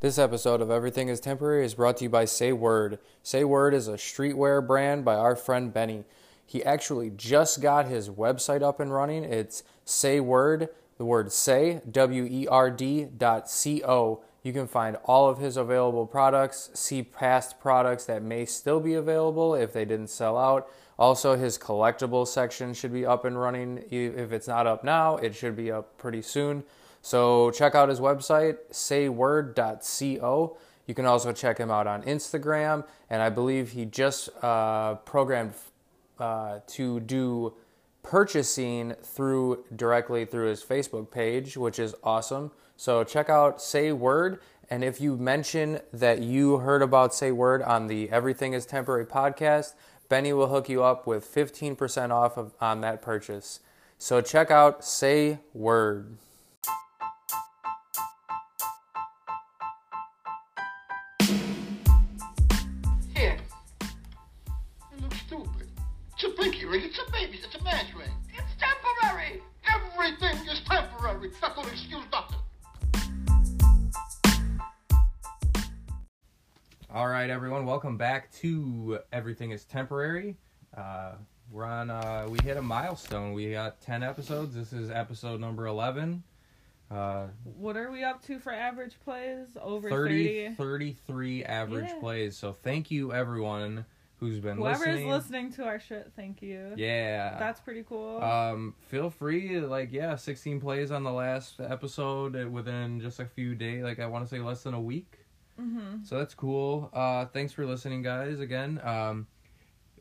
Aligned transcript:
This 0.00 0.16
episode 0.16 0.60
of 0.60 0.70
Everything 0.70 1.08
is 1.08 1.18
Temporary 1.18 1.64
is 1.64 1.74
brought 1.74 1.96
to 1.96 2.04
you 2.04 2.08
by 2.08 2.24
Say 2.24 2.52
Werd. 2.52 3.00
Say 3.24 3.42
Werd 3.42 3.74
is 3.74 3.88
a 3.88 3.94
streetwear 3.94 4.64
brand 4.64 5.04
by 5.04 5.16
our 5.16 5.34
friend 5.34 5.74
Benny. 5.74 6.04
He 6.46 6.62
actually 6.62 7.10
just 7.10 7.60
got 7.60 7.88
his 7.88 8.08
website 8.08 8.62
up 8.62 8.78
and 8.78 8.92
running. 8.92 9.24
It's 9.24 9.64
Say 9.84 10.20
Werd, 10.20 10.68
the 10.98 11.04
word 11.04 11.32
say, 11.32 11.80
W 11.90 12.28
E 12.30 12.46
R 12.46 12.70
D 12.70 13.06
dot 13.06 13.50
C 13.50 13.82
O. 13.82 14.22
You 14.44 14.52
can 14.52 14.68
find 14.68 14.96
all 15.02 15.28
of 15.28 15.38
his 15.38 15.56
available 15.56 16.06
products, 16.06 16.70
see 16.74 17.02
past 17.02 17.58
products 17.58 18.04
that 18.04 18.22
may 18.22 18.44
still 18.44 18.78
be 18.78 18.94
available 18.94 19.56
if 19.56 19.72
they 19.72 19.84
didn't 19.84 20.10
sell 20.10 20.38
out. 20.38 20.70
Also, 20.96 21.36
his 21.36 21.58
collectible 21.58 22.24
section 22.24 22.72
should 22.72 22.92
be 22.92 23.04
up 23.04 23.24
and 23.24 23.36
running. 23.36 23.82
If 23.90 24.30
it's 24.30 24.46
not 24.46 24.68
up 24.68 24.84
now, 24.84 25.16
it 25.16 25.34
should 25.34 25.56
be 25.56 25.72
up 25.72 25.98
pretty 25.98 26.22
soon. 26.22 26.62
So 27.02 27.50
check 27.50 27.74
out 27.74 27.88
his 27.88 28.00
website, 28.00 28.58
saywerd.co. 28.72 30.56
You 30.86 30.94
can 30.94 31.04
also 31.04 31.32
check 31.32 31.58
him 31.58 31.70
out 31.70 31.86
on 31.86 32.02
Instagram, 32.02 32.86
and 33.10 33.20
I 33.20 33.28
believe 33.28 33.72
he 33.72 33.84
just 33.84 34.30
uh, 34.42 34.94
programmed 34.96 35.52
uh, 36.18 36.60
to 36.68 37.00
do 37.00 37.54
purchasing 38.02 38.94
through 39.02 39.64
directly 39.76 40.24
through 40.24 40.48
his 40.48 40.64
Facebook 40.64 41.10
page, 41.10 41.56
which 41.56 41.78
is 41.78 41.94
awesome. 42.02 42.50
So 42.76 43.04
check 43.04 43.28
out 43.28 43.60
Say 43.60 43.92
Werd, 43.92 44.40
and 44.70 44.82
if 44.82 45.00
you 45.00 45.16
mention 45.16 45.80
that 45.92 46.22
you 46.22 46.58
heard 46.58 46.80
about 46.80 47.14
Say 47.14 47.32
Werd 47.32 47.62
on 47.62 47.86
the 47.86 48.10
Everything 48.10 48.54
Is 48.54 48.64
Temporary 48.64 49.04
podcast, 49.04 49.74
Benny 50.08 50.32
will 50.32 50.48
hook 50.48 50.68
you 50.68 50.82
up 50.82 51.06
with 51.06 51.26
15% 51.32 52.10
off 52.10 52.38
of, 52.38 52.54
on 52.60 52.80
that 52.80 53.02
purchase. 53.02 53.60
So 53.98 54.20
check 54.20 54.50
out 54.50 54.84
Say 54.84 55.40
Werd. 55.52 56.16
Ring. 66.68 66.82
It's 66.84 66.98
a 66.98 67.10
baby's. 67.12 67.44
It's 67.44 67.54
a 67.54 67.62
man's 67.64 67.94
ring. 67.94 68.10
It's 68.34 68.52
temporary. 68.58 69.40
Everything 69.74 70.46
is 70.48 70.60
temporary. 70.68 71.30
That 71.40 71.54
don't 71.56 71.66
excuse 71.68 72.02
nothing. 72.12 72.36
All 76.90 77.06
right, 77.08 77.28
everyone, 77.28 77.66
welcome 77.66 77.96
back 77.98 78.32
to 78.36 78.98
Everything 79.12 79.50
is 79.50 79.64
Temporary. 79.64 80.36
Uh, 80.74 81.12
we're 81.52 81.64
on, 81.64 81.90
uh, 81.90 82.26
we 82.30 82.38
hit 82.42 82.56
a 82.56 82.62
milestone. 82.62 83.34
We 83.34 83.52
got 83.52 83.80
10 83.82 84.02
episodes. 84.02 84.54
This 84.54 84.72
is 84.72 84.90
episode 84.90 85.38
number 85.40 85.66
11. 85.66 86.22
Uh, 86.90 87.26
What 87.44 87.76
are 87.76 87.90
we 87.90 88.04
up 88.04 88.22
to 88.24 88.38
for 88.38 88.52
average 88.52 88.98
plays? 89.04 89.48
Over 89.60 89.90
30, 89.90 90.46
30. 90.48 90.54
33 90.54 91.44
average 91.44 91.90
Yeah. 91.90 92.00
plays. 92.00 92.36
So 92.38 92.52
thank 92.54 92.90
you, 92.90 93.12
everyone 93.12 93.84
who's 94.20 94.40
been 94.40 94.56
Whoever's 94.56 94.86
listening. 94.86 95.10
listening 95.10 95.52
to 95.52 95.64
our 95.64 95.78
shit, 95.80 96.12
thank 96.16 96.42
you. 96.42 96.72
Yeah. 96.76 97.38
That's 97.38 97.60
pretty 97.60 97.84
cool. 97.88 98.22
Um, 98.22 98.74
feel 98.88 99.10
free, 99.10 99.60
like, 99.60 99.92
yeah, 99.92 100.16
16 100.16 100.60
plays 100.60 100.90
on 100.90 101.04
the 101.04 101.12
last 101.12 101.60
episode 101.60 102.34
uh, 102.36 102.48
within 102.48 103.00
just 103.00 103.20
a 103.20 103.24
few 103.26 103.54
days. 103.54 103.82
Like, 103.84 104.00
I 104.00 104.06
want 104.06 104.24
to 104.24 104.28
say 104.28 104.40
less 104.40 104.62
than 104.64 104.74
a 104.74 104.80
week. 104.80 105.18
mm-hmm. 105.60 106.04
So 106.04 106.18
that's 106.18 106.34
cool. 106.34 106.90
Uh, 106.92 107.26
thanks 107.26 107.52
for 107.52 107.64
listening, 107.64 108.02
guys. 108.02 108.40
Again, 108.40 108.80
um, 108.84 109.26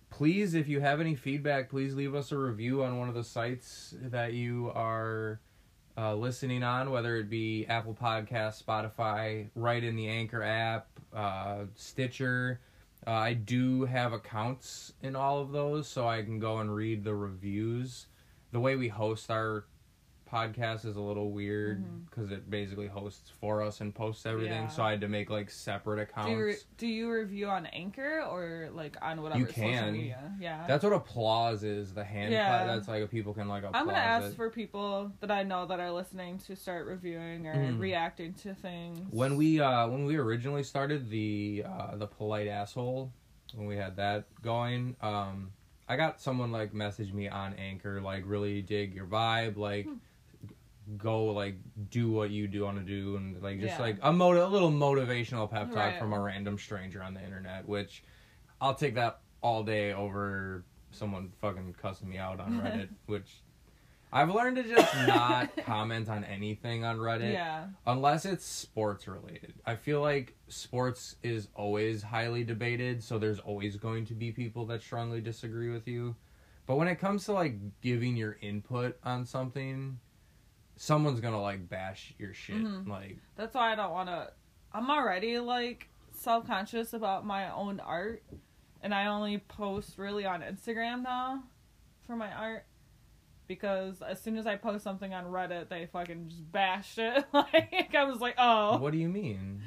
please, 0.10 0.54
if 0.56 0.68
you 0.68 0.80
have 0.80 1.00
any 1.00 1.16
feedback, 1.16 1.70
please 1.70 1.94
leave 1.96 2.16
us 2.16 2.32
a 2.32 2.38
review 2.38 2.84
on 2.84 2.98
one 2.98 3.10
of 3.10 3.16
the 3.16 3.24
sites 3.24 3.94
that 4.02 4.34
you 4.34 4.72
are 4.74 5.40
uh, 5.98 6.16
listening 6.16 6.64
on, 6.64 6.90
whether 6.92 7.18
it 7.18 7.30
be 7.30 7.66
Apple 7.68 7.94
Podcast, 8.00 8.64
Spotify, 8.64 9.50
right 9.56 9.84
in 9.84 9.96
the 9.96 10.08
Anchor 10.08 10.42
app, 10.44 10.88
uh, 11.14 11.66
Stitcher. 11.76 12.60
Uh, 13.08 13.12
I 13.12 13.34
do 13.36 13.86
have 13.86 14.12
accounts 14.12 14.92
in 15.02 15.16
all 15.16 15.40
of 15.40 15.54
those, 15.54 15.88
so 15.88 16.06
I 16.06 16.24
can 16.24 16.40
go 16.40 16.58
and 16.58 16.76
read 16.76 17.06
the 17.06 17.16
reviews. 17.16 18.08
The 18.52 18.60
way 18.60 18.76
we 18.76 18.90
host 18.90 19.32
our 19.32 19.64
podcast 20.30 20.86
is 20.86 20.96
a 20.96 21.02
little 21.02 21.32
weird 21.32 21.84
because 22.10 22.32
it 22.32 22.50
basically 22.50 22.88
hosts 22.88 23.32
for 23.40 23.62
us 23.62 23.82
and 23.82 23.94
posts 23.96 24.26
everything. 24.26 24.64
Yeah. 24.64 24.68
So 24.68 24.84
I 24.84 24.92
had 24.92 25.02
to 25.02 25.08
make 25.08 25.30
like 25.30 25.50
separate 25.50 26.00
accounts. 26.00 26.28
Do 26.30 26.32
you, 26.38 26.44
re- 26.44 26.56
do 26.78 26.88
you 26.88 27.12
review 27.12 27.48
on 27.48 27.66
Anchor 27.68 28.22
or 28.22 28.70
like 28.74 28.96
on 29.02 29.22
whatever 29.22 29.40
You 29.40 29.46
social 29.48 29.92
media? 29.92 30.32
Yeah. 30.40 30.66
That's 30.68 30.84
what 30.84 30.94
applause 30.94 31.64
is. 31.64 31.94
The 31.94 32.04
hand 32.04 32.32
Yeah. 32.34 32.48
clap. 32.64 32.68
That's 32.68 32.88
like 32.88 33.10
people 33.10 33.34
can 33.34 33.48
like. 33.48 33.64
I'm 33.74 33.86
gonna 33.86 33.98
ask 33.98 34.28
it. 34.28 34.36
for 34.36 34.50
people 34.50 35.12
that 35.22 35.32
I 35.32 35.44
know 35.44 35.66
that 35.66 35.80
are 35.80 35.92
listening 35.92 36.38
to 36.40 36.56
start 36.56 36.86
reviewing 36.88 37.48
or 37.48 37.56
Mhm. 37.56 37.80
reacting 37.80 38.34
to 38.36 38.54
things. 38.54 39.00
when 39.12 39.36
we 39.38 39.60
uh 39.62 39.88
when 39.88 40.06
we 40.06 40.18
originally 40.18 40.64
started 40.64 41.10
the 41.10 41.64
uh 41.66 41.96
the 41.96 42.08
polite 42.08 42.48
asshole 42.48 43.12
when 43.56 43.68
we 43.68 43.76
had 43.78 43.96
that 43.96 44.26
going 44.42 44.96
um 45.02 45.52
I 45.90 45.96
got 45.96 46.20
someone 46.20 46.52
like 46.52 46.74
message 46.74 47.14
me 47.14 47.30
on 47.30 47.54
Anchor 47.54 48.02
like 48.02 48.24
really 48.26 48.62
dig 48.62 48.94
your 48.94 49.06
vibe 49.06 49.56
like 49.58 49.86
Hmm. 49.86 49.94
Go 50.98 51.26
like 51.26 51.56
do 51.90 52.10
what 52.10 52.30
you 52.30 52.48
do 52.48 52.64
want 52.64 52.78
to 52.78 52.84
do 52.84 53.18
and 53.18 53.42
like 53.44 53.60
just 53.60 53.76
Yeah. 53.78 53.82
like 53.82 53.98
a 54.02 54.14
mot- 54.14 54.38
a 54.38 54.48
little 54.48 54.72
motivational 54.72 55.50
pep 55.50 55.68
talk 55.68 55.76
Right. 55.78 56.00
from 56.00 56.14
a 56.14 56.20
random 56.20 56.58
stranger 56.58 57.04
on 57.04 57.14
the 57.14 57.22
internet 57.24 57.68
which 57.68 58.04
I'll 58.62 58.74
take 58.76 58.96
that 58.96 59.20
all 59.42 59.64
day 59.64 59.92
over 59.94 60.64
someone 60.92 61.32
fucking 61.42 61.76
cussing 61.82 62.08
me 62.10 62.18
out 62.18 62.40
on 62.40 62.62
Reddit 62.62 62.88
which 63.08 63.42
I've 64.14 64.34
learned 64.34 64.56
to 64.56 64.64
just 64.64 64.96
not 65.06 65.50
comment 65.66 66.08
on 66.08 66.24
anything 66.24 66.86
on 66.86 66.98
Reddit 66.98 67.34
yeah. 67.34 67.66
unless 67.86 68.24
it's 68.26 68.46
sports 68.46 69.06
related. 69.06 69.54
I 69.66 69.76
feel 69.76 70.00
like 70.00 70.34
sports 70.48 71.18
is 71.24 71.50
always 71.56 72.02
highly 72.04 72.46
debated, 72.46 73.04
so 73.04 73.20
there's 73.20 73.40
always 73.40 73.76
going 73.76 74.06
to 74.06 74.14
be 74.14 74.32
people 74.32 74.66
that 74.68 74.82
strongly 74.82 75.20
disagree 75.20 75.70
with 75.72 75.90
you. 75.90 76.16
But 76.66 76.78
when 76.78 76.88
it 76.88 76.96
comes 77.00 77.26
to 77.26 77.34
like 77.34 77.58
giving 77.82 78.16
your 78.16 78.38
input 78.42 78.98
on 79.04 79.26
something, 79.26 80.00
someone's 80.78 81.20
gonna 81.20 81.42
like 81.42 81.68
bash 81.68 82.14
your 82.18 82.34
shit. 82.34 82.56
Mhm. 82.56 82.88
Like, 82.88 83.18
That's 83.36 83.54
why 83.54 83.72
I 83.72 83.76
don't 83.76 83.92
want 83.92 84.10
to. 84.10 84.32
I'm 84.72 84.90
already 84.90 85.40
like 85.40 85.90
self 86.14 86.48
conscious 86.48 86.94
about 86.94 87.26
my 87.26 87.52
own 87.52 87.80
art, 87.80 88.24
and 88.82 88.94
I 88.94 89.08
only 89.08 89.40
post 89.40 89.98
really 89.98 90.26
on 90.26 90.42
Instagram 90.42 91.04
now 91.04 91.44
for 92.06 92.16
my 92.16 92.32
art 92.32 92.66
because 93.48 94.02
as 94.02 94.22
soon 94.22 94.38
as 94.38 94.46
I 94.46 94.56
post 94.56 94.84
something 94.84 95.14
on 95.14 95.26
Reddit, 95.26 95.70
they 95.70 95.88
fucking 95.88 96.30
just 96.30 96.52
bashed 96.52 96.98
it. 96.98 97.26
like 97.34 97.96
I 97.96 98.04
was 98.04 98.20
like, 98.20 98.36
oh, 98.38 98.78
what 98.78 98.92
do 98.92 98.98
you 98.98 99.10
mean? 99.10 99.62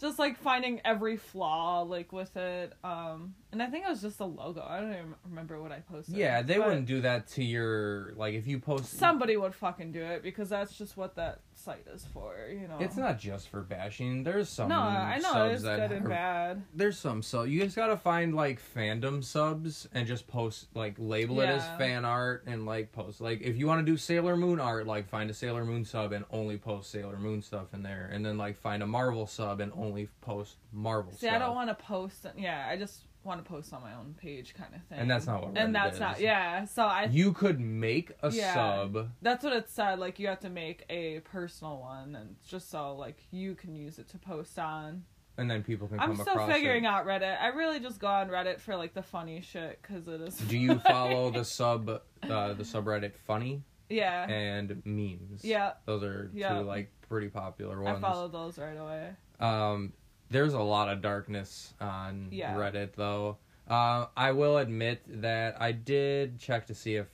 just 0.00 0.18
like 0.18 0.38
finding 0.38 0.80
every 0.84 1.16
flaw 1.18 1.82
like 1.82 2.12
with 2.12 2.34
it. 2.36 2.72
Um, 2.82 3.34
and 3.52 3.62
I 3.62 3.66
think 3.66 3.84
it 3.84 3.88
was 3.88 4.02
just 4.02 4.20
a 4.20 4.24
logo. 4.24 4.64
I 4.66 4.80
don't 4.80 4.92
even 4.92 5.14
remember 5.28 5.60
what 5.60 5.72
I 5.72 5.80
posted. 5.80 6.16
Yeah, 6.16 6.42
they 6.42 6.58
wouldn't 6.58 6.86
do 6.86 7.00
that 7.00 7.26
to 7.28 7.44
your 7.44 8.12
like 8.16 8.34
if 8.34 8.46
you 8.46 8.58
post. 8.58 8.96
Somebody 8.98 9.36
would 9.36 9.54
fucking 9.54 9.92
do 9.92 10.02
it 10.02 10.22
because 10.22 10.48
that's 10.48 10.76
just 10.76 10.96
what 10.96 11.16
that 11.16 11.40
site 11.54 11.86
is 11.92 12.06
for. 12.12 12.36
You 12.50 12.68
know. 12.68 12.78
It's 12.80 12.96
not 12.96 13.18
just 13.18 13.48
for 13.48 13.60
bashing. 13.62 14.22
There's 14.22 14.48
some. 14.48 14.68
No, 14.68 14.80
I 14.80 15.18
know 15.18 15.44
it's 15.46 15.62
that 15.64 15.88
good 15.88 15.96
and 15.96 16.06
are- 16.06 16.08
bad. 16.08 16.62
there's 16.74 16.98
some 16.98 17.22
so 17.22 17.42
you 17.42 17.62
just 17.64 17.76
gotta 17.76 17.96
find 17.96 18.34
like 18.34 18.60
fandom 18.74 19.22
subs 19.24 19.88
and 19.92 20.06
just 20.06 20.26
post 20.28 20.68
like 20.74 20.94
label 20.98 21.40
it 21.40 21.48
as 21.48 21.64
fan 21.78 22.04
art 22.04 22.44
and 22.46 22.66
like 22.66 22.92
post 22.92 23.20
like 23.20 23.42
if 23.42 23.56
you 23.56 23.66
want 23.66 23.84
to 23.84 23.90
do 23.92 23.96
Sailor 23.96 24.36
Moon 24.36 24.60
art 24.60 24.86
like 24.86 25.08
find 25.08 25.28
a 25.30 25.34
Sailor 25.34 25.64
Moon 25.64 25.84
sub 25.84 26.12
and 26.12 26.24
only 26.30 26.56
post 26.56 26.90
Sailor 26.90 27.16
Moon 27.18 27.42
stuff 27.42 27.74
in 27.74 27.82
there 27.82 28.08
and 28.12 28.24
then 28.24 28.38
like 28.38 28.56
find 28.56 28.82
a 28.82 28.86
Marvel 28.86 29.26
sub 29.26 29.60
and 29.60 29.72
only 29.74 30.08
post 30.20 30.56
Marvel 30.72 31.10
stuff. 31.12 31.20
See, 31.20 31.26
stuff. 31.26 31.36
I 31.36 31.38
don't 31.46 31.54
want 31.54 31.68
to 31.68 31.74
post. 31.74 32.26
Yeah, 32.36 32.66
I 32.68 32.76
just 32.76 33.02
want 33.24 33.44
to 33.44 33.48
post 33.48 33.72
on 33.74 33.82
my 33.82 33.94
own 33.94 34.14
page, 34.18 34.54
kind 34.54 34.74
of 34.74 34.82
thing. 34.84 34.98
And 34.98 35.10
that's 35.10 35.26
not 35.26 35.42
what 35.44 35.56
And 35.58 35.74
that's 35.74 35.94
is. 35.94 36.00
not. 36.00 36.20
Yeah. 36.20 36.64
So 36.64 36.82
I. 36.84 37.04
You 37.04 37.32
could 37.32 37.60
make 37.60 38.12
a 38.22 38.30
Yeah. 38.30 38.54
sub. 38.54 39.10
That's 39.22 39.44
what 39.44 39.52
it 39.54 39.68
said. 39.68 39.98
Like 39.98 40.18
you 40.18 40.26
have 40.28 40.40
to 40.40 40.50
make 40.50 40.84
a 40.88 41.20
personal 41.20 41.78
one, 41.80 42.14
and 42.16 42.36
just 42.46 42.70
so 42.70 42.94
like 42.96 43.22
you 43.30 43.54
can 43.54 43.74
use 43.76 43.98
it 43.98 44.08
to 44.10 44.18
post 44.18 44.58
on. 44.58 45.04
And 45.38 45.50
then 45.50 45.62
people 45.62 45.88
can 45.88 45.98
I'm 46.00 46.16
come 46.16 46.24
still 46.26 46.46
figuring 46.46 46.84
it. 46.84 46.86
out 46.88 47.06
Reddit. 47.06 47.40
I 47.40 47.48
really 47.48 47.80
just 47.80 47.98
go 47.98 48.08
on 48.08 48.28
Reddit 48.28 48.60
for 48.60 48.76
like 48.76 48.92
the 48.94 49.02
funny 49.02 49.40
shit 49.40 49.80
because 49.80 50.06
it 50.08 50.20
is. 50.20 50.36
Do 50.36 50.58
you 50.58 50.78
follow 50.80 51.30
the 51.32 51.44
sub, 51.44 51.88
uh, 51.88 51.98
the 52.22 52.62
subreddit 52.64 53.14
funny 53.16 53.62
Yeah. 53.88 54.28
and 54.28 54.82
memes? 54.84 55.42
Yeah. 55.44 55.74
those 55.86 56.02
are 56.02 56.30
Yeah. 56.34 56.58
two 56.58 56.64
like 56.64 56.92
pretty 57.08 57.28
popular 57.28 57.80
ones. 57.80 57.98
I 57.98 58.00
follow 58.00 58.28
those 58.28 58.58
right 58.58 58.76
away. 58.76 59.10
Um, 59.38 59.94
there's 60.30 60.54
a 60.54 60.60
lot 60.60 60.88
of 60.88 61.02
darkness 61.02 61.74
on 61.80 62.28
Yeah. 62.30 62.54
Reddit, 62.54 62.94
though. 62.96 63.36
Uh, 63.68 64.06
I 64.16 64.32
will 64.32 64.58
admit 64.58 65.02
that 65.22 65.60
I 65.60 65.72
did 65.72 66.38
check 66.38 66.66
to 66.68 66.74
see 66.74 66.96
if 66.96 67.06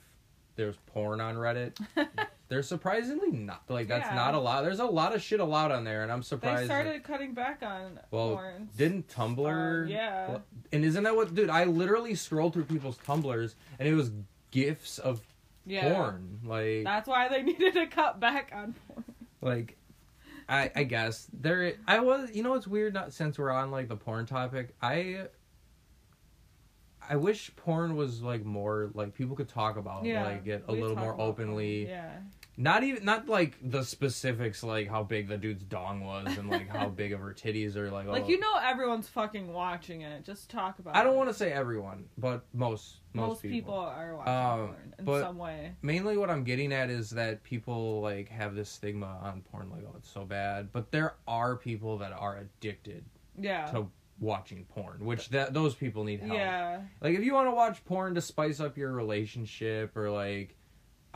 there's 0.55 0.77
porn 0.87 1.21
on 1.21 1.35
Reddit. 1.37 1.79
There's 2.49 2.69
surprisingly 2.69 3.33
not 3.33 3.63
like 3.69 3.89
that's 3.89 4.07
Yeah. 4.07 4.15
not 4.15 4.35
lot. 4.41 4.63
There's 4.63 4.79
a 4.79 4.85
lot 4.85 5.13
of 5.13 5.21
shit 5.21 5.41
allowed 5.41 5.73
on 5.73 5.83
there, 5.83 6.05
and 6.05 6.13
I'm 6.13 6.21
they 6.21 6.25
surprised. 6.27 6.63
that- 6.63 6.67
started 6.67 7.03
cutting 7.03 7.35
back 7.35 7.61
on 7.63 7.99
well, 8.13 8.35
porn. 8.37 8.69
didn't 8.77 9.09
Tumblr? 9.09 9.85
Uh, 9.85 9.89
yeah. 9.89 10.29
Well, 10.29 10.43
And 10.73 10.85
isn't 10.85 11.03
that 11.03 11.17
what, 11.17 11.35
dude? 11.35 11.51
I 11.51 11.65
literally 11.65 12.15
scrolled 12.15 12.53
through 12.53 12.67
people's 12.67 12.99
Tumblrs, 12.99 13.55
and 13.81 13.89
it 13.89 13.95
was 13.95 14.13
gifs 14.53 14.99
of 15.01 15.21
yeah. 15.67 15.93
porn. 15.93 16.39
Like, 16.45 16.85
That's 16.85 17.09
why 17.09 17.27
they 17.29 17.43
needed 17.51 17.75
to 17.75 17.87
cut 17.89 18.21
back 18.21 18.53
on 18.55 18.77
porn. 18.87 19.05
like 19.43 19.76
I 20.49 20.71
I 20.75 20.85
guess 20.85 21.27
there 21.33 21.75
I 21.87 22.01
was 22.01 22.31
you 22.33 22.43
know 22.43 22.55
it's 22.55 22.67
weird 22.67 22.95
not 22.95 23.13
since 23.13 23.39
we're 23.39 23.51
on 23.51 23.71
like 23.71 23.89
the 23.89 23.97
porn 23.97 24.27
topic 24.27 24.75
I 24.81 25.27
I 27.09 27.17
wish 27.17 27.55
porn 27.57 27.97
was 27.97 28.23
like 28.23 28.45
more 28.45 28.91
like 28.95 29.15
people 29.15 29.37
could 29.37 29.49
talk 29.49 29.77
about 29.77 30.05
yeah, 30.05 30.25
like 30.25 30.47
it 30.47 30.65
a 30.69 30.73
little 30.73 30.97
more 30.97 31.19
openly. 31.21 31.87
Yeah. 31.87 32.11
Not 32.59 32.85
even 32.85 33.05
not 33.05 33.29
like 33.29 33.59
the 33.63 33.83
specifics 33.85 34.63
like 34.63 34.89
how 34.89 35.03
big 35.03 35.29
the 35.29 35.37
dude's 35.37 35.63
dong 35.65 36.01
was 36.05 36.39
and 36.39 36.49
like 36.49 36.69
how 36.75 36.89
big 36.89 37.13
of 37.13 37.21
her 37.21 37.35
titties 37.35 37.77
or 37.77 37.91
like 37.91 38.07
Like 38.07 38.25
oh, 38.25 38.29
you 38.29 38.41
know, 38.41 38.55
everyone's 38.63 39.09
fucking 39.09 39.53
watching 39.53 40.01
it. 40.01 40.25
Just 40.25 40.49
talk 40.49 40.79
about. 40.79 40.97
I 40.97 41.05
don't 41.05 41.17
want 41.17 41.29
to 41.29 41.35
say 41.35 41.53
everyone, 41.53 42.07
but 42.17 42.45
most 42.55 42.97
most, 43.13 43.29
Most, 43.29 43.43
people. 43.43 43.75
are 43.75 44.15
watching 44.17 44.33
Um, 44.33 44.67
porn 44.69 44.95
in 45.19 45.23
some 45.25 45.39
way. 45.39 45.73
mainly 45.83 46.17
what 46.17 46.31
I'm 46.31 46.45
getting 46.45 46.73
at 46.73 46.89
is 46.91 47.11
that 47.11 47.43
people 47.43 48.01
like 48.01 48.29
have 48.31 48.55
this 48.55 48.69
stigma 48.71 49.19
on 49.23 49.43
porn 49.51 49.71
like 49.71 49.83
oh 49.87 49.95
it's 49.99 50.11
so 50.11 50.25
bad, 50.25 50.73
but 50.73 50.91
there 50.93 51.15
are 51.29 51.57
people 51.57 51.99
that 51.99 52.13
are 52.13 52.39
addicted 52.39 53.05
Yeah. 53.39 53.67
to 53.73 53.89
watching 54.19 54.65
porn, 54.65 55.05
which 55.05 55.29
that 55.29 55.53
those 55.53 55.75
people 55.75 56.03
need 56.05 56.21
help. 56.21 56.33
Yeah. 56.33 56.81
Like 57.03 57.15
if 57.19 57.23
you 57.23 57.35
want 57.35 57.49
to 57.49 57.55
watch 57.55 57.85
porn 57.85 58.15
to 58.15 58.23
spice 58.23 58.61
up 58.61 58.79
your 58.79 58.93
relationship 58.93 59.95
or 59.95 60.11
like 60.11 60.56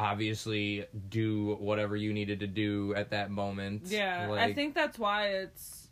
obviously 0.00 0.86
do 1.10 1.56
whatever 1.60 1.94
you 1.94 2.12
needed 2.14 2.40
to 2.40 2.46
do 2.46 2.94
at 2.96 3.10
that 3.10 3.30
moment. 3.30 3.82
Yeah. 3.84 4.32
I 4.32 4.54
think 4.54 4.74
that's 4.74 4.98
why 4.98 5.26
it's 5.28 5.88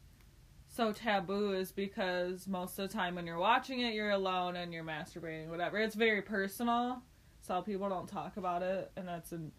so 0.66 0.92
taboo 0.92 1.52
is 1.52 1.72
because 1.72 2.48
most 2.48 2.78
of 2.78 2.88
the 2.88 2.94
time 2.94 3.16
when 3.16 3.26
you're 3.26 3.38
watching 3.38 3.80
it, 3.80 3.92
you're 3.92 4.10
alone 4.10 4.56
and 4.56 4.72
you're 4.72 4.84
masturbating, 4.84 5.48
whatever. 5.48 5.76
It's 5.78 5.94
very 5.94 6.22
personal, 6.22 7.02
so 7.42 7.60
people 7.60 7.90
don't 7.90 8.08
talk 8.08 8.38
about 8.38 8.62
it, 8.62 8.90
and 8.96 9.06
that's 9.06 9.32
an. 9.32 9.52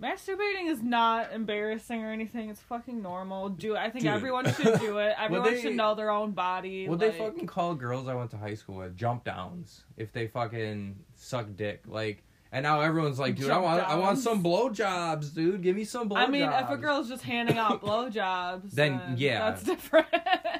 Masturbating 0.00 0.68
is 0.68 0.82
not 0.82 1.32
embarrassing 1.32 2.02
or 2.02 2.10
anything. 2.10 2.50
It's 2.50 2.60
fucking 2.60 3.00
normal. 3.02 3.50
Do 3.50 3.76
I 3.76 3.88
think 3.88 4.02
Dude. 4.02 4.12
everyone 4.12 4.52
should 4.52 4.80
do 4.80 4.98
it. 4.98 5.14
Everyone 5.18 5.54
they- 5.54 5.60
should 5.60 5.76
know 5.76 5.94
their 5.94 6.10
own 6.10 6.32
body. 6.32 6.88
What 6.88 6.98
like, 6.98 7.12
they 7.12 7.18
fucking 7.18 7.46
call 7.46 7.74
girls 7.76 8.08
I 8.08 8.14
went 8.14 8.30
to 8.32 8.36
high 8.36 8.54
school 8.54 8.76
with 8.76 8.96
jump 8.96 9.24
downs 9.24 9.84
if 9.96 10.12
they 10.12 10.26
fucking 10.26 10.96
suck 11.14 11.46
dick 11.56 11.82
like 11.86 12.24
and 12.52 12.62
now 12.62 12.80
everyone's 12.82 13.18
like 13.18 13.34
dude 13.36 13.50
I 13.50 13.58
want 13.58 13.82
I 13.82 13.96
want 13.96 14.18
some 14.18 14.42
blowjobs 14.44 15.34
dude 15.34 15.62
give 15.62 15.74
me 15.74 15.84
some 15.84 16.08
blowjobs 16.08 16.18
I 16.18 16.26
mean, 16.28 16.42
if 16.42 16.70
a 16.70 16.76
girl's 16.76 17.08
just 17.08 17.22
handing 17.24 17.58
out 17.58 17.80
blowjobs, 17.86 18.70
Then, 18.72 18.98
then, 18.98 19.14
yeah. 19.18 19.50
that's 19.50 19.62
different. 19.64 20.06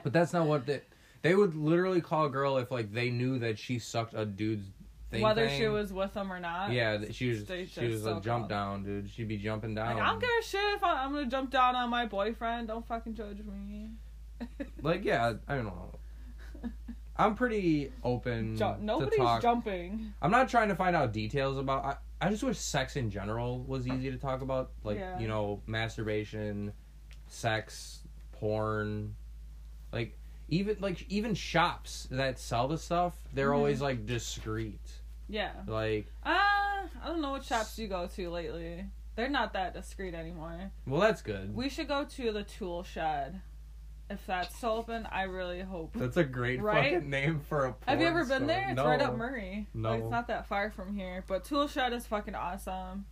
but 0.02 0.12
that's 0.12 0.32
not 0.32 0.46
what 0.46 0.66
they 0.66 0.80
they 1.22 1.34
would 1.34 1.54
literally 1.54 2.00
call 2.00 2.24
a 2.26 2.30
girl 2.30 2.56
if 2.58 2.70
like 2.70 2.92
they 2.92 3.10
knew 3.10 3.38
that 3.40 3.58
she 3.58 3.78
sucked 3.78 4.14
a 4.14 4.24
dude's 4.24 4.66
thing 5.10 5.20
Whether 5.22 5.46
thing. 5.46 5.60
she 5.60 5.68
was 5.68 5.92
with 5.92 6.14
them 6.14 6.32
or 6.32 6.40
not. 6.40 6.72
yeah 6.72 6.98
she 7.10 7.28
was 7.28 7.44
she 7.70 7.86
was 7.86 8.00
a 8.00 8.04
so 8.14 8.20
jump 8.20 8.42
called. 8.44 8.48
down 8.48 8.82
dude 8.84 9.10
she'd 9.10 9.28
be 9.28 9.36
jumping 9.36 9.74
down 9.74 9.94
Like, 9.96 10.02
I 10.02 10.10
don't 10.10 10.20
give 10.20 10.30
a 10.40 10.42
shit 10.42 10.60
if 10.74 10.82
I, 10.82 11.04
I'm 11.04 11.12
gonna 11.12 11.26
jump 11.26 11.50
down 11.50 11.76
on 11.76 11.90
my 11.90 12.06
boyfriend. 12.06 12.68
Don't 12.68 12.86
fucking 12.88 13.14
judge 13.14 13.38
me. 13.44 13.90
like 14.82 15.04
yeah 15.04 15.34
I 15.46 15.54
don't 15.54 15.64
know 15.66 15.90
I'm 17.16 17.34
pretty 17.34 17.92
open 18.02 18.56
Ju- 18.56 18.64
to 18.64 18.76
nobody's 18.84 19.18
talk 19.18 19.42
jumping. 19.42 20.12
I'm 20.22 20.30
not 20.30 20.48
trying 20.48 20.68
to 20.68 20.74
find 20.74 20.96
out 20.96 21.12
details 21.12 21.58
about. 21.58 21.84
I, 21.84 22.26
I 22.26 22.30
just 22.30 22.42
wish 22.42 22.58
sex 22.58 22.96
in 22.96 23.10
general 23.10 23.62
was 23.64 23.86
easy 23.86 24.10
to 24.10 24.16
talk 24.16 24.40
about, 24.42 24.70
like 24.84 24.98
Yeah. 24.98 25.18
you 25.18 25.28
know, 25.28 25.60
masturbation, 25.66 26.72
sex, 27.28 28.00
porn, 28.32 29.14
like 29.92 30.16
even 30.48 30.76
like 30.80 31.04
even 31.10 31.34
shops 31.34 32.08
that 32.10 32.38
sell 32.38 32.68
the 32.68 32.78
stuff. 32.78 33.14
They're 33.34 33.50
Mhm. 33.50 33.56
always 33.56 33.80
like 33.80 34.06
discreet. 34.06 34.80
Yeah. 35.28 35.52
Like, 35.66 36.06
Uh, 36.24 36.30
I 36.30 36.88
don't 37.06 37.20
know 37.22 37.30
what 37.30 37.44
shops 37.44 37.78
you 37.78 37.88
go 37.88 38.06
to 38.06 38.30
lately. 38.30 38.86
They're 39.14 39.28
not 39.28 39.52
that 39.52 39.74
discreet 39.74 40.14
anymore. 40.14 40.70
well, 40.86 41.00
that's 41.00 41.20
good. 41.22 41.54
We 41.54 41.68
should 41.68 41.88
go 41.88 42.04
to 42.04 42.32
the 42.32 42.42
tool 42.44 42.82
shed. 42.82 43.40
If 44.12 44.26
that's 44.26 44.62
open, 44.62 45.06
I 45.10 45.22
really 45.22 45.60
hope. 45.60 45.92
That's 45.94 46.16
a 46.16 46.24
great 46.24 46.60
Right? 46.62 46.94
fucking 46.94 47.10
name 47.10 47.40
for 47.48 47.64
a. 47.66 47.72
Porn 47.72 47.82
Have 47.86 48.00
you 48.00 48.06
ever 48.08 48.20
been 48.20 48.26
store. 48.38 48.46
there? 48.46 48.66
It's 48.68 48.76
no. 48.76 48.84
right 48.86 49.00
up 49.00 49.16
Murray. 49.16 49.66
No. 49.74 49.90
Like, 49.90 50.00
it's 50.02 50.10
not 50.10 50.26
that 50.28 50.46
far 50.48 50.70
from 50.70 50.94
here. 50.94 51.24
But 51.26 51.44
Tool 51.44 51.66
Shed 51.68 51.92
is 51.92 52.06
fucking 52.06 52.34
awesome. 52.34 53.06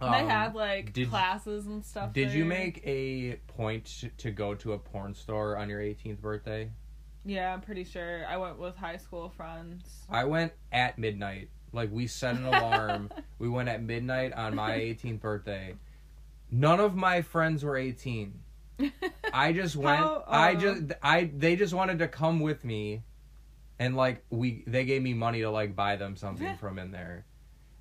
And 0.00 0.12
they 0.12 0.18
Um, 0.20 0.28
have 0.28 0.54
like 0.54 0.92
did- 0.92 1.08
classes 1.08 1.66
and 1.66 1.84
stuff. 1.84 2.12
Did 2.12 2.32
you 2.32 2.44
make 2.44 2.82
a 2.86 3.36
point 3.46 4.04
to 4.18 4.30
go 4.30 4.54
to 4.56 4.72
a 4.72 4.78
porn 4.78 5.14
store 5.14 5.56
on 5.56 5.68
your 5.68 5.80
18th 5.80 6.20
birthday? 6.20 6.70
Yeah, 7.24 7.54
I'm 7.54 7.60
pretty 7.62 7.84
sure. 7.84 8.26
I 8.28 8.36
went 8.36 8.58
with 8.58 8.76
high 8.76 8.98
school 8.98 9.30
friends. 9.30 10.04
I 10.10 10.24
went 10.24 10.52
at 10.72 10.98
midnight. 10.98 11.48
Like 11.72 11.90
we 11.92 12.06
set 12.06 12.34
an 12.36 12.44
alarm. 12.44 13.10
we 13.38 13.48
went 13.48 13.68
at 13.68 13.82
midnight 13.82 14.32
on 14.34 14.54
my 14.54 14.72
18th 14.72 15.20
birthday. 15.20 15.74
None 16.50 16.80
of 16.80 16.94
my 16.94 17.22
friends 17.22 17.64
were 17.64 17.76
18. 17.76 18.40
I 19.34 19.52
just 19.52 19.74
went. 19.74 19.98
How, 19.98 20.24
I 20.26 20.54
uh, 20.54 20.60
just. 20.60 20.82
I. 21.02 21.30
They 21.34 21.56
just 21.56 21.74
wanted 21.74 21.98
to 21.98 22.08
come 22.08 22.38
with 22.40 22.64
me, 22.64 23.02
and 23.78 23.96
like 23.96 24.24
we. 24.30 24.62
They 24.66 24.84
gave 24.84 25.02
me 25.02 25.12
money 25.12 25.40
to 25.40 25.50
like 25.50 25.74
buy 25.74 25.96
them 25.96 26.16
something 26.16 26.56
from 26.56 26.78
in 26.78 26.92
there, 26.92 27.26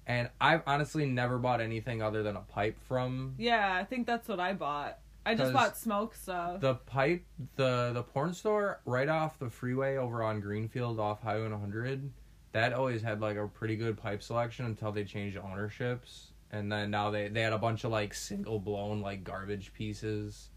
and 0.08 0.30
I've 0.42 0.64
honestly 0.66 1.06
never 1.06 1.38
bought 1.38 1.62
anything 1.62 2.02
other 2.02 2.24
than 2.24 2.36
a 2.36 2.42
pipe 2.42 2.78
from 2.88 3.36
Yeah, 3.38 3.78
I 3.80 3.86
think 3.86 4.08
that's 4.08 4.28
what 4.28 4.40
I 4.40 4.54
bought. 4.54 4.98
I 5.26 5.36
just 5.36 5.54
bought 5.54 5.78
smoke 5.78 6.16
stuff. 6.16 6.60
the 6.60 6.76
pipe. 6.76 7.24
The 7.56 7.92
the 7.94 8.04
porn 8.04 8.34
store 8.34 8.82
right 8.86 9.08
off 9.08 9.38
the 9.38 9.50
freeway 9.50 9.98
over 9.98 10.24
on 10.24 10.42
Greenfield 10.42 11.00
off 11.00 11.22
Highway 11.22 11.50
100. 11.50 12.12
That 12.52 12.74
always 12.74 13.02
had 13.02 13.22
like 13.22 13.38
a 13.38 13.48
pretty 13.48 13.76
good 13.76 13.98
pipe 13.98 14.22
selection 14.24 14.66
until 14.66 14.92
they 14.92 15.04
changed 15.04 15.38
ownerships, 15.38 16.32
and 16.52 16.72
then 16.72 16.90
now 16.90 17.12
they 17.12 17.28
they 17.28 17.42
had 17.42 17.54
a 17.54 17.60
bunch 17.60 17.84
of 17.84 17.92
like 17.92 18.14
single 18.16 18.60
blown 18.60 19.02
like 19.02 19.24
garbage 19.24 19.72
pieces, 19.74 20.50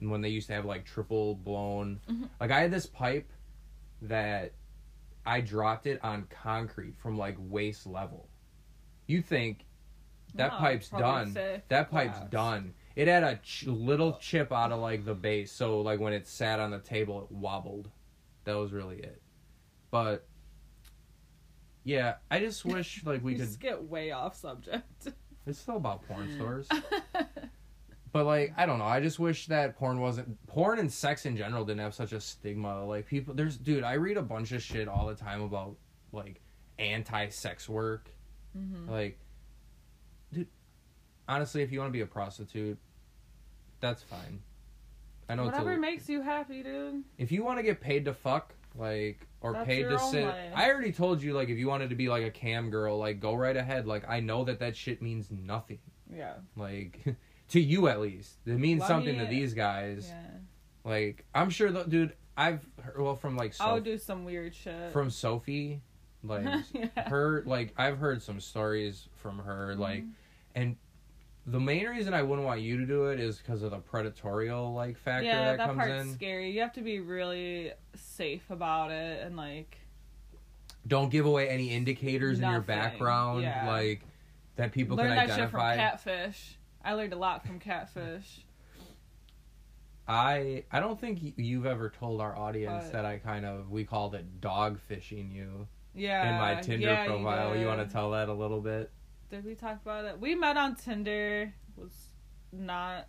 and 0.00 0.10
when 0.10 0.20
they 0.20 0.28
used 0.28 0.46
to 0.48 0.52
have 0.54 0.64
like 0.64 0.84
triple 0.84 1.34
blown, 1.36 2.00
Mhm. 2.08 2.28
like 2.40 2.50
I 2.50 2.60
had 2.60 2.70
this 2.70 2.86
pipe 2.86 3.30
that 4.02 4.52
I 5.26 5.40
dropped 5.40 5.86
it 5.86 6.02
on 6.04 6.26
concrete 6.28 6.96
from 6.96 7.16
like 7.16 7.36
waist 7.38 7.86
level. 7.86 8.28
You 9.06 9.22
think 9.22 9.66
that 10.34 10.52
No, 10.52 10.58
pipe's 10.58 10.88
done? 10.90 11.32
thick 11.32 11.68
That 11.68 11.90
pipe's 11.90 12.18
done. 12.30 12.74
It 12.96 13.08
had 13.08 13.22
a 13.24 13.36
ch- 13.36 13.66
little 13.66 14.14
chip 14.18 14.52
out 14.52 14.72
of 14.72 14.80
like 14.80 15.04
the 15.04 15.14
base, 15.14 15.50
so 15.52 15.80
like 15.80 16.00
when 16.00 16.12
it 16.12 16.26
sat 16.26 16.60
on 16.60 16.70
the 16.70 16.78
table, 16.80 17.22
it 17.24 17.30
wobbled. 17.32 17.90
That 18.44 18.54
was 18.54 18.72
really 18.72 18.98
it. 18.98 19.22
But 19.90 20.26
yeah, 21.84 22.16
I 22.30 22.40
just 22.40 22.64
wish 22.64 23.04
like 23.04 23.22
we 23.22 23.32
we 23.32 23.38
could. 23.38 23.46
just 23.46 23.60
get 23.60 23.82
way 23.84 24.10
off 24.10 24.36
subject. 24.36 25.08
It's 25.46 25.58
still 25.58 25.76
about 25.76 26.02
porn 26.08 26.32
stores, 26.32 26.68
but 28.14 28.26
like 28.26 28.54
I 28.56 28.64
don't 28.64 28.78
know. 28.78 28.84
I 28.84 29.00
just 29.00 29.18
wish 29.18 29.48
that 29.48 29.76
porn 29.76 30.00
wasn't 30.00 30.46
porn 30.46 30.78
and 30.78 30.90
sex 30.90 31.26
in 31.26 31.36
general 31.36 31.64
didn't 31.64 31.80
have 31.80 31.94
such 31.94 32.12
a 32.12 32.20
stigma. 32.20 32.84
Like 32.84 33.06
people, 33.06 33.34
there's 33.34 33.56
dude. 33.56 33.82
I 33.82 33.94
read 33.94 34.16
a 34.16 34.22
bunch 34.22 34.52
of 34.52 34.62
shit 34.62 34.86
all 34.86 35.08
the 35.08 35.16
time 35.16 35.42
about 35.42 35.74
like 36.12 36.40
anti-sex 36.78 37.68
work. 37.68 38.08
hmm 38.56 38.88
Like, 38.88 39.18
dude, 40.32 40.46
honestly, 41.28 41.62
if 41.62 41.72
you 41.72 41.80
want 41.80 41.88
to 41.88 41.92
be 41.92 42.02
a 42.02 42.06
prostitute, 42.06 42.78
that's 43.80 44.04
fine. 44.04 44.40
I 45.28 45.34
know. 45.34 45.46
Whatever 45.46 45.72
it's 45.72 45.78
a, 45.78 45.80
makes 45.80 46.08
you 46.08 46.22
happy, 46.22 46.62
dude. 46.62 47.02
if 47.18 47.32
you 47.32 47.42
want 47.42 47.58
to 47.58 47.64
get 47.64 47.80
paid 47.80 48.04
to 48.04 48.14
fuck, 48.14 48.54
like, 48.76 49.26
or 49.40 49.54
That's 49.54 49.66
paid 49.66 49.88
to 49.88 49.98
sit, 49.98 50.24
life. 50.26 50.52
I 50.54 50.70
already 50.70 50.92
told 50.92 51.20
you, 51.20 51.32
like, 51.32 51.48
if 51.48 51.58
you 51.58 51.66
wanted 51.66 51.90
to 51.90 51.96
be 51.96 52.08
like 52.08 52.22
a 52.22 52.30
cam 52.30 52.70
girl, 52.70 52.96
like, 52.96 53.18
go 53.18 53.34
right 53.34 53.56
ahead. 53.56 53.88
Like, 53.88 54.08
I 54.08 54.20
know 54.20 54.44
that 54.44 54.60
that 54.60 54.76
shit 54.76 55.02
means 55.02 55.32
nothing. 55.32 55.80
Yeah. 56.14 56.34
Like, 56.56 57.04
to 57.54 57.60
you 57.60 57.86
at 57.88 58.00
least, 58.00 58.36
it 58.46 58.58
means 58.58 58.84
something 58.84 59.16
to 59.18 59.26
these 59.26 59.54
guys. 59.54 60.08
Yeah. 60.10 60.90
Like, 60.90 61.24
I'm 61.34 61.50
sure, 61.50 61.70
the, 61.70 61.84
dude. 61.84 62.12
I've 62.36 62.66
heard, 62.82 63.00
well 63.00 63.14
from 63.14 63.36
like 63.36 63.54
I'll 63.60 63.80
do 63.80 63.96
some 63.96 64.24
weird 64.24 64.56
shit. 64.56 64.92
from 64.92 65.08
Sophie, 65.08 65.80
like 66.24 66.44
Yeah. 66.72 67.08
her 67.08 67.44
like 67.46 67.72
I've 67.76 67.98
heard 67.98 68.20
some 68.22 68.40
stories 68.40 69.08
from 69.22 69.38
her 69.38 69.76
like 69.76 70.02
Mhm. 70.02 70.10
and 70.56 70.76
the 71.46 71.60
main 71.60 71.86
reason 71.86 72.12
I 72.12 72.22
wouldn't 72.22 72.44
want 72.44 72.60
you 72.60 72.76
to 72.78 72.86
do 72.86 73.04
it 73.06 73.20
is 73.20 73.38
because 73.38 73.62
of 73.62 73.70
the 73.70 73.78
predatorial 73.78 74.74
like 74.74 74.98
factor 74.98 75.26
yeah, 75.26 75.44
that, 75.44 75.58
that, 75.58 75.66
comes 75.68 75.78
part's 75.78 76.04
in. 76.06 76.14
scary. 76.14 76.50
You 76.50 76.60
have 76.62 76.72
to 76.72 76.80
be 76.82 76.98
really 76.98 77.70
safe 77.94 78.50
about 78.50 78.90
it 78.90 79.24
and 79.24 79.36
like 79.36 79.78
Don't 80.88 81.10
give 81.10 81.26
away 81.26 81.48
any 81.48 81.70
indicators 81.70 82.40
in 82.40 82.50
your 82.50 82.62
background 82.62 83.42
yeah. 83.42 83.68
like 83.68 84.02
that 84.56 84.72
people 84.72 84.96
learn 84.96 85.14
can 85.14 85.28
that 85.28 85.36
shit 85.36 85.50
from 85.50 85.60
identify. 85.60 85.76
catfish. 85.76 86.58
I 86.84 86.92
learned 86.94 87.12
a 87.12 87.16
lot 87.18 87.46
from 87.46 87.58
catfish. 87.58 88.44
I 90.06 90.64
I 90.70 90.80
don't 90.80 91.00
think 91.00 91.20
you've 91.36 91.66
ever 91.66 91.90
told 91.98 92.20
our 92.20 92.36
audience 92.36 92.84
What? 92.84 92.92
that 92.92 93.04
I 93.06 93.18
kind 93.18 93.46
of 93.46 93.70
we 93.70 93.84
called 93.84 94.14
it 94.14 94.40
dog 94.40 94.78
fishing 94.80 95.30
you 95.30 95.66
Yeah. 95.94 96.28
in 96.28 96.40
my 96.56 96.60
Tinder 96.60 96.88
yeah, 96.88 97.06
profile. 97.06 97.54
You, 97.54 97.60
did. 97.60 97.66
want 97.68 97.88
to 97.88 97.92
tell 97.92 98.10
that 98.10 98.28
a 98.28 98.34
little 98.34 98.60
bit? 98.60 98.90
Did 99.30 99.44
we 99.46 99.54
talk 99.54 99.80
about 99.82 100.04
it? 100.04 100.20
We 100.20 100.34
met 100.34 100.56
on 100.58 100.76
Tinder. 100.76 101.54
Was 101.76 101.92
not 102.52 103.08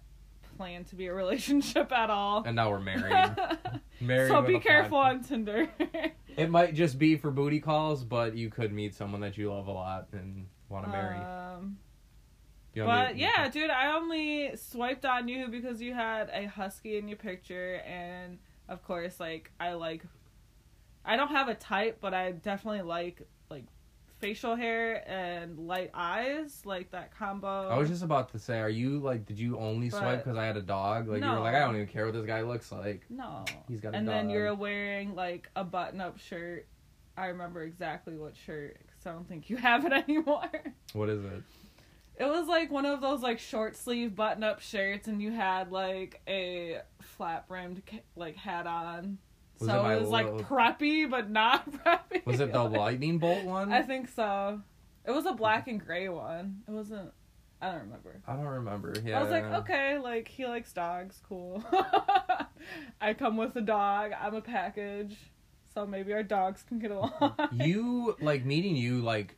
planned 0.57 0.87
to 0.87 0.95
be 0.95 1.07
a 1.07 1.13
relationship 1.13 1.91
at 1.91 2.09
all. 2.09 2.43
And 2.45 2.55
now 2.55 2.69
we're 2.69 2.79
married. 2.79 3.35
married 3.99 4.29
so 4.29 4.41
be 4.41 4.59
careful 4.59 4.97
on 4.97 5.23
Tinder. 5.23 5.67
It 6.37 6.49
might 6.49 6.73
just 6.73 6.99
be 6.99 7.15
for 7.15 7.31
booty 7.31 7.61
calls, 7.61 8.03
but 8.03 8.35
you 8.35 8.49
could 8.49 8.73
meet 8.73 8.93
someone 8.93 9.21
that 9.21 9.37
you 9.37 9.49
love 9.53 9.67
a 9.67 9.71
lot 9.71 10.09
and 10.11 10.47
want 10.67 10.83
to 10.83 10.91
marry. 10.91 11.15
Um, 11.15 11.77
You 12.75 12.83
But 12.83 13.17
yeah, 13.17 13.47
dude, 13.49 13.69
I 13.69 13.95
only 13.95 14.55
swiped 14.57 15.05
on 15.05 15.27
you 15.27 15.47
because 15.47 15.81
you 15.81 15.93
had 15.93 16.29
a 16.33 16.45
husky 16.45 16.97
in 16.97 17.07
your 17.07 17.17
picture, 17.17 17.75
and 17.87 18.37
of 18.69 18.83
course, 18.83 19.19
like 19.19 19.51
I 19.59 19.73
like. 19.73 20.03
I 21.05 21.15
don't 21.17 21.29
have 21.29 21.47
a 21.49 21.55
type, 21.55 21.99
but 22.01 22.13
I 22.13 22.31
definitely 22.31 22.81
like 22.81 23.21
like 23.49 23.65
facial 24.19 24.55
hair 24.55 25.07
and 25.09 25.67
light 25.67 25.91
eyes, 25.93 26.63
like 26.65 26.91
that 26.91 27.15
combo. 27.17 27.69
I 27.69 27.77
was 27.77 27.89
just 27.89 28.03
about 28.03 28.31
to 28.31 28.39
say, 28.39 28.59
are 28.59 28.69
you 28.69 28.99
like, 28.99 29.25
did 29.25 29.37
you 29.39 29.57
only 29.57 29.89
swipe 29.89 30.23
because 30.23 30.37
I 30.37 30.45
had 30.45 30.57
a 30.57 30.61
dog? 30.61 31.07
Like 31.07 31.21
you 31.23 31.29
were 31.29 31.39
like, 31.39 31.55
I 31.55 31.59
don't 31.59 31.75
even 31.75 31.87
care 31.87 32.05
what 32.05 32.13
this 32.15 32.25
guy 32.25 32.41
looks 32.41 32.71
like. 32.71 33.03
no. 33.09 33.45
He's 33.67 33.79
got 33.81 33.89
a 33.89 33.91
dog. 33.91 33.99
and 33.99 34.07
then 34.07 34.29
you're 34.29 34.53
wearing 34.55 35.15
like 35.15 35.49
a 35.55 35.63
button-up 35.63 36.19
shirt. 36.19 36.67
I 37.17 37.27
remember 37.27 37.61
exactly 37.63 38.17
what 38.17 38.35
shirt 38.35 38.77
because 38.87 39.05
I 39.07 39.11
don't 39.11 39.27
think 39.27 39.49
you 39.49 39.57
have 39.57 39.85
it 39.85 39.93
anymore. 40.09 40.49
What 40.93 41.09
is 41.09 41.23
it? 41.23 41.43
It 42.17 42.25
was 42.25 42.47
like 42.47 42.71
one 42.71 42.85
of 42.85 43.01
those 43.01 43.21
like 43.21 43.39
short 43.39 43.75
sleeve 43.75 44.15
button 44.15 44.43
up 44.43 44.61
shirts, 44.61 45.07
and 45.07 45.21
you 45.21 45.31
had 45.31 45.71
like 45.71 46.21
a 46.27 46.79
flat 47.01 47.47
brimmed 47.47 47.81
like 48.15 48.35
hat 48.35 48.67
on. 48.67 49.17
Was 49.59 49.69
so 49.69 49.85
it 49.85 49.95
it 49.95 50.01
was 50.01 50.09
like 50.09 50.25
little- 50.25 50.41
preppy, 50.41 51.09
but 51.09 51.29
not 51.29 51.69
preppy. 51.85 52.25
Was 52.25 52.39
it 52.39 52.51
the 52.53 52.63
Like, 52.63 52.71
lightning 52.79 53.17
bolt 53.19 53.43
one? 53.43 53.71
I 53.71 53.81
think 53.81 54.09
so. 54.09 54.61
It 55.05 55.11
was 55.11 55.25
a 55.25 55.33
black 55.33 55.67
and 55.67 55.79
gray 55.83 56.09
one. 56.09 56.63
It 56.67 56.71
wasn't. 56.71 57.11
I 57.61 57.71
don't 57.71 57.81
remember. 57.81 58.21
I 58.27 58.33
don't 58.35 58.45
remember. 58.45 58.93
Yeah. 59.03 59.19
I 59.19 59.21
was 59.23 59.31
like, 59.31 59.45
okay, 59.45 59.97
like 59.97 60.27
he 60.27 60.45
likes 60.45 60.71
dogs, 60.73 61.21
cool. 61.27 61.63
I 63.01 63.13
come 63.13 63.37
with 63.37 63.55
a 63.55 63.61
dog. 63.61 64.11
I'm 64.19 64.35
a 64.35 64.41
package, 64.41 65.15
so 65.73 65.85
maybe 65.85 66.13
our 66.13 66.23
dogs 66.23 66.63
can 66.63 66.79
get 66.79 66.91
along. 66.91 67.33
you 67.53 68.15
like 68.19 68.45
meeting 68.45 68.75
you 68.75 69.01
like 69.01 69.35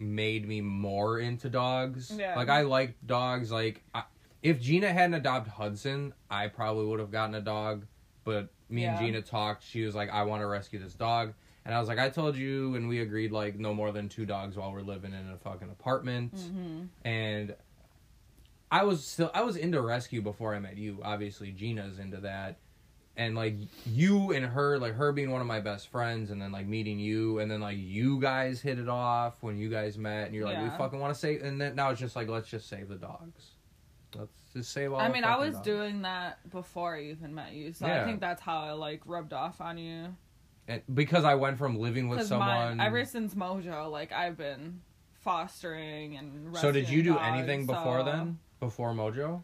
made 0.00 0.46
me 0.48 0.60
more 0.60 1.18
into 1.18 1.48
dogs. 1.48 2.12
Yeah. 2.16 2.36
Like 2.36 2.48
I 2.48 2.62
like 2.62 2.94
dogs. 3.06 3.50
Like 3.52 3.82
I, 3.94 4.04
if 4.42 4.60
Gina 4.60 4.92
hadn't 4.92 5.14
adopted 5.14 5.52
Hudson, 5.52 6.14
I 6.30 6.48
probably 6.48 6.86
would 6.86 7.00
have 7.00 7.10
gotten 7.10 7.34
a 7.34 7.40
dog. 7.40 7.86
But 8.24 8.48
me 8.68 8.84
and 8.84 8.98
Gina 8.98 9.22
talked. 9.22 9.64
She 9.64 9.84
was 9.84 9.94
like, 9.94 10.10
"I 10.10 10.22
want 10.24 10.42
to 10.42 10.46
rescue 10.46 10.78
this 10.78 10.94
dog," 10.94 11.34
and 11.64 11.74
I 11.74 11.80
was 11.80 11.88
like, 11.88 11.98
"I 11.98 12.08
told 12.10 12.36
you," 12.36 12.74
and 12.76 12.88
we 12.88 13.00
agreed 13.00 13.32
like 13.32 13.58
no 13.58 13.74
more 13.74 13.92
than 13.92 14.08
two 14.08 14.26
dogs 14.26 14.56
while 14.56 14.72
we're 14.72 14.82
living 14.82 15.12
in 15.12 15.30
a 15.30 15.36
fucking 15.38 15.70
apartment. 15.70 16.32
hmm 16.34 16.82
And 17.04 17.54
I 18.70 18.84
was 18.84 19.04
still 19.04 19.30
I 19.34 19.42
was 19.42 19.56
into 19.56 19.80
rescue 19.80 20.22
before 20.22 20.54
I 20.54 20.58
met 20.60 20.76
you. 20.76 21.00
Obviously, 21.02 21.50
Gina's 21.50 21.98
into 21.98 22.18
that. 22.18 22.58
And 23.20 23.34
like 23.34 23.54
you 23.84 24.32
and 24.32 24.46
her, 24.46 24.78
like 24.78 24.94
her 24.94 25.12
being 25.12 25.30
one 25.30 25.42
of 25.42 25.46
my 25.46 25.60
best 25.60 25.88
friends, 25.88 26.30
and 26.30 26.40
then 26.40 26.52
like 26.52 26.66
meeting 26.66 26.98
you, 26.98 27.38
and 27.40 27.50
then 27.50 27.60
like 27.60 27.76
you 27.78 28.18
guys 28.18 28.62
hit 28.62 28.78
it 28.78 28.88
off 28.88 29.34
when 29.42 29.58
you 29.58 29.68
guys 29.68 29.98
met, 29.98 30.24
and 30.24 30.34
you're 30.34 30.46
like, 30.46 30.62
we 30.62 30.70
fucking 30.78 30.98
want 30.98 31.12
to 31.12 31.20
save, 31.20 31.42
and 31.42 31.60
then 31.60 31.74
now 31.74 31.90
it's 31.90 32.00
just 32.00 32.16
like, 32.16 32.28
let's 32.28 32.48
just 32.48 32.66
save 32.66 32.88
the 32.88 32.94
dogs. 32.94 33.50
Let's 34.14 34.32
just 34.54 34.72
save 34.72 34.94
all. 34.94 35.00
I 35.00 35.08
mean, 35.08 35.24
I 35.24 35.36
was 35.36 35.52
dogs. 35.56 35.66
doing 35.66 36.00
that 36.02 36.38
before 36.50 36.96
I 36.96 37.02
even 37.10 37.34
met 37.34 37.52
you, 37.52 37.74
so 37.74 37.86
Yeah. 37.86 38.00
I 38.00 38.04
think 38.06 38.20
that's 38.20 38.40
how 38.40 38.58
I 38.58 38.72
like 38.72 39.02
rubbed 39.04 39.34
off 39.34 39.60
on 39.60 39.76
you. 39.76 40.16
and 40.66 40.80
because 40.94 41.24
I 41.24 41.34
went 41.34 41.58
from 41.58 41.78
living 41.78 42.08
with 42.08 42.26
someone. 42.26 42.80
ever 42.80 43.04
since 43.04 43.34
Mojo, 43.34 43.90
like 43.90 44.12
I've 44.12 44.38
been 44.38 44.80
fostering 45.12 46.16
and. 46.16 46.56
so 46.56 46.72
did 46.72 46.88
you 46.88 47.02
do 47.02 47.12
rescuing 47.12 47.34
anything 47.34 47.66
before 47.66 48.00
so- 48.00 48.04
then? 48.06 48.38
Before 48.60 48.94
Mojo? 48.94 49.42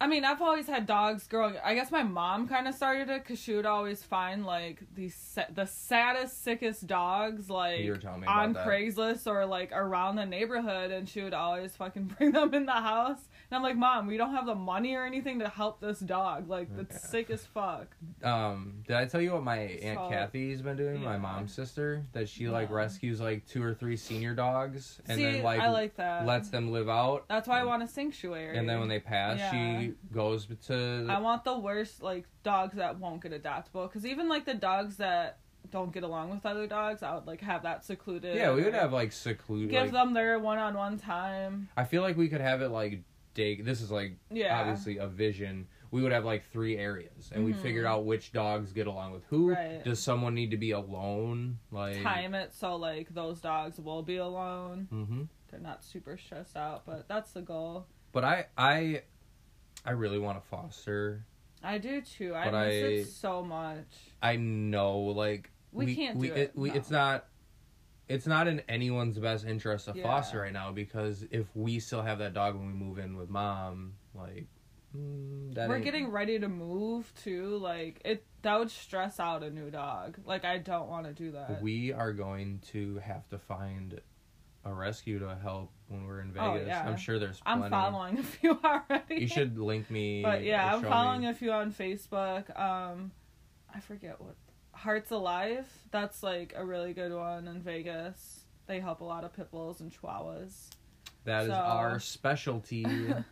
I 0.00 0.06
mean, 0.06 0.24
I've 0.24 0.40
always 0.40 0.68
had 0.68 0.86
dogs 0.86 1.26
growing. 1.26 1.56
I 1.64 1.74
guess 1.74 1.90
my 1.90 2.04
mom 2.04 2.46
kind 2.46 2.68
of 2.68 2.74
started 2.76 3.08
it 3.08 3.24
because 3.24 3.40
she 3.40 3.54
would 3.54 3.66
always 3.66 4.00
find 4.02 4.46
like 4.46 4.80
the 4.94 5.10
the 5.52 5.66
saddest, 5.66 6.44
sickest 6.44 6.86
dogs 6.86 7.50
like 7.50 7.80
You 7.80 7.90
were 7.92 7.96
telling 7.98 8.20
me 8.20 8.26
about 8.26 8.44
on 8.44 8.52
that. 8.52 8.64
Craigslist 8.66 9.26
or 9.26 9.44
like 9.44 9.72
around 9.72 10.14
the 10.14 10.24
neighborhood, 10.24 10.92
and 10.92 11.08
she 11.08 11.20
would 11.22 11.34
always 11.34 11.74
fucking 11.74 12.04
bring 12.18 12.30
them 12.30 12.54
in 12.54 12.64
the 12.66 12.72
house. 12.72 13.18
And 13.50 13.56
I'm 13.56 13.62
like, 13.62 13.76
Mom, 13.76 14.06
we 14.06 14.16
don't 14.18 14.34
have 14.34 14.46
the 14.46 14.54
money 14.54 14.94
or 14.94 15.04
anything 15.04 15.38
to 15.40 15.48
help 15.48 15.80
this 15.80 15.98
dog. 16.00 16.48
Like, 16.48 16.68
that's 16.76 16.96
Okay. 16.96 17.06
sick 17.26 17.30
as 17.30 17.44
fuck. 17.46 17.86
Um, 18.22 18.82
did 18.86 18.94
I 18.94 19.06
tell 19.06 19.20
you 19.22 19.32
what 19.32 19.42
my 19.42 19.58
aunt 19.58 19.98
So- 19.98 20.10
Kathy's 20.10 20.62
been 20.62 20.76
doing? 20.76 21.02
My 21.02 21.16
mom's 21.16 21.52
sister 21.54 22.04
that 22.12 22.28
she 22.28 22.48
like 22.48 22.70
rescues 22.70 23.20
like 23.20 23.46
two 23.48 23.62
or 23.64 23.74
three 23.74 23.96
senior 23.96 24.34
dogs 24.34 25.00
and 25.08 25.16
See, 25.18 25.24
then 25.24 25.42
like, 25.42 25.60
I 25.60 25.70
like 25.70 25.96
that. 25.96 26.24
lets 26.26 26.50
them 26.50 26.70
live 26.70 26.88
out. 26.88 27.24
That's 27.28 27.48
why 27.48 27.58
I 27.60 27.64
want 27.64 27.82
a 27.82 27.88
sanctuary. 27.88 28.56
And 28.56 28.68
then 28.68 28.78
when 28.78 28.88
they 28.88 29.00
pass, 29.00 29.38
Yeah. 29.38 29.87
She 29.88 30.14
goes 30.14 30.46
to. 30.66 31.06
I 31.08 31.18
want 31.20 31.44
the 31.44 31.58
worst 31.58 32.02
like 32.02 32.26
dogs 32.42 32.76
that 32.76 32.98
won't 32.98 33.22
get 33.22 33.32
adoptable 33.32 33.88
because 33.88 34.04
even 34.06 34.28
like 34.28 34.44
the 34.44 34.54
dogs 34.54 34.96
that 34.98 35.38
don't 35.70 35.92
get 35.92 36.02
along 36.02 36.30
with 36.30 36.46
other 36.46 36.66
dogs, 36.66 37.02
I 37.02 37.14
would 37.14 37.26
like 37.26 37.40
have 37.42 37.62
that 37.64 37.84
secluded. 37.84 38.36
yeah, 38.36 38.52
we 38.54 38.62
would 38.64 38.74
have 38.74 38.92
like 38.92 39.12
secluded. 39.12 39.70
give 39.70 39.82
Like, 39.82 39.92
them 39.92 40.14
their 40.14 40.38
one-on-one 40.38 40.98
time. 40.98 41.68
I 41.76 41.84
feel 41.84 42.02
like 42.02 42.16
we 42.16 42.28
could 42.28 42.40
have 42.40 42.62
it 42.62 42.70
like 42.70 43.02
day. 43.34 43.60
This 43.60 43.80
is 43.82 43.90
like 43.90 44.16
Yeah, 44.30 44.58
obviously 44.60 44.98
a 44.98 45.06
vision. 45.06 45.66
We 45.90 46.02
would 46.02 46.12
have 46.12 46.24
like 46.24 46.44
three 46.52 46.76
areas, 46.76 47.30
and 47.34 47.44
we 47.46 47.52
Mhm. 47.54 47.62
figured 47.62 47.86
out 47.86 48.04
which 48.04 48.32
dogs 48.32 48.72
get 48.74 48.86
along 48.86 49.12
with 49.12 49.24
who. 49.26 49.52
Right. 49.54 49.82
Does 49.82 50.02
someone 50.02 50.34
need 50.34 50.50
to 50.50 50.58
be 50.58 50.70
alone? 50.72 51.58
Like 51.70 52.02
time 52.02 52.34
it 52.34 52.52
so 52.52 52.76
like 52.76 53.08
those 53.14 53.40
dogs 53.40 53.78
will 53.78 54.02
be 54.02 54.16
alone. 54.16 54.86
hmm 54.90 55.22
They're 55.50 55.60
not 55.60 55.82
super 55.82 56.16
stressed 56.18 56.56
out, 56.58 56.84
but 56.84 57.08
that's 57.08 57.32
the 57.32 57.40
goal. 57.40 57.86
But 58.12 58.24
I, 58.24 58.46
I, 58.56 59.02
I 59.84 59.92
really 59.92 60.18
want 60.18 60.42
to 60.42 60.48
foster. 60.48 61.24
I 61.62 61.78
do 61.78 62.00
too. 62.00 62.34
I 62.34 62.44
miss 62.46 62.54
I- 62.54 62.86
it 62.86 63.04
so 63.08 63.42
much. 63.42 63.86
I 64.22 64.36
know, 64.36 64.98
like 64.98 65.50
We 65.72 65.94
can't 65.94 66.20
do 66.20 66.32
it, 66.32 66.52
we, 66.54 66.68
no. 66.70 66.74
It's 66.74 66.90
not. 66.90 67.26
It's 68.08 68.26
not 68.26 68.48
in 68.48 68.60
anyone's 68.70 69.18
best 69.18 69.44
interest 69.44 69.84
to 69.84 69.92
Yeah. 69.94 70.02
foster 70.04 70.40
right 70.40 70.52
now 70.52 70.72
because 70.72 71.26
if 71.30 71.46
we 71.54 71.78
still 71.78 72.00
have 72.00 72.20
that 72.20 72.32
dog 72.32 72.54
when 72.56 72.66
we 72.68 72.72
move 72.72 72.98
in 72.98 73.16
with 73.18 73.28
mom, 73.28 73.94
like 74.14 74.46
mm, 74.96 75.54
that 75.54 75.68
We're 75.68 75.76
ain't- 75.76 75.84
getting 75.84 76.08
ready 76.10 76.38
to 76.38 76.48
move 76.48 77.12
too. 77.22 77.58
Like 77.58 78.00
it, 78.06 78.24
that 78.42 78.58
would 78.58 78.70
stress 78.70 79.20
out 79.20 79.42
a 79.42 79.50
new 79.50 79.70
dog. 79.70 80.18
Like 80.24 80.46
I 80.46 80.56
don't 80.56 80.88
want 80.88 81.06
to 81.06 81.12
do 81.12 81.32
that. 81.32 81.60
We 81.60 81.92
are 81.92 82.12
going 82.14 82.60
to 82.72 82.96
have 82.98 83.28
to 83.28 83.38
find 83.38 84.00
a 84.68 84.74
rescue 84.74 85.18
to 85.20 85.36
help 85.42 85.72
when 85.88 86.04
we're 86.04 86.20
in 86.20 86.34
Oh, 86.38 86.52
Vegas. 86.54 86.68
yeah. 86.68 86.86
I'm 86.86 86.96
sure 86.96 87.18
there's. 87.18 87.40
I'm 87.46 87.58
plenty. 87.58 87.70
following 87.70 88.18
a 88.18 88.22
few 88.22 88.58
already. 88.64 89.16
You 89.22 89.26
should 89.28 89.58
link 89.58 89.90
me. 89.90 90.22
But 90.22 90.42
yeah, 90.44 90.74
I'm 90.74 90.82
following 90.82 91.22
me. 91.22 91.28
a 91.28 91.34
few 91.34 91.52
on 91.52 91.72
Facebook. 91.72 92.56
Um, 92.58 93.10
I 93.74 93.80
forget 93.80 94.20
what 94.20 94.36
Hearts 94.72 95.10
Alive. 95.10 95.66
That's 95.90 96.22
like 96.22 96.52
a 96.56 96.64
really 96.64 96.92
good 96.92 97.12
one 97.12 97.48
in 97.48 97.60
Vegas. 97.62 98.40
They 98.66 98.80
help 98.80 99.00
a 99.00 99.04
lot 99.04 99.24
of 99.24 99.32
pit 99.32 99.50
bulls 99.50 99.80
and 99.80 99.90
chihuahuas. 99.90 100.68
That 101.24 101.42
is 101.44 101.48
so- 101.48 101.54
our 101.54 101.98
specialty. 102.00 102.84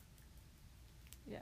Yeah. 1.29 1.39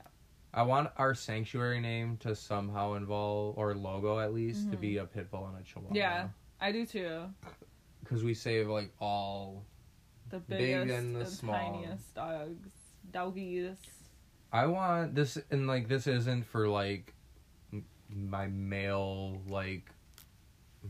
I 0.52 0.62
want 0.62 0.90
our 0.96 1.14
sanctuary 1.14 1.80
name 1.80 2.16
to 2.18 2.34
somehow 2.34 2.94
involve, 2.94 3.58
or 3.58 3.74
logo 3.74 4.18
at 4.20 4.32
least, 4.32 4.70
to 4.70 4.76
be 4.76 4.96
a 4.98 5.04
pit 5.04 5.30
bull 5.30 5.46
and 5.46 5.58
a 5.60 5.62
chihuahua. 5.62 5.88
Mm-hmm. 5.88 5.96
Yeah, 5.96 6.28
I 6.60 6.72
do 6.72 6.86
too. 6.86 7.22
Because 8.02 8.22
we 8.22 8.34
save 8.34 8.68
like 8.68 8.92
all. 9.00 9.64
The 10.30 10.38
Big 10.40 10.58
biggest 10.58 10.94
and 10.98 11.14
the 11.16 11.20
and 11.20 11.28
small. 11.28 11.54
tiniest 11.54 12.14
dogs, 12.14 12.68
doggies. 13.12 13.76
I 14.52 14.66
want 14.66 15.14
this, 15.14 15.38
and 15.50 15.66
like 15.66 15.88
this 15.88 16.06
isn't 16.06 16.46
for 16.46 16.68
like 16.68 17.14
my 18.08 18.46
male 18.46 19.40
like 19.48 19.90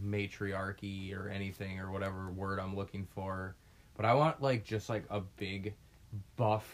matriarchy 0.03 1.15
or 1.15 1.29
anything 1.29 1.81
or 1.81 1.91
whatever 1.91 2.31
word 2.31 2.59
I'm 2.59 2.77
looking 2.77 3.07
for, 3.15 3.55
but 3.97 4.05
I 4.07 4.15
want 4.15 4.43
like 4.43 4.65
just 4.65 4.89
like 4.89 5.05
a 5.11 5.21
big 5.21 5.75
buff 6.37 6.69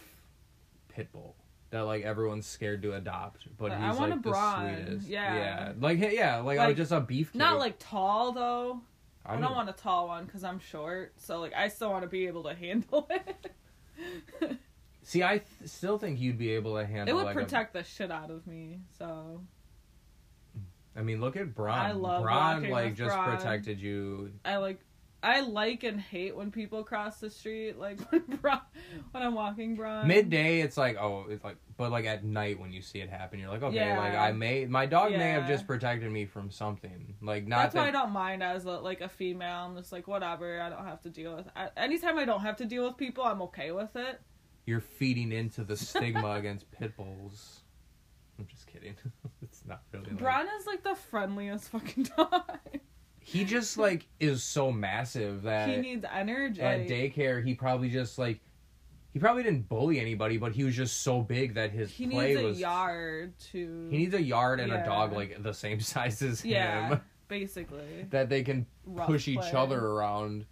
pit 0.88 1.08
bull 1.12 1.36
that 1.70 1.80
like 1.82 2.02
everyone's 2.02 2.46
scared 2.46 2.82
to 2.82 2.94
adopt, 2.94 3.46
but 3.56 3.68
But 3.70 3.78
he's 3.78 3.96
I 3.96 3.98
want 4.00 4.12
a 4.12 4.14
like 4.16 4.22
the 4.24 4.84
sweetest. 4.84 5.08
yeah. 5.08 5.34
yeah, 5.34 5.72
like 5.78 5.98
yeah, 6.00 6.38
like, 6.38 6.58
I 6.58 6.66
Like, 6.66 6.76
just 6.76 6.92
a 6.92 7.00
beef. 7.00 7.34
Not 7.34 7.58
like 7.58 7.76
tall 7.78 8.32
though. 8.32 8.80
I, 9.30 9.32
I'm- 9.34 9.42
don't 9.42 9.54
want 9.54 9.68
a 9.70 9.72
tall 9.72 10.08
one 10.08 10.24
because 10.24 10.44
I'm 10.44 10.58
short. 10.58 11.12
So 11.16 11.40
like 11.40 11.54
I 11.54 11.68
still 11.68 11.90
want 11.90 12.02
to 12.02 12.08
be 12.08 12.26
able 12.26 12.42
to 12.44 12.54
handle 12.66 13.08
it. 13.10 14.56
See, 15.02 15.22
I 15.22 15.38
th- 15.38 15.70
still 15.70 15.98
think 15.98 16.20
you'd 16.20 16.38
be 16.38 16.50
able 16.52 16.76
to 16.76 16.84
handle. 16.86 17.08
it 17.08 17.10
It 17.10 17.14
would 17.14 17.24
like, 17.26 17.36
a- 17.36 17.40
protect 17.40 17.72
the 17.72 17.82
shit 17.82 18.10
out 18.10 18.30
of 18.30 18.46
me. 18.46 18.80
So 18.98 19.40
I 20.96 21.02
mean, 21.02 21.20
look 21.20 21.36
at 21.36 21.54
Braun. 21.54 21.78
I 21.78 21.92
love 21.92 22.22
Braun 22.22 22.68
like 22.68 22.94
just 22.96 23.14
Braun. 23.14 23.36
protected 23.36 23.80
you. 23.80 24.32
I 24.44 24.56
like 24.58 24.80
I 25.22 25.40
like 25.40 25.84
and 25.84 26.00
hate 26.00 26.34
when 26.34 26.50
people 26.50 26.82
cross 26.82 27.18
the 27.18 27.28
street 27.28 27.78
like 27.78 28.00
when 28.10 28.22
I'm 29.14 29.34
walking 29.34 29.76
Braun. 29.76 30.06
Midday, 30.06 30.60
it's 30.60 30.76
like 30.76 30.96
oh, 30.98 31.26
it's 31.28 31.44
like, 31.44 31.56
but 31.76 31.90
like 31.90 32.06
at 32.06 32.24
night 32.24 32.58
when 32.58 32.72
you 32.72 32.80
see 32.80 33.00
it 33.00 33.10
happen, 33.10 33.38
you're 33.38 33.50
like, 33.50 33.62
okay, 33.62 33.76
Yeah. 33.76 33.98
like 33.98 34.14
I 34.14 34.32
may, 34.32 34.64
my 34.64 34.86
dog 34.86 35.12
may 35.12 35.30
have 35.32 35.46
just 35.46 35.66
protected 35.66 36.10
me 36.10 36.24
from 36.24 36.50
something. 36.50 37.14
Like 37.20 37.46
not 37.46 37.64
That's 37.64 37.74
why 37.74 37.88
I 37.88 37.90
don't 37.90 38.12
mind 38.12 38.42
as 38.42 38.64
a, 38.64 38.70
like 38.70 39.02
a 39.02 39.08
female. 39.08 39.66
I'm 39.66 39.76
just 39.76 39.92
like 39.92 40.08
whatever. 40.08 40.60
I 40.60 40.70
don't 40.70 40.86
have 40.86 41.02
to 41.02 41.10
deal 41.10 41.36
with. 41.36 41.46
I, 41.54 41.68
anytime 41.76 42.18
I 42.18 42.24
don't 42.24 42.40
have 42.40 42.56
to 42.56 42.64
deal 42.64 42.86
with 42.86 42.96
people, 42.96 43.24
I'm 43.24 43.42
okay 43.42 43.72
with 43.72 43.94
it. 43.96 44.20
You're 44.64 44.80
feeding 44.80 45.32
into 45.32 45.64
the 45.64 45.76
stigma 45.76 46.32
against 46.38 46.70
pit 46.70 46.96
bulls. 46.96 47.60
I'm 48.38 48.46
just 48.46 48.66
kidding. 48.66 48.94
it's 49.42 49.62
not 49.66 49.82
really. 49.92 50.06
Like, 50.06 50.18
Braun 50.18 50.46
is 50.58 50.66
like 50.66 50.82
the 50.82 50.94
friendliest 50.94 51.68
fucking 51.68 52.08
dog. 52.16 52.58
He 53.30 53.44
just 53.44 53.78
like 53.78 54.06
is 54.18 54.42
so 54.42 54.72
massive 54.72 55.42
that 55.42 55.68
he 55.68 55.76
needs 55.76 56.04
energy. 56.12 56.60
at 56.60 56.88
daycare 56.88 57.44
he 57.44 57.54
probably 57.54 57.88
just 57.88 58.18
like 58.18 58.40
he 59.12 59.18
probably 59.18 59.42
didn't 59.42 59.68
bully 59.68 59.98
anybody, 59.98 60.36
but 60.36 60.52
he 60.52 60.62
was 60.62 60.76
just 60.76 61.02
so 61.02 61.20
big 61.20 61.54
that 61.54 61.72
his 61.72 61.90
He 61.90 62.06
play 62.06 62.28
needs 62.28 62.40
a 62.40 62.44
was 62.44 62.60
yard 62.60 63.32
to. 63.52 63.88
he 63.90 63.98
needs 63.98 64.14
a 64.14 64.22
yard 64.22 64.60
and 64.60 64.72
a 64.72 64.84
dog 64.84 65.12
like 65.12 65.42
the 65.42 65.52
same 65.52 65.80
size 65.92 66.22
as 66.22 66.44
yeah, 66.44 66.90
him 66.90 67.00
basically. 67.28 68.06
that 68.10 68.28
they 68.28 68.42
can 68.42 68.66
Rough 68.86 69.06
push 69.06 69.26
each 69.26 69.52
other 69.52 69.84
around 69.84 70.46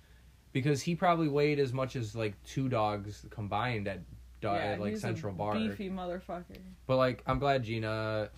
because 0.52 0.82
he 0.82 0.94
probably 0.96 1.28
weighed 1.28 1.60
as 1.60 1.72
much 1.72 1.94
as 1.94 2.16
like 2.16 2.34
two 2.42 2.68
dogs 2.68 3.24
combined 3.30 3.86
at, 3.86 4.00
yeah, 4.42 4.54
at 4.54 4.80
like 4.80 4.90
he's 4.90 4.98
a 4.98 5.02
Central 5.02 5.32
Bar. 5.32 5.54
Beefy 5.54 5.88
motherfucker. 5.88 6.58
But 6.86 6.96
like, 6.96 7.22
I'm 7.26 7.38
glad 7.38 7.62
Gina. 7.62 8.30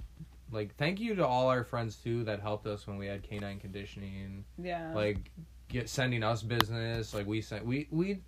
Like, 0.53 0.75
thank 0.77 1.01
you 1.01 1.15
to 1.17 1.27
all 1.27 1.49
our 1.49 1.65
friends 1.65 1.97
too 1.97 2.25
that 2.25 2.41
helped 2.41 2.67
us 2.67 2.87
when 2.87 2.97
we 2.99 3.07
had 3.07 3.23
canine 3.23 3.61
conditioning. 3.61 4.45
Yeah. 4.63 4.93
Like, 4.95 5.31
get 5.69 5.89
sending 5.89 6.23
us 6.23 6.43
business. 6.43 7.15
Like 7.15 7.27
we 7.27 7.41
sent 7.41 7.65
we 7.65 7.87
we. 7.91 8.21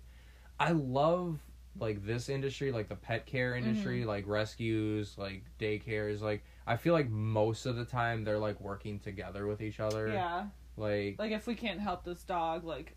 I 0.59 0.71
love 0.71 1.39
like 1.79 2.05
this 2.05 2.29
industry, 2.29 2.71
like 2.71 2.87
the 2.87 2.95
pet 2.95 3.25
care 3.25 3.55
industry, 3.55 3.99
Mm-hmm. 4.01 4.07
like 4.09 4.27
rescues, 4.27 5.17
like 5.17 5.43
daycares. 5.59 6.21
Like 6.21 6.43
I 6.67 6.77
feel 6.77 6.93
like 6.93 7.09
most 7.09 7.65
of 7.65 7.75
the 7.75 7.85
time 7.85 8.23
they're 8.23 8.39
like 8.39 8.61
working 8.61 8.99
together 8.99 9.47
with 9.47 9.61
each 9.61 9.79
other. 9.79 10.07
yeah. 10.07 10.45
Like 10.77 11.17
Like 11.19 11.31
if 11.31 11.47
we 11.47 11.55
can't 11.55 11.79
help 11.79 12.03
this 12.05 12.23
dog, 12.23 12.63
like 12.63 12.95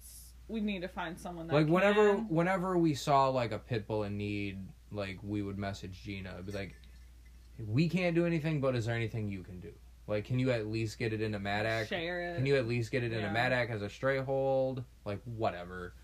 we 0.49 0.61
need 0.61 0.83
to 0.83 0.88
find 0.88 1.18
someone 1.18 1.49
that 1.49 1.54
like 1.54 1.66
whenever 1.66 2.14
can. 2.14 2.28
whenever 2.28 2.78
we 2.78 2.95
saw 2.95 3.28
like 3.28 3.50
a 3.52 3.59
pit 3.59 3.87
bull 3.88 4.04
in 4.04 4.16
need, 4.16 4.59
like 4.92 5.18
we 5.23 5.42
would 5.42 5.59
message 5.59 6.02
Gina, 6.04 6.40
be 6.45 6.52
like, 6.52 6.75
"We 7.59 7.89
can't 7.89 8.15
do 8.15 8.27
anything, 8.27 8.61
but 8.61 8.75
is 8.75 8.87
there 8.87 8.95
anything 8.95 9.29
you 9.29 9.43
can 9.43 9.61
do? 9.61 9.73
Like, 10.09 10.25
can 10.25 10.39
you 10.39 10.51
at 10.51 10.67
least 10.69 10.99
get 10.99 11.13
it 11.13 11.21
into 11.21 11.39
MADACC? 11.41 11.89
share 11.89 12.21
it. 12.23 12.37
Can 12.37 12.47
you 12.47 12.57
at 12.57 12.69
least 12.69 12.91
get 12.93 13.03
it 13.03 13.13
into 13.13 13.27
Yeah. 13.27 13.33
MADACC 13.35 13.71
as 13.71 13.83
a 13.83 13.89
stray 13.91 14.19
hold? 14.19 14.85
Like, 15.05 15.21
whatever." 15.25 15.95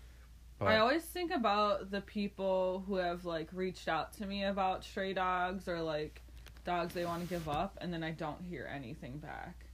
But 0.59 0.67
I 0.69 0.77
always 0.79 1.03
think 1.03 1.31
about 1.31 1.89
the 1.91 2.01
people 2.01 2.83
who 2.87 2.95
have 2.95 3.25
like 3.25 3.49
reached 3.51 3.87
out 3.89 4.13
to 4.13 4.25
me 4.25 4.43
about 4.45 4.83
stray 4.83 5.13
dogs 5.13 5.67
or 5.67 5.81
like 5.81 6.21
dogs 6.63 6.93
they 6.93 7.03
want 7.05 7.21
to 7.23 7.27
give 7.27 7.49
up, 7.49 7.77
and 7.81 7.91
then 7.93 8.03
I 8.03 8.11
don't 8.11 8.41
hear 8.41 8.69
anything 8.73 9.17
back. 9.17 9.65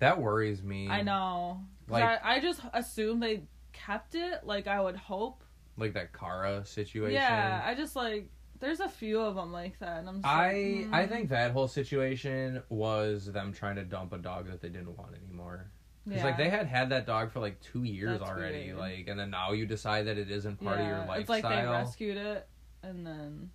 that 0.00 0.20
worries 0.20 0.62
me. 0.64 0.88
I 0.88 1.02
know. 1.02 1.60
Like- 1.88 2.02
I, 2.02 2.36
I 2.36 2.40
just 2.40 2.60
assume 2.72 3.20
they 3.20 3.44
kept 3.72 4.16
it. 4.16 4.44
Like 4.44 4.66
I 4.66 4.80
would 4.80 4.96
hope. 4.96 5.44
like 5.76 5.92
that 5.94 6.12
Kara 6.12 6.64
situation. 6.66 7.14
Yeah, 7.14 7.62
I 7.64 7.74
just 7.74 7.94
like 7.94 8.28
there's 8.62 8.80
a 8.80 8.88
few 8.88 9.20
of 9.20 9.34
them 9.34 9.52
like 9.52 9.78
that, 9.80 9.98
and 9.98 10.08
I'm. 10.08 10.22
Just 10.22 10.26
I 10.26 10.86
like, 10.90 10.94
I 10.94 11.06
mm, 11.06 11.08
think 11.10 11.28
that 11.30 11.50
whole 11.52 11.68
situation 11.68 12.62
was 12.70 13.26
them 13.30 13.52
trying 13.52 13.76
to 13.76 13.84
dump 13.84 14.14
a 14.14 14.18
dog 14.18 14.46
that 14.50 14.62
they 14.62 14.70
didn't 14.70 14.96
want 14.96 15.14
anymore. 15.14 15.70
Because 16.06 16.20
yeah. 16.20 16.24
like 16.24 16.36
they 16.38 16.48
had 16.48 16.66
had 16.66 16.90
that 16.90 17.06
dog 17.06 17.30
for 17.30 17.40
like 17.40 17.60
two 17.60 17.84
years 17.84 18.20
That's 18.20 18.30
already, 18.30 18.66
weird. 18.68 18.78
like, 18.78 19.08
and 19.08 19.18
then 19.20 19.30
now 19.30 19.52
you 19.52 19.66
decide 19.66 20.06
that 20.06 20.18
it 20.18 20.30
isn't 20.30 20.60
part 20.62 20.80
of 20.80 20.86
your 20.86 20.98
Yeah, 20.98 21.04
lifestyle. 21.04 21.20
It's 21.20 21.28
like 21.28 21.42
they 21.42 21.66
rescued 21.66 22.16
it, 22.16 22.48
and 22.82 23.06
then 23.06 23.50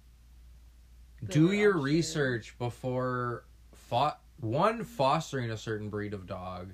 Do 1.26 1.52
your 1.52 1.72
upstairs. 1.72 1.84
research 1.84 2.58
before 2.60 3.46
fought 3.74 4.22
one 4.40 4.84
fostering 4.84 5.52
a 5.52 5.58
certain 5.58 5.90
breed 5.90 6.14
of 6.14 6.28
dog, 6.28 6.74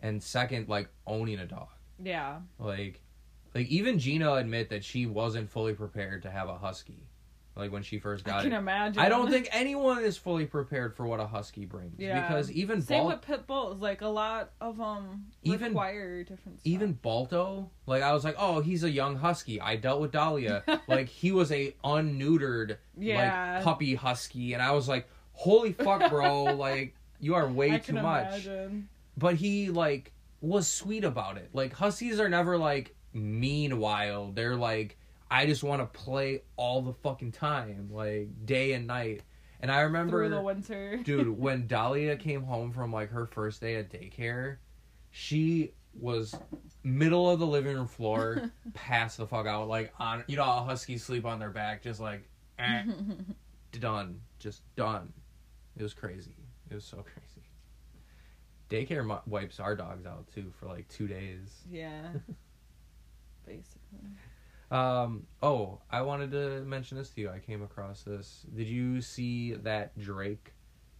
and 0.00 0.22
second 0.22 0.68
like 0.68 0.88
owning 1.06 1.38
a 1.40 1.46
dog. 1.46 1.68
yeah, 2.02 2.40
Like, 2.58 3.02
like 3.54 3.66
even 3.68 3.98
Gina 3.98 4.34
admit 4.34 4.70
that 4.70 4.84
she 4.84 5.06
wasn't 5.06 5.50
fully 5.50 5.74
prepared 5.74 6.22
to 6.22 6.30
have 6.30 6.48
a 6.48 6.56
husky, 6.58 7.06
like 7.54 7.70
when 7.70 7.82
she 7.82 7.98
first 7.98 8.24
got 8.24 8.40
I 8.40 8.42
can 8.44 8.52
it. 8.52 8.56
imagine. 8.58 9.02
I 9.02 9.08
don't 9.08 9.30
think 9.30 9.48
anyone 9.52 10.02
is 10.04 10.16
fully 10.16 10.46
prepared 10.46 10.96
for 10.96 11.06
what 11.06 11.20
a 11.20 11.26
husky 11.26 11.64
brings. 11.66 11.98
Yeah. 11.98 12.20
Because 12.26 12.50
even 12.50 12.80
Same 12.80 13.00
Bal- 13.00 13.06
with 13.08 13.22
pit 13.22 13.46
bulls. 13.46 13.80
Like 13.80 14.00
a 14.00 14.08
lot 14.08 14.52
of 14.60 14.78
them 14.78 15.26
Even- 15.42 15.68
require 15.68 16.22
different. 16.24 16.60
Stuff. 16.60 16.66
even 16.66 16.92
Balto, 16.94 17.70
like 17.86 18.02
I 18.02 18.12
was 18.12 18.24
like, 18.24 18.36
oh, 18.38 18.60
he's 18.60 18.84
a 18.84 18.90
young 18.90 19.16
husky. 19.16 19.60
I 19.60 19.76
dealt 19.76 20.00
with 20.00 20.12
Dahlia. 20.12 20.64
like 20.88 21.08
he 21.08 21.32
was 21.32 21.52
a 21.52 21.74
unneutered 21.84 22.76
Yeah. 22.98 23.54
like 23.56 23.64
puppy 23.64 23.94
husky, 23.94 24.54
and 24.54 24.62
I 24.62 24.72
was 24.72 24.88
like, 24.88 25.08
holy 25.32 25.72
fuck, 25.72 26.08
bro, 26.10 26.44
like 26.56 26.94
you 27.20 27.34
are 27.34 27.46
way 27.48 27.72
I 27.72 27.78
too 27.78 27.92
can 27.94 28.02
much. 28.02 28.46
imagine. 28.46 28.88
But 29.16 29.34
he 29.36 29.68
like 29.70 30.12
was 30.40 30.66
sweet 30.66 31.04
about 31.04 31.36
it. 31.36 31.50
Like 31.52 31.72
huskies 31.74 32.18
are 32.18 32.28
never 32.28 32.56
like 32.56 32.94
mean 33.12 33.78
wild. 33.78 34.34
They're 34.36 34.56
like 34.56 34.96
I 35.32 35.46
just 35.46 35.64
want 35.64 35.80
to 35.80 35.98
play 35.98 36.42
all 36.56 36.82
the 36.82 36.92
fucking 36.92 37.32
time, 37.32 37.88
like 37.90 38.28
day 38.44 38.74
and 38.74 38.86
night. 38.86 39.22
And 39.60 39.70
I 39.70 39.80
remember 39.80 40.28
Through 40.28 40.36
the 40.36 40.42
winter. 40.42 40.96
dude 41.04 41.38
when 41.38 41.66
dahlia 41.68 42.16
came 42.16 42.42
home 42.42 42.72
from 42.72 42.92
like 42.92 43.10
her 43.10 43.26
first 43.26 43.60
day 43.60 43.76
at 43.76 43.90
daycare 43.90 44.56
she 45.10 45.72
was 45.94 46.34
middle 46.82 47.30
of 47.30 47.38
the 47.38 47.46
living 47.46 47.76
room 47.76 47.86
floor 47.86 48.50
passed 48.74 49.18
the 49.18 49.26
fuck 49.26 49.46
out 49.46 49.68
like 49.68 49.92
on 50.00 50.24
you 50.26 50.36
know 50.36 50.42
how 50.42 50.64
huskies 50.64 51.04
sleep 51.04 51.24
on 51.24 51.38
their 51.38 51.50
back 51.50 51.80
just 51.80 52.00
like 52.00 52.28
eh, 52.58 52.82
done 53.78 54.20
just 54.40 54.62
done 54.74 55.12
it 55.76 55.82
was 55.82 55.94
crazy 55.94 56.34
it 56.70 56.74
was 56.74 56.84
so 56.84 56.96
crazy 56.96 57.46
daycare 58.68 59.20
wipes 59.26 59.60
our 59.60 59.76
dogs 59.76 60.06
out 60.06 60.26
too 60.34 60.52
for 60.58 60.66
like 60.66 60.88
two 60.88 61.06
days 61.06 61.62
yeah. 61.70 62.08
Basically. 63.46 64.08
Um. 64.72 65.26
Oh, 65.42 65.80
I 65.90 66.02
wanted 66.02 66.30
to 66.32 66.62
mention 66.62 66.96
this 66.98 67.10
to 67.10 67.20
you. 67.20 67.28
I 67.30 67.38
came 67.40 67.62
across 67.62 68.02
this. 68.02 68.46
Did 68.56 68.66
you 68.68 69.00
see 69.02 69.52
that 69.54 69.98
Drake 69.98 70.52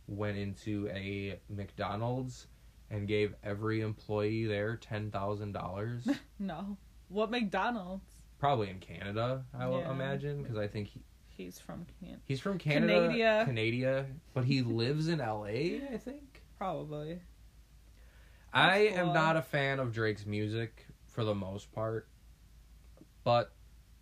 went 0.06 0.36
into 0.36 0.88
a 0.92 1.38
McDonald's 1.48 2.46
and 2.90 3.08
gave 3.08 3.34
every 3.42 3.80
employee 3.80 4.44
there 4.44 4.76
ten 4.76 5.10
thousand 5.10 5.52
dollars? 5.52 6.06
No. 6.38 6.76
What 7.08 7.30
McDonald's? 7.30 8.04
Probably 8.38 8.68
in 8.68 8.78
Canada, 8.80 9.44
I 9.56 9.68
will 9.68 9.78
Yeah. 9.80 9.92
imagine, 9.92 10.42
because 10.42 10.58
I 10.58 10.66
think 10.66 10.88
he, 10.88 11.00
He's 11.28 11.58
from 11.58 11.86
Can. 12.00 12.20
he's 12.26 12.40
from 12.40 12.58
Canada, 12.58 13.08
Canada. 13.08 13.44
Canada, 13.46 14.06
but 14.34 14.44
he 14.44 14.60
lives 14.62 15.08
in 15.08 15.20
L.A. 15.20 15.82
I 15.92 15.96
think. 15.98 16.42
Probably. 16.58 17.20
I 18.52 18.84
That's 18.88 18.96
am 18.98 19.12
not 19.14 19.36
a 19.36 19.42
fan 19.42 19.78
of 19.78 19.92
Drake's 19.94 20.26
music 20.26 20.86
for 21.06 21.24
the 21.24 21.34
most 21.34 21.72
part, 21.72 22.08
but 23.24 23.52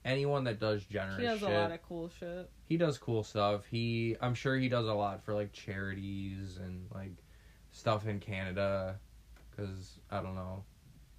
anyone 0.04 0.44
that 0.44 0.58
does 0.58 0.84
generous 0.84 1.18
He 1.18 1.24
does 1.24 1.40
shit, 1.40 1.48
a 1.50 1.52
lot 1.52 1.72
of 1.72 1.82
cool 1.82 2.10
shit. 2.18 2.50
he 2.64 2.76
does 2.76 2.98
cool 2.98 3.22
stuff. 3.22 3.64
He, 3.70 4.16
I'm 4.20 4.34
sure 4.34 4.56
he 4.56 4.68
does 4.68 4.86
a 4.86 4.94
lot 4.94 5.24
for 5.24 5.34
like 5.34 5.52
charities 5.52 6.58
and 6.58 6.86
like 6.94 7.12
stuff 7.72 8.06
in 8.06 8.18
Canada, 8.20 8.98
because 9.50 9.98
I 10.10 10.20
don't 10.22 10.34
know, 10.34 10.64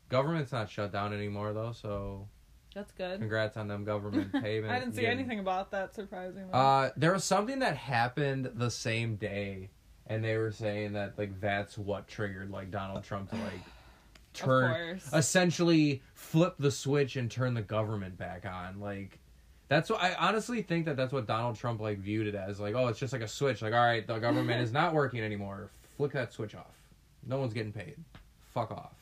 government's 0.09 0.51
not 0.51 0.69
shut 0.69 0.91
down 0.91 1.13
anymore 1.13 1.53
though. 1.53 1.71
So 1.73 2.27
That's 2.75 2.91
good. 2.91 3.19
congrats 3.19 3.57
on 3.57 3.67
them 3.67 3.83
government 3.83 4.31
payment. 4.33 4.71
I 4.73 4.79
didn't 4.79 4.95
see 4.95 5.05
anything 5.05 5.39
about 5.39 5.71
that 5.71 5.93
surprisingly. 5.95 6.49
Uh, 6.51 6.89
there 6.97 7.13
was 7.13 7.23
something 7.23 7.59
that 7.59 7.77
happened 7.77 8.51
the 8.55 8.71
same 8.71 9.15
day, 9.15 9.69
and 10.07 10.23
they 10.23 10.37
were 10.37 10.51
saying 10.51 10.93
that 10.93 11.17
like 11.17 11.39
that's 11.39 11.77
what 11.77 12.07
triggered 12.07 12.49
like 12.51 12.71
Donald 12.71 13.03
Trump 13.03 13.29
to 13.29 13.35
like 13.35 13.61
turn 14.33 14.99
essentially 15.13 16.01
flip 16.13 16.55
the 16.59 16.71
switch 16.71 17.15
and 17.15 17.29
turn 17.29 17.53
the 17.53 17.61
government 17.61 18.17
back 18.17 18.45
on. 18.45 18.79
Like 18.79 19.19
that's 19.67 19.89
what 19.89 20.01
i 20.03 20.13
honestly 20.15 20.61
think 20.61 20.85
that 20.85 20.97
that's 20.97 21.13
what 21.13 21.25
donald 21.25 21.55
trump 21.55 21.79
like 21.79 21.99
viewed 21.99 22.27
it 22.27 22.35
as. 22.35 22.59
Like 22.59 22.75
oh 22.75 22.87
it's 22.87 22.99
just 22.99 23.13
like 23.13 23.21
a 23.21 23.27
switch. 23.27 23.61
Like 23.61 23.73
all 23.73 23.79
right 23.79 24.05
the 24.05 24.17
government 24.19 24.61
is 24.61 24.71
not 24.73 24.93
working 24.93 25.21
anymore. 25.21 25.69
Flick 25.97 26.13
that 26.13 26.33
switch 26.33 26.55
off. 26.55 26.75
No 27.25 27.37
one's 27.37 27.53
getting 27.53 27.73
paid. 27.73 27.95
Fuck 28.53 28.71
off. 28.71 28.95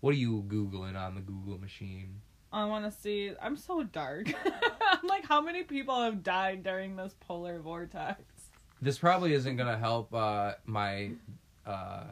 What 0.00 0.14
are 0.14 0.18
you 0.18 0.44
googling 0.48 0.96
on 0.96 1.14
the 1.14 1.20
google 1.20 1.58
machine? 1.58 2.20
I 2.50 2.64
want 2.64 2.86
to 2.86 2.90
see. 2.90 3.32
I'm 3.42 3.58
so 3.58 3.82
dark. 3.82 4.32
I'm 4.80 5.06
like, 5.06 5.26
how 5.26 5.42
many 5.42 5.64
people 5.64 6.00
have 6.00 6.22
died 6.22 6.62
during 6.62 6.96
this 6.96 7.14
polar 7.20 7.58
vortex? 7.58 8.22
this 8.80 8.98
probably 8.98 9.32
isn't 9.32 9.56
gonna 9.56 9.78
help 9.78 10.14
uh 10.14 10.52
my 10.66 11.10
uh 11.66 12.04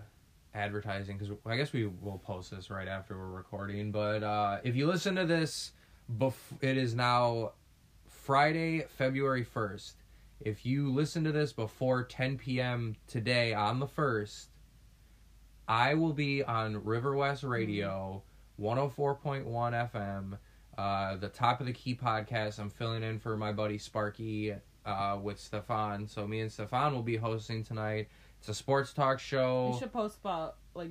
advertising 0.56 1.18
because 1.18 1.36
i 1.44 1.56
guess 1.56 1.72
we 1.72 1.86
will 2.00 2.18
post 2.24 2.50
this 2.50 2.70
right 2.70 2.88
after 2.88 3.16
we're 3.16 3.26
recording 3.26 3.92
but 3.92 4.22
uh 4.22 4.58
if 4.64 4.74
you 4.74 4.86
listen 4.86 5.14
to 5.14 5.26
this 5.26 5.72
bef- 6.18 6.32
it 6.62 6.78
is 6.78 6.94
now 6.94 7.52
friday 8.08 8.82
february 8.96 9.44
1st 9.44 9.92
if 10.40 10.64
you 10.64 10.90
listen 10.92 11.22
to 11.22 11.30
this 11.30 11.52
before 11.52 12.02
10 12.02 12.38
p.m 12.38 12.96
today 13.06 13.52
on 13.52 13.78
the 13.78 13.86
1st 13.86 14.46
i 15.68 15.92
will 15.94 16.14
be 16.14 16.42
on 16.42 16.80
Riverwest 16.80 17.46
radio 17.46 18.22
104.1 18.58 19.44
fm 19.92 20.38
uh, 20.78 21.16
the 21.16 21.28
top 21.28 21.60
of 21.60 21.66
the 21.66 21.72
key 21.72 21.94
podcast 21.94 22.58
i'm 22.58 22.70
filling 22.70 23.02
in 23.02 23.18
for 23.18 23.36
my 23.36 23.52
buddy 23.52 23.76
sparky 23.76 24.54
uh, 24.86 25.18
with 25.20 25.38
Stefan. 25.38 26.06
So 26.06 26.26
me 26.26 26.40
and 26.40 26.50
Stefan 26.50 26.94
will 26.94 27.02
be 27.02 27.16
hosting 27.16 27.64
tonight. 27.64 28.08
It's 28.48 28.56
a 28.60 28.62
sports 28.62 28.92
talk 28.92 29.16
We 29.16 29.22
show. 29.22 29.76
should 29.80 29.92
post 29.92 30.18
about 30.20 30.58
like 30.72 30.90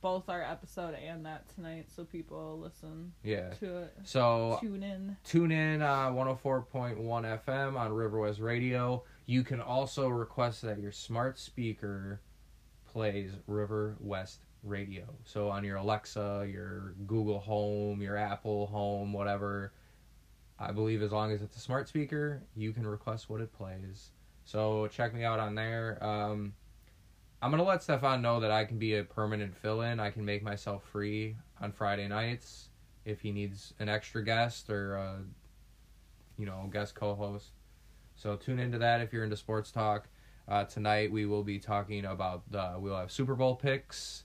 both 0.00 0.28
our 0.28 0.42
episode 0.42 0.94
and 0.94 1.24
that 1.24 1.48
tonight 1.54 1.86
so 1.94 2.02
people 2.02 2.58
listen 2.58 3.12
Yeah. 3.22 3.50
to 3.60 3.82
it. 3.84 3.96
So 4.02 4.58
Tune 4.60 4.82
in. 4.82 5.16
tune 5.22 5.52
in 5.52 5.82
uh, 5.82 6.10
104.1 6.10 6.98
FM 6.98 7.78
on 7.78 7.92
Riverwest 7.92 8.40
Radio. 8.40 9.04
You 9.26 9.44
can 9.44 9.60
also 9.60 10.08
request 10.08 10.62
that 10.62 10.80
your 10.80 10.90
smart 10.90 11.38
speaker 11.38 12.20
plays 12.92 13.30
Riverwest 13.48 14.38
Radio. 14.64 15.04
So 15.22 15.48
on 15.48 15.62
your 15.62 15.76
Alexa, 15.76 16.48
your 16.52 16.94
Google 17.06 17.38
Home, 17.38 18.02
your 18.02 18.16
Apple 18.16 18.66
Home, 18.66 19.12
whatever. 19.12 19.72
I 20.58 20.72
believe 20.72 21.02
as 21.02 21.12
long 21.12 21.30
as 21.30 21.40
it's 21.40 21.56
a 21.56 21.60
smart 21.60 21.86
speaker, 21.86 22.42
you 22.56 22.72
can 22.72 22.84
request 22.84 23.30
what 23.30 23.40
it 23.40 23.52
plays. 23.52 24.10
So 24.44 24.88
check 24.88 25.14
me 25.14 25.22
out 25.22 25.38
on 25.38 25.54
there. 25.54 26.02
Um, 26.02 26.52
I'm 27.42 27.50
gonna 27.50 27.64
let 27.64 27.82
Stefan 27.82 28.20
know 28.20 28.40
that 28.40 28.50
I 28.50 28.66
can 28.66 28.78
be 28.78 28.96
a 28.96 29.04
permanent 29.04 29.56
fill-in. 29.56 29.98
I 29.98 30.10
can 30.10 30.24
make 30.24 30.42
myself 30.42 30.84
free 30.84 31.36
on 31.60 31.72
Friday 31.72 32.06
nights 32.06 32.68
if 33.06 33.22
he 33.22 33.32
needs 33.32 33.72
an 33.78 33.88
extra 33.88 34.22
guest 34.22 34.68
or, 34.68 34.98
uh, 34.98 35.18
you 36.36 36.44
know, 36.44 36.68
guest 36.70 36.94
co-host. 36.94 37.52
So 38.14 38.36
tune 38.36 38.58
into 38.58 38.76
that 38.78 39.00
if 39.00 39.10
you're 39.12 39.24
into 39.24 39.36
sports 39.36 39.70
talk. 39.70 40.08
Uh, 40.46 40.64
tonight 40.64 41.10
we 41.10 41.24
will 41.24 41.42
be 41.42 41.58
talking 41.58 42.04
about 42.04 42.42
the 42.50 42.74
we'll 42.78 42.96
have 42.96 43.10
Super 43.10 43.34
Bowl 43.34 43.56
picks, 43.56 44.24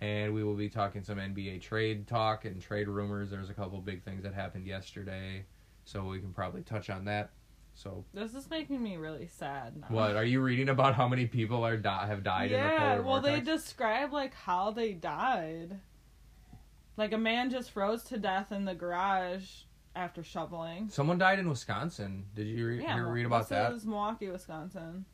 and 0.00 0.32
we 0.32 0.44
will 0.44 0.54
be 0.54 0.68
talking 0.68 1.02
some 1.02 1.18
NBA 1.18 1.62
trade 1.62 2.06
talk 2.06 2.44
and 2.44 2.60
trade 2.60 2.86
rumors. 2.86 3.30
There's 3.30 3.50
a 3.50 3.54
couple 3.54 3.80
big 3.80 4.04
things 4.04 4.22
that 4.22 4.34
happened 4.34 4.66
yesterday, 4.66 5.46
so 5.84 6.04
we 6.04 6.20
can 6.20 6.32
probably 6.32 6.62
touch 6.62 6.90
on 6.90 7.06
that. 7.06 7.30
So 7.74 8.04
This 8.14 8.34
is 8.34 8.48
making 8.50 8.82
me 8.82 8.96
really 8.96 9.26
sad 9.26 9.76
now. 9.80 9.86
what 9.88 10.14
are 10.14 10.24
you 10.24 10.40
reading 10.40 10.68
about? 10.68 10.94
How 10.94 11.08
many 11.08 11.26
people 11.26 11.64
are 11.64 11.76
di- 11.76 12.06
have 12.06 12.22
died 12.22 12.52
in 12.52 12.60
the 12.60 12.66
Yeah, 12.68 12.78
polar 12.96 13.02
well, 13.02 13.20
they 13.20 13.40
describe 13.40 14.12
like 14.12 14.34
how 14.34 14.70
they 14.70 14.92
died. 14.92 15.80
Like 16.96 17.12
a 17.12 17.18
man 17.18 17.50
just 17.50 17.70
froze 17.70 18.04
to 18.04 18.18
death 18.18 18.52
in 18.52 18.66
the 18.66 18.74
garage 18.74 19.62
after 19.96 20.22
shoveling. 20.22 20.88
Someone 20.90 21.18
died 21.18 21.38
in 21.38 21.48
Wisconsin. 21.48 22.26
Did 22.34 22.46
you 22.46 22.66
re- 22.66 22.82
Yeah, 22.82 22.94
hear, 22.94 23.08
read 23.08 23.26
about 23.26 23.48
that? 23.48 23.70
that? 23.70 23.76
is 23.76 23.84
Milwaukee, 23.86 24.28
Wisconsin. 24.28 25.06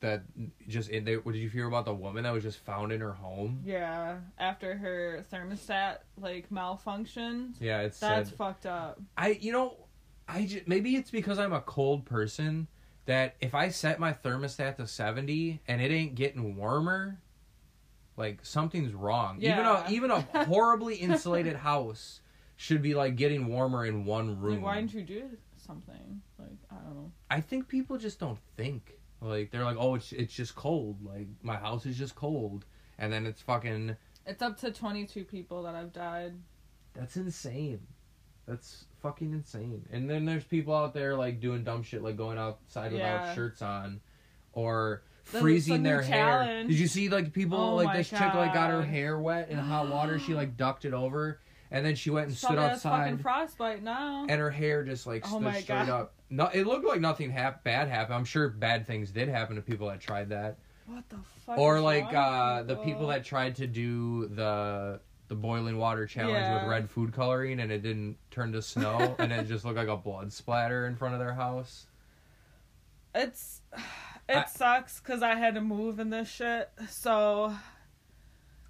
That 0.00 0.22
just 0.68 0.90
in 0.90 1.04
there. 1.04 1.20
Did 1.20 1.36
you 1.36 1.48
hear 1.48 1.66
about 1.66 1.86
the 1.86 1.94
woman 1.94 2.24
that 2.24 2.32
was 2.32 2.42
just 2.42 2.58
found 2.60 2.92
in 2.92 3.00
her 3.00 3.12
home? 3.12 3.62
Yeah, 3.64 4.18
after 4.38 4.76
her 4.76 5.24
thermostat 5.32 5.98
like 6.20 6.50
malfunctioned. 6.50 7.54
Yeah, 7.60 7.80
it's 7.80 7.98
That's 8.00 8.28
said. 8.30 8.38
fucked 8.38 8.66
up. 8.66 9.00
I 9.16 9.30
you 9.40 9.50
know, 9.52 9.76
I 10.28 10.46
just, 10.46 10.66
maybe 10.66 10.96
it's 10.96 11.10
because 11.10 11.38
I'm 11.38 11.52
a 11.52 11.60
cold 11.60 12.04
person 12.06 12.68
that 13.06 13.36
if 13.40 13.54
I 13.54 13.68
set 13.68 13.98
my 13.98 14.12
thermostat 14.12 14.76
to 14.76 14.86
70 14.86 15.60
and 15.68 15.80
it 15.80 15.90
ain't 15.90 16.14
getting 16.14 16.56
warmer, 16.56 17.18
like 18.16 18.40
something's 18.42 18.92
wrong. 18.92 19.38
Yeah. 19.40 19.54
Even 19.54 19.66
a 19.66 19.84
even 19.90 20.10
a 20.10 20.44
horribly 20.44 20.96
insulated 20.96 21.56
house 21.70 22.20
should 22.56 22.82
be 22.82 22.94
like 22.94 23.16
getting 23.16 23.48
warmer 23.48 23.84
in 23.84 24.04
one 24.04 24.40
room. 24.40 24.56
Like, 24.56 24.64
why 24.64 24.76
didn't 24.76 24.94
you 24.94 25.02
do 25.02 25.24
something? 25.56 26.22
Like 26.38 26.58
I 26.70 26.76
don't 26.76 26.94
know. 26.94 27.12
I 27.30 27.40
think 27.40 27.68
people 27.68 27.98
just 27.98 28.20
don't 28.20 28.38
think. 28.56 28.98
Like 29.20 29.50
they're 29.50 29.64
like, 29.64 29.76
"Oh, 29.78 29.94
it's 29.94 30.12
it's 30.12 30.34
just 30.34 30.54
cold. 30.54 30.98
Like 31.04 31.26
my 31.42 31.56
house 31.56 31.86
is 31.86 31.96
just 31.96 32.14
cold." 32.14 32.64
And 32.98 33.12
then 33.12 33.26
it's 33.26 33.40
fucking 33.42 33.96
It's 34.26 34.42
up 34.42 34.58
to 34.60 34.70
22 34.70 35.24
people 35.24 35.64
that 35.64 35.74
have 35.74 35.92
died. 35.92 36.34
That's 36.92 37.16
insane. 37.16 37.80
That's 38.46 38.84
fucking 39.02 39.32
insane. 39.32 39.86
And 39.92 40.08
then 40.08 40.24
there's 40.24 40.44
people 40.44 40.74
out 40.74 40.94
there 40.94 41.14
like 41.16 41.40
doing 41.40 41.64
dumb 41.64 41.82
shit, 41.82 42.02
like 42.02 42.16
going 42.16 42.38
outside 42.38 42.92
without 42.92 43.34
shirts 43.34 43.62
on, 43.62 44.00
or 44.52 45.02
There's 45.32 45.42
freezing 45.42 45.82
their 45.82 46.02
new 46.02 46.06
hair. 46.08 46.62
Did 46.66 46.78
you 46.78 46.86
see 46.86 47.08
like 47.08 47.32
people 47.32 47.58
Oh 47.58 47.74
like 47.76 47.96
this 47.96 48.10
chick 48.10 48.20
like 48.34 48.52
got 48.54 48.70
her 48.70 48.82
hair 48.82 49.18
wet 49.18 49.48
in 49.50 49.58
hot 49.58 49.88
water? 49.88 50.18
She 50.18 50.34
like 50.34 50.56
ducked 50.56 50.84
it 50.84 50.92
over, 50.94 51.40
and 51.70 51.84
then 51.84 51.94
she 51.94 52.10
went 52.10 52.28
and 52.28 52.36
stood 52.36 52.58
has 52.58 52.82
fucking 52.82 52.98
outside, 53.14 53.20
frostbite 53.22 53.82
now. 53.82 54.26
and 54.28 54.40
her 54.40 54.50
hair 54.50 54.84
just 54.84 55.06
like 55.06 55.24
Oh 55.32 55.40
stood 55.40 55.54
straight 55.62 55.66
God. 55.86 55.88
up. 55.88 56.14
No, 56.30 56.46
it 56.52 56.66
looked 56.66 56.84
like 56.86 57.00
nothing 57.00 57.30
hap- 57.30 57.64
bad 57.64 57.88
happened. 57.88 58.14
I'm 58.16 58.24
sure 58.24 58.48
bad 58.48 58.86
things 58.86 59.10
did 59.10 59.28
happen 59.28 59.56
to 59.56 59.62
people 59.62 59.88
that 59.88 60.00
tried 60.00 60.30
that 60.30 60.58
what 60.86 61.08
the 61.08 61.16
fuck? 61.46 61.56
or 61.58 61.80
like 61.80 62.12
uh 62.12 62.62
the 62.64 62.76
people 62.76 63.06
that 63.08 63.24
tried 63.24 63.56
to 63.56 63.66
do 63.66 64.28
the 64.28 65.00
the 65.28 65.34
boiling 65.34 65.78
water 65.78 66.06
challenge 66.06 66.34
Yeah. 66.34 66.60
with 66.62 66.70
red 66.70 66.90
food 66.90 67.12
coloring 67.12 67.60
and 67.60 67.72
it 67.72 67.82
didn't 67.82 68.16
turn 68.30 68.52
to 68.52 68.60
snow 68.62 69.16
and 69.18 69.32
it 69.32 69.46
just 69.48 69.64
looked 69.64 69.76
like 69.78 69.88
a 69.88 69.96
blood 69.96 70.32
splatter 70.32 70.86
in 70.86 70.96
front 70.96 71.14
of 71.14 71.20
their 71.20 71.34
house 71.34 71.86
It's 73.14 73.62
it 74.28 74.36
I- 74.36 74.44
sucks 74.46 75.00
because 75.00 75.22
I 75.22 75.34
had 75.34 75.54
to 75.54 75.60
move 75.60 75.98
in 76.00 76.10
this 76.10 76.28
shit. 76.28 76.70
So 76.88 77.54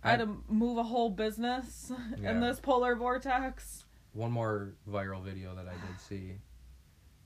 I, 0.03 0.11
had 0.11 0.19
to 0.21 0.37
move 0.49 0.77
a 0.79 0.83
whole 0.83 1.11
business 1.11 1.91
Yeah. 2.21 2.33
in 2.33 2.41
this 2.41 2.61
polar 2.61 2.95
vortex. 2.95 3.85
one 4.13 4.31
more 4.31 4.75
viral 4.91 5.23
video 5.25 5.55
that 5.55 5.67
i 5.67 5.73
did 5.73 5.99
see 5.99 6.33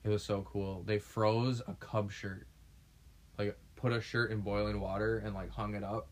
it 0.05 0.09
was 0.09 0.23
so 0.25 0.43
cool 0.43 0.85
they 0.87 0.99
froze 1.01 1.61
a 1.67 1.75
cub 1.75 2.11
shirt 2.13 2.47
like 3.37 3.59
put 3.77 3.93
a 3.93 4.01
shirt 4.01 4.31
in 4.31 4.41
boiling 4.41 4.81
water 4.81 5.19
and 5.19 5.35
like 5.35 5.51
hung 5.51 5.75
it 5.75 5.83
up 5.83 6.07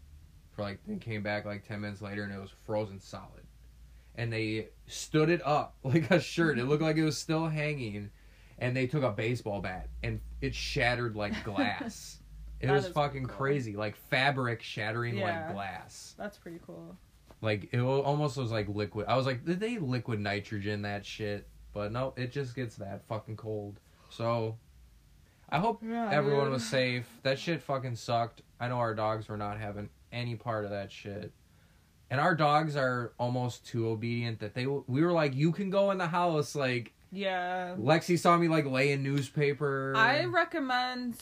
for 0.57 0.63
like 0.63 0.81
then 0.87 0.99
came 0.99 1.23
back 1.23 1.45
like 1.45 1.67
10 1.69 1.81
minutes 1.83 2.03
later 2.03 2.25
and 2.25 2.33
it 2.33 2.41
was 2.41 2.51
frozen 2.65 2.99
solid 2.99 3.45
and 4.17 4.33
they 4.33 4.69
stood 4.87 5.29
it 5.29 5.41
up 5.47 5.75
like 5.85 6.11
a 6.11 6.19
shirt 6.19 6.59
it 6.59 6.65
looked 6.65 6.83
like 6.83 6.97
it 6.97 7.05
was 7.05 7.17
still 7.19 7.47
hanging 7.47 8.11
and 8.59 8.75
they 8.75 8.87
took 8.87 9.03
a 9.03 9.11
baseball 9.11 9.61
bat 9.61 9.87
and 10.03 10.19
it 10.41 10.55
shattered 10.55 11.15
like 11.15 11.45
glass 11.45 12.19
it 12.59 12.71
was 12.71 12.89
fucking 12.89 13.27
cool. 13.27 13.37
crazy 13.37 13.77
like 13.77 13.95
fabric 13.95 14.63
shattering 14.63 15.19
Yeah. 15.19 15.25
like 15.47 15.53
glass 15.55 16.15
That's 16.17 16.39
pretty 16.39 16.59
cool. 16.67 16.97
like 17.43 17.69
it 17.73 17.81
almost 17.81 18.39
was 18.39 18.51
like 18.51 18.67
liquid. 18.71 19.05
I 19.09 19.17
was 19.17 19.27
like, 19.27 19.45
did 19.45 19.61
they 19.61 19.77
liquid 19.77 20.21
nitrogen 20.21 20.81
that 20.83 21.05
shit? 21.05 21.47
But 21.75 21.93
no, 21.93 22.15
it 22.17 22.33
just 22.33 22.55
gets 22.57 22.77
that 22.77 23.07
fucking 23.07 23.37
cold. 23.37 23.79
So 24.09 24.57
I 25.51 25.59
hope 25.59 25.83
Yeah, 25.87 26.09
everyone 26.11 26.45
dude. 26.45 26.55
was 26.55 26.65
safe. 26.67 27.07
That 27.25 27.39
shit 27.39 27.63
fucking 27.63 27.97
sucked. 27.97 28.41
I 28.59 28.69
know 28.69 28.77
our 28.79 28.95
dogs 28.95 29.29
were 29.29 29.37
not 29.37 29.59
having 29.61 29.91
any 30.17 30.35
part 30.35 30.65
of 30.65 30.71
that 30.71 30.91
shit. 30.91 31.33
And 32.11 32.21
our 32.21 32.35
dogs 32.35 32.77
are 32.77 33.13
almost 33.19 33.67
too 33.67 33.89
obedient 33.89 34.39
that 34.41 34.55
they 34.55 34.67
we 34.67 35.03
were 35.03 35.13
like, 35.13 35.35
you 35.35 35.53
can 35.53 35.71
go 35.71 35.91
in 35.91 35.99
the 35.99 36.07
house. 36.07 36.55
Like 36.55 36.93
Yeah. 37.13 37.75
Lexi 37.79 38.19
saw 38.19 38.37
me 38.37 38.49
like 38.49 38.65
laying 38.67 39.03
newspaper. 39.03 39.93
I 39.97 40.25
recommend. 40.25 41.17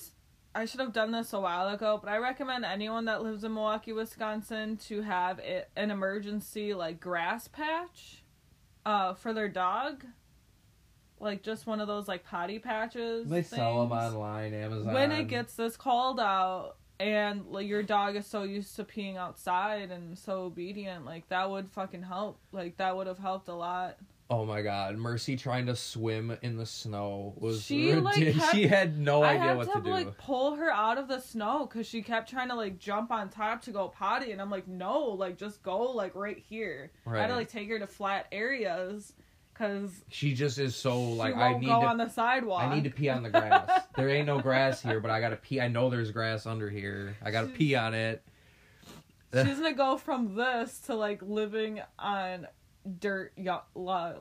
I 0.55 0.67
should 0.67 0.79
have 0.81 0.93
done 0.93 1.11
this 1.11 1.33
a 1.33 1.41
while 1.41 1.67
ago, 1.69 1.99
but 2.01 2.09
I 2.09 2.19
recommend 2.19 2.65
anyone 2.65 3.07
that 3.07 3.25
lives 3.25 3.43
in 3.43 3.55
Milwaukee, 3.55 3.93
Wisconsin, 3.93 4.77
to 4.87 5.03
have 5.03 5.41
it, 5.41 5.69
an 5.75 5.91
emergency 5.91 6.75
like 6.75 7.01
grass 7.01 7.49
patch, 7.49 8.23
uh, 8.87 9.15
for 9.15 9.33
their 9.33 9.49
dog. 9.49 10.05
Like 11.19 11.43
just 11.43 11.67
one 11.67 11.81
of 11.81 11.89
those 11.89 12.07
like 12.07 12.25
potty 12.25 12.59
patches. 12.59 13.29
they 13.29 13.43
sell 13.43 13.81
them 13.87 13.97
online, 13.99 14.53
Amazon. 14.53 14.93
When 14.93 15.11
it 15.11 15.29
gets 15.29 15.55
this 15.55 15.77
cold 15.77 16.21
out 16.21 16.77
and 17.01 17.47
like 17.51 17.67
your 17.67 17.83
dog 17.83 18.17
is 18.17 18.27
so 18.27 18.43
used 18.45 18.77
to 18.77 18.85
peeing 18.85 19.17
outside 19.17 19.91
and 19.91 20.19
so 20.19 20.43
obedient, 20.43 21.05
like 21.05 21.29
that 21.29 21.51
would 21.51 21.71
fucking 21.71 22.03
help. 22.03 22.39
Like 22.53 22.77
that 22.79 22.97
would 22.97 23.07
have 23.07 23.19
helped 23.19 23.49
a 23.49 23.55
lot. 23.55 23.97
Oh 24.31 24.47
my 24.47 24.63
god, 24.63 24.97
Mercy 24.97 25.37
trying 25.37 25.67
to 25.67 25.77
swim 25.77 26.37
in 26.41 26.57
the 26.57 26.65
snow 26.65 27.35
was 27.37 27.63
She, 27.63 27.93
like, 27.95 28.17
ridiculous. 28.17 28.45
had- 28.47 28.55
she 28.55 28.67
had 28.67 28.99
no 28.99 29.23
I 29.23 29.33
idea 29.33 29.43
had 29.43 29.57
what 29.59 29.67
to, 29.67 29.73
to 29.75 29.81
do. 29.83 29.91
like 29.91 30.17
pull 30.17 30.55
her 30.57 30.71
out 30.71 30.97
of 30.97 31.09
the 31.09 31.21
snow 31.21 31.67
because 31.67 31.87
she 31.87 32.01
kept 32.01 32.31
trying 32.31 32.49
to 32.49 32.55
like 32.55 32.79
jump 32.79 33.11
on 33.13 33.29
top 33.29 33.61
to 33.63 33.71
go 33.71 33.89
potty, 33.89 34.33
and 34.33 34.41
I'm 34.41 34.51
like, 34.51 34.67
no, 34.67 35.01
like 35.11 35.37
just 35.37 35.63
go 35.63 35.91
like 35.93 36.15
right 36.15 36.39
here. 36.39 36.91
I 37.07 37.19
had 37.19 37.27
to 37.27 37.35
like 37.35 37.51
take 37.51 37.69
her 37.69 37.79
to 37.79 37.87
flat 37.87 38.27
areas 38.33 39.13
because 39.55 39.91
She 40.09 40.35
just 40.35 40.59
is 40.59 40.75
so 40.77 41.01
like 41.01 41.35
I 41.37 41.57
need 41.57 41.67
go 41.67 41.81
to 41.81 41.87
on 41.87 41.97
the 41.97 42.09
sidewalk. 42.09 42.63
I 42.63 42.75
need 42.75 42.85
to 42.85 42.91
pee 42.91 43.09
on 43.09 43.23
the 43.23 43.31
grass. 43.31 43.83
there 43.97 44.09
ain't 44.11 44.27
no 44.27 44.41
grass 44.41 44.83
here, 44.83 45.01
but 45.01 45.11
I 45.11 45.21
gotta 45.21 45.37
pee. 45.37 45.61
I 45.61 45.69
know 45.69 45.89
there's 45.91 46.11
grass 46.11 46.45
under 46.47 46.69
here. 46.69 47.17
I 47.25 47.31
gotta 47.31 47.47
pee 47.49 47.75
on 47.75 47.95
it. 47.95 48.23
She's 49.33 49.59
gonna 49.59 49.73
go 49.73 49.97
from 49.97 50.35
this 50.37 50.79
to 50.87 50.95
like 50.95 51.21
living 51.23 51.81
on 51.99 52.47
dirt 53.01 53.33
y- 53.37 53.61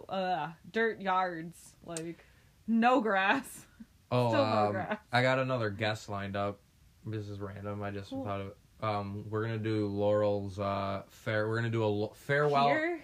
uh, 0.09 0.47
dirt 0.71 1.01
yards, 1.01 1.73
like 1.85 2.25
no 2.67 3.01
grass. 3.01 3.65
Oh, 4.11 4.29
Still 4.29 4.45
no 4.45 4.51
um, 4.67 4.71
grass. 4.71 4.97
I 5.11 5.21
got 5.21 5.39
another 5.39 5.69
guest 5.69 6.09
lined 6.09 6.35
up. 6.35 6.59
This 7.05 7.27
is 7.27 7.39
random. 7.39 7.83
I 7.83 7.91
just 7.91 8.09
Cool. 8.09 8.23
thought 8.23 8.41
of 8.41 8.47
it. 8.47 8.57
Um, 8.81 9.25
we're 9.29 9.43
gonna 9.43 9.57
do 9.59 9.87
Laurel's 9.87 10.59
uh 10.59 11.03
fair. 11.09 11.47
We're 11.47 11.57
gonna 11.57 11.69
do 11.69 11.83
a 11.83 11.85
lo- 11.85 12.13
farewell. 12.15 12.67
Here, 12.67 12.99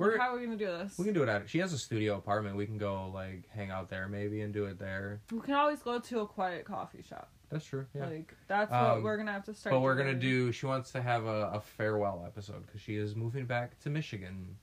We're 0.00 0.18
how 0.18 0.34
are 0.34 0.38
we 0.38 0.44
gonna 0.44 0.56
do 0.56 0.66
this? 0.66 0.98
we 0.98 1.04
can 1.04 1.14
do 1.14 1.22
it 1.22 1.28
at. 1.28 1.48
She 1.48 1.58
has 1.58 1.72
a 1.72 1.78
studio 1.78 2.16
apartment. 2.16 2.56
We 2.56 2.66
can 2.66 2.78
go 2.78 3.10
like 3.12 3.48
hang 3.50 3.70
out 3.70 3.88
there 3.90 4.08
maybe 4.08 4.40
and 4.40 4.52
do 4.52 4.64
it 4.64 4.78
there. 4.78 5.20
We 5.30 5.40
can 5.40 5.54
always 5.54 5.80
go 5.82 5.98
to 5.98 6.20
a 6.20 6.26
quiet 6.26 6.64
coffee 6.64 7.02
shop. 7.08 7.28
That's 7.50 7.64
true. 7.64 7.86
Yeah. 7.94 8.06
Like 8.06 8.34
that's 8.48 8.72
Um, 8.72 8.84
what 8.86 9.02
we're 9.02 9.16
gonna 9.16 9.32
have 9.32 9.44
to 9.44 9.54
start. 9.54 9.74
But 9.74 9.80
we're 9.80 9.96
gonna 9.96 10.14
do. 10.14 10.52
She 10.52 10.66
wants 10.66 10.90
to 10.92 11.02
have 11.02 11.24
a, 11.26 11.50
a 11.54 11.60
farewell 11.60 12.24
episode 12.26 12.64
because 12.66 12.80
she 12.80 12.96
is 12.96 13.14
moving 13.14 13.44
back 13.44 13.78
to 13.80 13.90
Michigan. 13.90 14.56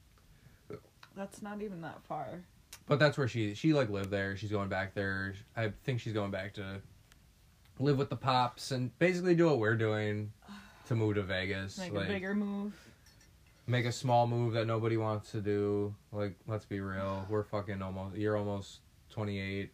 That's 1.16 1.42
not 1.42 1.62
even 1.62 1.82
that 1.82 2.04
far. 2.04 2.44
But 2.88 3.00
that's 3.00 3.18
where 3.18 3.28
she 3.28 3.54
she 3.54 3.74
like 3.74 3.90
lived 3.90 4.12
there. 4.12 4.38
She's 4.38 4.52
going 4.52 4.70
back 4.70 4.94
there. 4.94 5.34
I 5.56 5.72
think 5.84 6.00
she's 6.00 6.14
going 6.14 6.32
back 6.32 6.54
to 6.56 6.82
live 7.80 7.98
with 7.98 8.10
the 8.10 8.16
pops 8.16 8.72
and 8.72 8.98
basically 9.00 9.36
do 9.36 9.46
what 9.48 9.60
we're 9.60 9.76
doing 9.76 10.32
to 10.88 10.96
move 10.96 11.16
to 11.16 11.24
Vegas. 11.24 11.78
Make 11.78 11.94
like 11.94 12.06
a 12.06 12.08
bigger 12.14 12.34
move. 12.34 12.74
Make 13.68 13.86
a 13.86 13.92
small 13.92 14.26
move 14.26 14.54
that 14.54 14.66
nobody 14.66 14.98
wants 14.98 15.32
to 15.32 15.42
do. 15.42 15.94
Like 16.12 16.36
let's 16.48 16.66
be 16.66 16.80
real, 16.80 17.26
we're 17.30 17.44
fucking 17.44 17.82
almost. 17.82 18.16
You're 18.16 18.38
almost 18.38 18.80
28. 19.12 19.72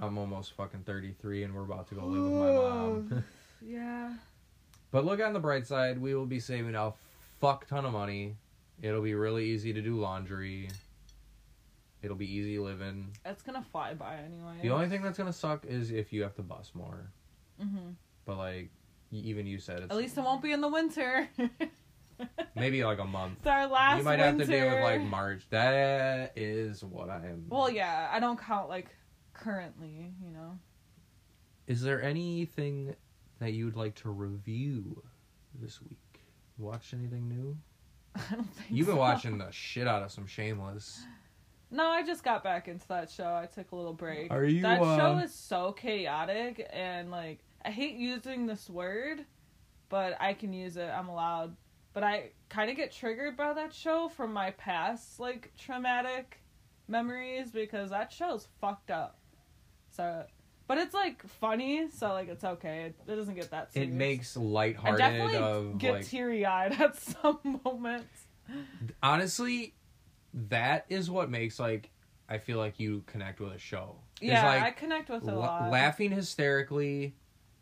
I'm 0.00 0.18
almost 0.18 0.52
fucking 0.54 0.80
33, 0.80 1.44
and 1.44 1.54
we're 1.54 1.62
about 1.62 1.88
to 1.88 1.94
go 1.94 2.04
live 2.06 2.24
with 2.24 2.32
my 2.32 2.52
mom. 2.52 3.24
Yeah. 3.66 4.12
But 4.90 5.06
look 5.06 5.22
on 5.22 5.32
the 5.32 5.40
bright 5.40 5.66
side, 5.66 5.98
we 5.98 6.14
will 6.14 6.26
be 6.26 6.38
saving 6.38 6.74
a 6.74 6.92
fuck 7.40 7.66
ton 7.66 7.86
of 7.86 7.92
money. 7.94 8.36
It'll 8.82 9.00
be 9.00 9.14
really 9.14 9.46
easy 9.46 9.72
to 9.72 9.80
do 9.80 9.98
laundry. 9.98 10.68
It'll 12.02 12.16
be 12.16 12.30
easy 12.30 12.58
living. 12.58 13.06
It's 13.24 13.42
gonna 13.42 13.64
fly 13.72 13.94
by 13.94 14.16
anyway. 14.16 14.58
The 14.60 14.68
only 14.68 14.88
thing 14.90 15.00
that's 15.00 15.16
gonna 15.16 15.32
suck 15.32 15.64
is 15.64 15.90
if 15.90 16.12
you 16.12 16.22
have 16.24 16.34
to 16.34 16.42
bus 16.42 16.72
more. 16.74 17.06
hmm 17.58 17.92
But 18.26 18.36
like, 18.36 18.68
even 19.10 19.46
you 19.46 19.58
said 19.58 19.78
it's 19.78 19.90
At 19.90 19.96
least 19.96 20.18
it 20.18 20.24
won't 20.24 20.42
be 20.42 20.52
in 20.52 20.60
the 20.60 20.68
winter. 20.68 21.26
maybe 22.54 22.84
like 22.84 22.98
a 22.98 23.04
month. 23.04 23.38
it's 23.38 23.46
our 23.46 23.66
last. 23.66 23.98
you 23.98 24.04
might 24.04 24.18
have 24.18 24.34
to 24.34 24.38
winter. 24.38 24.52
deal 24.52 24.70
with 24.74 24.82
like 24.82 25.00
March. 25.02 25.44
That 25.50 26.32
is 26.36 26.82
what 26.84 27.10
I 27.10 27.16
am. 27.26 27.46
Well, 27.48 27.70
yeah, 27.70 28.10
I 28.12 28.20
don't 28.20 28.38
count 28.38 28.68
like 28.68 28.88
currently. 29.32 30.12
You 30.24 30.30
know. 30.30 30.58
Is 31.66 31.82
there 31.82 32.02
anything 32.02 32.94
that 33.40 33.52
you'd 33.52 33.76
like 33.76 33.94
to 33.96 34.10
review 34.10 35.02
this 35.60 35.80
week? 35.82 35.98
Watch 36.58 36.92
anything 36.94 37.28
new? 37.28 37.56
I 38.14 38.34
don't 38.34 38.54
think 38.54 38.68
You've 38.70 38.86
been 38.86 38.96
so. 38.96 39.00
watching 39.00 39.38
the 39.38 39.50
shit 39.50 39.88
out 39.88 40.02
of 40.02 40.12
some 40.12 40.26
Shameless. 40.26 41.02
No, 41.70 41.88
I 41.88 42.04
just 42.04 42.22
got 42.22 42.44
back 42.44 42.68
into 42.68 42.86
that 42.88 43.10
show. 43.10 43.34
I 43.34 43.46
took 43.46 43.72
a 43.72 43.76
little 43.76 43.94
break. 43.94 44.30
Are 44.30 44.44
you, 44.44 44.62
That 44.62 44.78
show 44.78 45.16
uh, 45.16 45.22
is 45.24 45.34
so 45.34 45.72
chaotic 45.72 46.68
and 46.72 47.10
like 47.10 47.40
I 47.64 47.70
hate 47.70 47.96
using 47.96 48.46
this 48.46 48.68
word, 48.70 49.24
but 49.88 50.16
I 50.20 50.34
can 50.34 50.52
use 50.52 50.76
it. 50.76 50.88
I'm 50.88 51.08
allowed. 51.08 51.56
But 51.94 52.02
I 52.02 52.30
kind 52.48 52.70
of 52.70 52.76
get 52.76 52.92
triggered 52.92 53.36
by 53.36 53.52
that 53.54 53.72
show 53.72 54.08
from 54.08 54.32
my 54.32 54.50
past 54.50 55.20
like 55.20 55.52
traumatic 55.56 56.40
memories 56.88 57.50
because 57.50 57.90
that 57.90 58.12
show's 58.12 58.48
fucked 58.60 58.90
up. 58.90 59.18
So, 59.90 60.24
but 60.66 60.78
it's 60.78 60.92
like 60.92 61.26
funny, 61.26 61.88
so 61.90 62.08
like 62.08 62.28
it's 62.28 62.42
okay. 62.44 62.86
It, 62.86 62.96
it 63.10 63.14
doesn't 63.16 63.36
get 63.36 63.50
that 63.52 63.72
serious. 63.72 63.90
It 63.92 63.94
makes 63.94 64.36
I 64.36 64.90
definitely 64.96 65.38
of 65.38 65.78
get 65.78 65.92
like 65.94 66.06
teary 66.06 66.44
eyed 66.44 66.72
at 66.80 66.96
some 66.96 67.60
moments. 67.64 68.26
honestly, 69.02 69.74
that 70.32 70.86
is 70.88 71.08
what 71.10 71.30
makes 71.30 71.60
like 71.60 71.90
I 72.28 72.38
feel 72.38 72.58
like 72.58 72.80
you 72.80 73.04
connect 73.06 73.38
with 73.40 73.52
a 73.52 73.58
show. 73.58 73.96
It's 74.20 74.30
Yeah, 74.30 74.44
like 74.46 74.62
I 74.64 74.70
connect 74.72 75.10
with 75.10 75.22
a 75.22 75.26
la- 75.32 75.46
lot. 75.46 75.70
laughing 75.70 76.10
hysterically, 76.10 77.14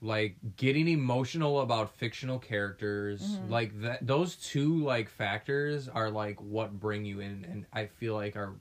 like 0.05 0.37
getting 0.57 0.89
emotional 0.89 1.61
about 1.61 1.95
fictional 1.97 2.39
characters. 2.39 3.23
Mhm. 3.23 3.49
Like 3.51 3.81
that 3.83 4.05
those 4.07 4.35
two 4.37 4.83
like 4.85 5.09
factors 5.09 5.89
are 5.89 6.11
like 6.11 6.41
what 6.43 6.79
bring 6.79 7.05
you 7.05 7.21
in 7.21 7.47
and 7.49 7.67
I 7.73 7.87
feel 7.87 8.15
like 8.15 8.35
are 8.37 8.55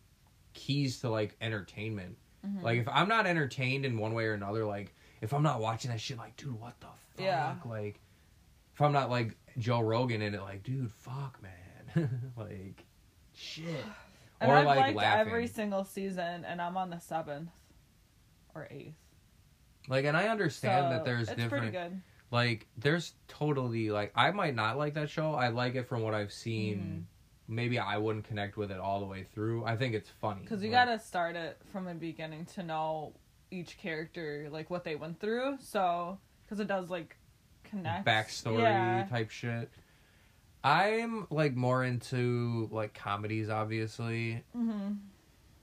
keys 0.54 0.99
to 1.01 1.10
like 1.10 1.36
entertainment. 1.41 2.17
Mhm. 2.45 2.62
Like 2.62 2.80
if 2.80 2.88
I'm 2.88 3.08
not 3.08 3.25
entertained 3.25 3.86
in 3.86 3.97
one 3.97 4.13
way 4.13 4.25
or 4.25 4.34
another, 4.34 4.65
like 4.65 4.93
if 5.19 5.34
I'm 5.34 5.43
not 5.43 5.60
watching 5.60 5.89
that 5.91 5.99
shit, 5.99 6.17
like 6.17 6.38
dude, 6.38 6.60
what 6.60 6.80
the 6.80 6.86
fuck? 6.88 7.25
Yeah. 7.25 7.56
Like 7.65 7.99
if 8.75 8.82
I'm 8.82 8.91
not 8.93 9.10
like 9.10 9.36
Joe 9.58 9.80
Rogan 9.82 10.21
in 10.21 10.36
it, 10.36 10.41
like 10.41 10.62
dude, 10.62 10.91
fuck, 10.91 11.39
man, 11.41 12.32
like 12.38 12.86
shit. 13.34 13.65
And 14.39 14.51
or 14.51 14.56
I've 14.58 14.65
like 14.65 14.80
liked 14.80 14.95
laughing. 14.97 15.27
every 15.27 15.47
single 15.47 15.86
season, 15.86 16.45
and 16.45 16.62
I'm 16.62 16.77
on 16.77 16.89
the 16.91 16.99
seventh 16.99 17.49
or 18.56 18.67
eighth. 18.71 18.95
Like, 19.88 20.06
and 20.06 20.15
I 20.15 20.28
understand 20.28 20.86
So, 20.86 20.89
that 20.91 21.06
there's 21.06 21.28
different. 21.30 21.72
good. 21.72 22.02
Like, 22.30 22.67
there's 22.78 23.13
totally 23.28 23.89
like 23.89 24.12
I 24.15 24.32
might 24.32 24.56
not 24.56 24.78
like 24.78 24.94
that 24.94 25.10
show. 25.10 25.34
I 25.34 25.50
like 25.50 25.76
it 25.76 25.88
from 25.88 26.02
what 26.02 26.13
I've 26.13 26.32
seen. 26.32 26.78
Mm-hmm. 26.78 27.56
Maybe 27.56 27.78
I 27.80 27.98
wouldn't 27.98 28.24
connect 28.26 28.56
with 28.56 28.72
it 28.72 28.80
all 28.80 29.02
the 29.02 29.06
way 29.06 29.26
through. 29.34 29.65
I 29.65 29.76
think 29.76 29.94
it's 29.94 30.10
funny 30.22 30.41
Because 30.44 30.63
you 30.63 30.72
Like, 30.72 30.88
gotta 30.88 31.00
start 31.00 31.36
it 31.36 31.58
from 31.74 31.84
the 31.86 31.94
beginning 31.94 32.46
to 32.56 32.63
know 32.63 33.13
each 33.50 33.78
character, 33.78 34.48
like 34.50 34.70
what 34.70 34.86
they 34.86 34.96
went 34.96 35.20
through. 35.20 35.58
So, 35.60 36.17
because 36.46 36.62
it 36.62 36.67
does 36.67 36.89
like 36.89 37.17
connect 37.65 38.06
backstory 38.08 38.62
Yeah. 38.62 39.06
type 39.10 39.30
shit. 39.32 39.70
I'm 40.63 41.28
like 41.32 41.56
more 41.56 41.84
into 41.84 42.70
like 42.72 42.94
comedies, 42.94 43.50
obviously, 43.50 44.44
hmm 44.54 44.91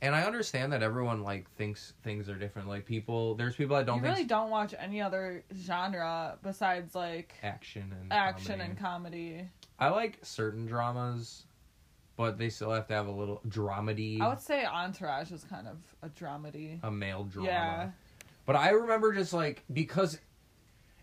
and 0.01 0.15
I 0.15 0.23
understand 0.23 0.73
that 0.73 0.83
everyone 0.83 1.23
like 1.23 1.51
thinks 1.57 1.93
things 2.03 2.29
are 2.29 2.35
different. 2.37 2.69
Like 2.69 2.85
people, 2.85 3.35
there's 3.35 3.57
people 3.57 3.77
that 3.77 3.87
don't 3.87 3.99
You 3.99 4.05
really 4.05 4.25
don't 4.25 4.51
watch 4.51 4.75
any 4.79 5.01
other 5.01 5.43
genre 5.61 6.39
besides 6.43 6.95
like 6.95 7.35
action 7.43 7.95
and 8.01 8.13
action 8.13 8.59
comedy. 8.59 8.69
and 8.71 8.79
comedy. 8.79 9.49
I 9.79 9.89
like 9.91 10.19
certain 10.23 10.67
dramas, 10.67 11.45
but 12.17 12.39
they 12.39 12.49
still 12.51 12.71
have 12.71 12.87
to 12.89 12.95
have 12.95 13.07
a 13.07 13.13
little 13.13 13.41
dramedy. 13.49 14.21
I 14.21 14.29
would 14.29 14.41
say 14.41 14.65
Entourage 14.65 15.31
is 15.33 15.45
kind 15.45 15.67
of 15.69 15.77
a 16.03 16.09
dramedy. 16.09 16.79
a 16.83 16.91
male 16.91 17.25
drama. 17.25 17.49
Yeah. 17.49 17.91
But 18.47 18.57
I 18.57 18.71
remember 18.71 19.13
just 19.13 19.33
like 19.33 19.63
because 19.73 20.19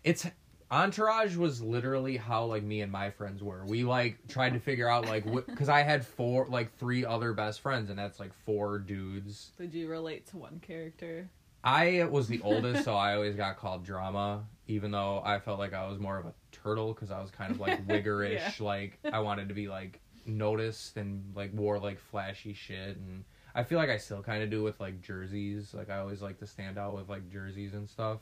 it's 0.04 0.26
Entourage 0.70 1.36
was 1.36 1.62
literally 1.62 2.16
how 2.16 2.44
like 2.44 2.62
me 2.62 2.80
and 2.80 2.90
my 2.90 3.10
friends 3.10 3.42
were. 3.42 3.64
We 3.66 3.84
like 3.84 4.18
tried 4.28 4.54
to 4.54 4.60
figure 4.60 4.88
out 4.88 5.06
like 5.06 5.24
because 5.46 5.68
I 5.68 5.82
had 5.82 6.04
four 6.04 6.46
like 6.48 6.76
three 6.76 7.04
other 7.04 7.32
best 7.32 7.60
friends 7.60 7.90
and 7.90 7.98
that's 7.98 8.18
like 8.18 8.32
four 8.44 8.78
dudes. 8.78 9.52
Did 9.58 9.74
you 9.74 9.88
relate 9.88 10.26
to 10.28 10.38
one 10.38 10.60
character? 10.60 11.28
I 11.62 12.04
was 12.04 12.28
the 12.28 12.40
oldest, 12.42 12.84
so 12.84 12.94
I 12.94 13.14
always 13.14 13.34
got 13.34 13.56
called 13.56 13.84
drama, 13.84 14.44
even 14.68 14.92
though 14.92 15.20
I 15.24 15.40
felt 15.40 15.58
like 15.58 15.74
I 15.74 15.88
was 15.88 15.98
more 15.98 16.16
of 16.16 16.26
a 16.26 16.34
turtle 16.52 16.94
because 16.94 17.10
I 17.10 17.20
was 17.20 17.30
kind 17.30 17.50
of 17.50 17.58
like 17.58 17.80
wiggerish. 17.88 18.60
Like 18.60 18.98
I 19.12 19.18
wanted 19.20 19.48
to 19.48 19.54
be 19.54 19.68
like 19.68 20.00
noticed 20.26 20.96
and 20.96 21.32
like 21.34 21.52
wore 21.54 21.78
like 21.78 21.98
flashy 21.98 22.54
shit, 22.54 22.96
and 22.96 23.24
I 23.54 23.64
feel 23.64 23.78
like 23.78 23.90
I 23.90 23.96
still 23.98 24.22
kind 24.22 24.42
of 24.42 24.50
do 24.50 24.62
with 24.62 24.78
like 24.78 25.00
jerseys. 25.00 25.74
Like 25.74 25.90
I 25.90 25.98
always 25.98 26.22
like 26.22 26.38
to 26.38 26.46
stand 26.46 26.78
out 26.78 26.94
with 26.94 27.08
like 27.08 27.28
jerseys 27.30 27.74
and 27.74 27.88
stuff. 27.88 28.20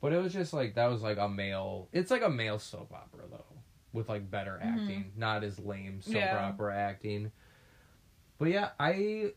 But 0.00 0.12
it 0.12 0.22
was 0.22 0.32
just 0.32 0.52
like 0.52 0.74
that 0.76 0.86
was 0.86 1.02
like 1.02 1.18
a 1.18 1.28
male. 1.28 1.88
It's 1.92 2.10
like 2.10 2.22
a 2.22 2.28
male 2.28 2.58
soap 2.58 2.92
opera 2.92 3.24
though, 3.30 3.44
with 3.92 4.08
like 4.08 4.30
better 4.30 4.60
Mhm. 4.62 4.80
acting, 4.82 5.12
not 5.16 5.42
as 5.44 5.58
lame 5.58 6.00
soap 6.02 6.14
Yeah. 6.14 6.46
opera 6.48 6.76
acting. 6.76 7.32
But 8.38 8.48
yeah, 8.48 8.70
I 8.78 9.32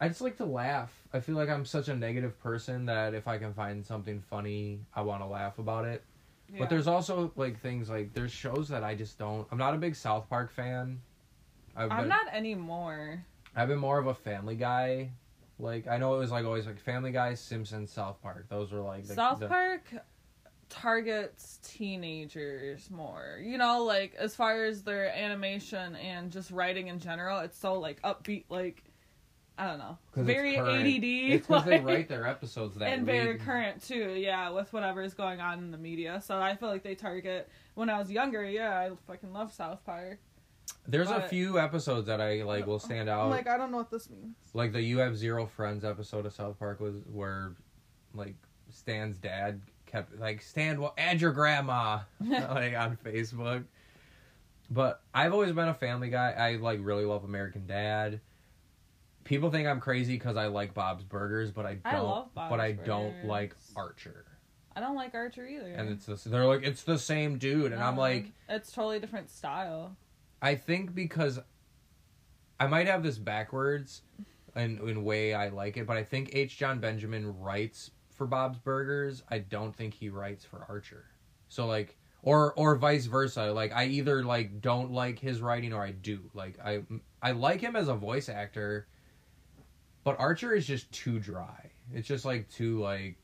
I 0.00 0.08
just 0.08 0.20
like 0.20 0.36
to 0.38 0.44
laugh. 0.44 0.92
I 1.12 1.20
feel 1.20 1.36
like 1.36 1.48
I'm 1.48 1.64
such 1.64 1.88
a 1.88 1.94
negative 1.94 2.38
person 2.40 2.86
that 2.86 3.14
if 3.14 3.28
I 3.28 3.38
can 3.38 3.54
find 3.54 3.86
something 3.86 4.20
funny, 4.20 4.80
I 4.94 5.02
want 5.02 5.22
to 5.22 5.26
laugh 5.26 5.58
about 5.58 5.84
it. 5.86 6.02
Yeah. 6.52 6.58
But 6.58 6.70
there's 6.70 6.88
also 6.88 7.32
like 7.36 7.60
things 7.60 7.88
like 7.88 8.12
there's 8.12 8.32
shows 8.32 8.68
that 8.68 8.82
I 8.84 8.94
just 8.94 9.16
don't. 9.18 9.46
I'm 9.50 9.58
not 9.58 9.74
a 9.74 9.78
big 9.78 9.94
South 9.94 10.28
Park 10.28 10.50
fan. 10.50 11.00
I've 11.74 11.90
I'm 11.90 12.00
been, 12.00 12.08
not 12.08 12.26
anymore. 12.34 13.24
I've 13.56 13.68
been 13.68 13.78
more 13.78 13.98
of 13.98 14.06
a 14.08 14.14
Family 14.14 14.56
Guy. 14.56 15.12
Like 15.62 15.86
I 15.86 15.96
know 15.96 16.14
it 16.16 16.18
was 16.18 16.32
like 16.32 16.44
always 16.44 16.66
like 16.66 16.80
Family 16.80 17.12
Guy, 17.12 17.34
Simpsons, 17.34 17.92
South 17.92 18.20
Park. 18.20 18.46
Those 18.48 18.72
were 18.72 18.80
like 18.80 19.06
the, 19.06 19.14
South 19.14 19.38
the- 19.38 19.46
Park 19.46 19.82
targets 20.68 21.60
teenagers 21.62 22.90
more. 22.90 23.38
You 23.40 23.58
know, 23.58 23.84
like 23.84 24.14
as 24.18 24.34
far 24.34 24.64
as 24.64 24.82
their 24.82 25.14
animation 25.14 25.94
and 25.96 26.32
just 26.32 26.50
writing 26.50 26.88
in 26.88 26.98
general, 26.98 27.38
it's 27.40 27.56
so 27.58 27.74
like 27.74 28.02
upbeat, 28.02 28.44
like 28.48 28.82
I 29.56 29.68
don't 29.68 29.78
know, 29.78 29.98
it's 30.16 30.26
very 30.26 30.56
current. 30.56 30.86
ADD. 30.86 31.04
It's 31.04 31.46
because 31.46 31.64
they 31.64 31.78
write 31.78 32.08
their 32.08 32.26
episodes 32.26 32.76
that 32.78 32.88
and 32.92 33.06
very 33.06 33.38
current 33.38 33.82
too. 33.86 34.14
Yeah, 34.18 34.50
with 34.50 34.72
whatever 34.72 35.02
is 35.02 35.14
going 35.14 35.40
on 35.40 35.58
in 35.58 35.70
the 35.70 35.78
media. 35.78 36.20
So 36.24 36.40
I 36.40 36.56
feel 36.56 36.70
like 36.70 36.82
they 36.82 36.96
target. 36.96 37.48
When 37.74 37.88
I 37.88 37.98
was 37.98 38.10
younger, 38.10 38.44
yeah, 38.44 38.76
I 38.78 38.90
fucking 39.06 39.32
love 39.32 39.52
South 39.52 39.84
Park. 39.86 40.18
There's 40.86 41.10
a 41.10 41.22
few 41.28 41.58
episodes 41.58 42.06
that 42.08 42.20
I 42.20 42.42
like 42.42 42.66
will 42.66 42.78
stand 42.80 43.08
out. 43.08 43.24
I'm 43.24 43.30
like, 43.30 43.46
I 43.48 43.56
don't 43.56 43.70
know 43.70 43.76
what 43.78 43.90
this 43.90 44.10
means. 44.10 44.34
like 44.52 44.72
the 44.72 44.82
you 44.82 44.98
have 44.98 45.16
zero 45.16 45.46
friends 45.46 45.84
episode 45.84 46.26
of 46.26 46.32
south 46.32 46.58
park 46.58 46.80
was 46.80 46.96
where 47.12 47.54
like 48.14 48.34
stan's 48.70 49.16
dad 49.16 49.60
kept 49.86 50.18
like 50.18 50.40
stan 50.42 50.80
well 50.80 50.94
add 50.98 51.20
your 51.20 51.32
grandma 51.32 52.00
like 52.20 52.74
on 52.74 52.96
facebook 53.04 53.64
but 54.70 55.02
i've 55.14 55.32
always 55.32 55.52
been 55.52 55.68
a 55.68 55.74
family 55.74 56.08
guy 56.08 56.30
i 56.32 56.56
like 56.56 56.78
really 56.82 57.04
love 57.04 57.24
american 57.24 57.66
dad 57.66 58.20
people 59.24 59.50
think 59.50 59.68
i'm 59.68 59.80
crazy 59.80 60.14
because 60.14 60.36
i 60.36 60.46
like 60.46 60.72
bob's 60.74 61.04
burgers 61.04 61.50
but 61.50 61.66
i 61.66 61.74
don't 61.90 62.26
I 62.36 62.48
but 62.48 62.60
i 62.60 62.72
don't 62.72 63.24
like 63.26 63.54
archer 63.76 64.24
I 64.74 64.80
don't 64.80 64.96
like 64.96 65.14
Archer 65.14 65.46
either. 65.46 65.66
and 65.66 65.90
it's 65.90 66.06
the, 66.06 66.30
they're 66.30 66.46
like 66.46 66.62
it's 66.62 66.82
the 66.84 66.98
same 66.98 67.36
dude 67.36 67.72
and 67.72 67.82
i'm 67.82 67.96
like 67.98 68.26
it's 68.48 68.72
totally 68.72 69.00
different 69.00 69.28
style. 69.30 69.96
I 70.42 70.56
think 70.56 70.94
because 70.94 71.38
I 72.58 72.66
might 72.66 72.88
have 72.88 73.02
this 73.02 73.16
backwards 73.16 74.02
in 74.56 74.86
in 74.88 75.04
way 75.04 75.32
I 75.32 75.48
like 75.48 75.76
it, 75.76 75.86
but 75.86 75.96
I 75.96 76.02
think 76.02 76.34
H. 76.34 76.58
John 76.58 76.80
Benjamin 76.80 77.38
writes 77.40 77.92
for 78.10 78.26
Bob's 78.26 78.58
Burgers. 78.58 79.22
I 79.30 79.38
don't 79.38 79.74
think 79.74 79.94
he 79.94 80.08
writes 80.08 80.44
for 80.44 80.66
Archer. 80.68 81.04
So 81.48 81.66
like 81.66 81.96
or 82.22 82.52
or 82.54 82.76
vice 82.76 83.06
versa. 83.06 83.52
Like 83.52 83.72
I 83.72 83.86
either 83.86 84.24
like 84.24 84.60
don't 84.60 84.90
like 84.90 85.18
his 85.18 85.40
writing 85.40 85.72
or 85.72 85.82
I 85.82 85.92
do. 85.92 86.20
Like 86.34 86.58
I 86.64 86.82
I 87.22 87.32
like 87.32 87.60
him 87.60 87.76
as 87.76 87.88
a 87.88 87.94
voice 87.94 88.28
actor, 88.28 88.86
but 90.04 90.18
Archer 90.18 90.54
is 90.54 90.66
just 90.66 90.90
too 90.92 91.18
dry. 91.20 91.70
It's 91.94 92.08
just 92.08 92.24
like 92.24 92.48
too 92.50 92.80
like 92.80 93.16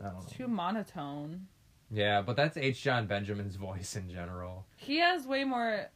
I 0.00 0.08
don't 0.08 0.14
know. 0.14 0.28
Too 0.30 0.48
monotone. 0.48 1.46
Yeah, 1.90 2.22
but 2.22 2.36
that's 2.36 2.56
H. 2.56 2.82
John 2.82 3.06
Benjamin's 3.06 3.56
voice 3.68 3.96
in 3.96 4.08
general. 4.08 4.66
He 4.76 4.98
has 4.98 5.26
way 5.26 5.44
more. 5.44 5.86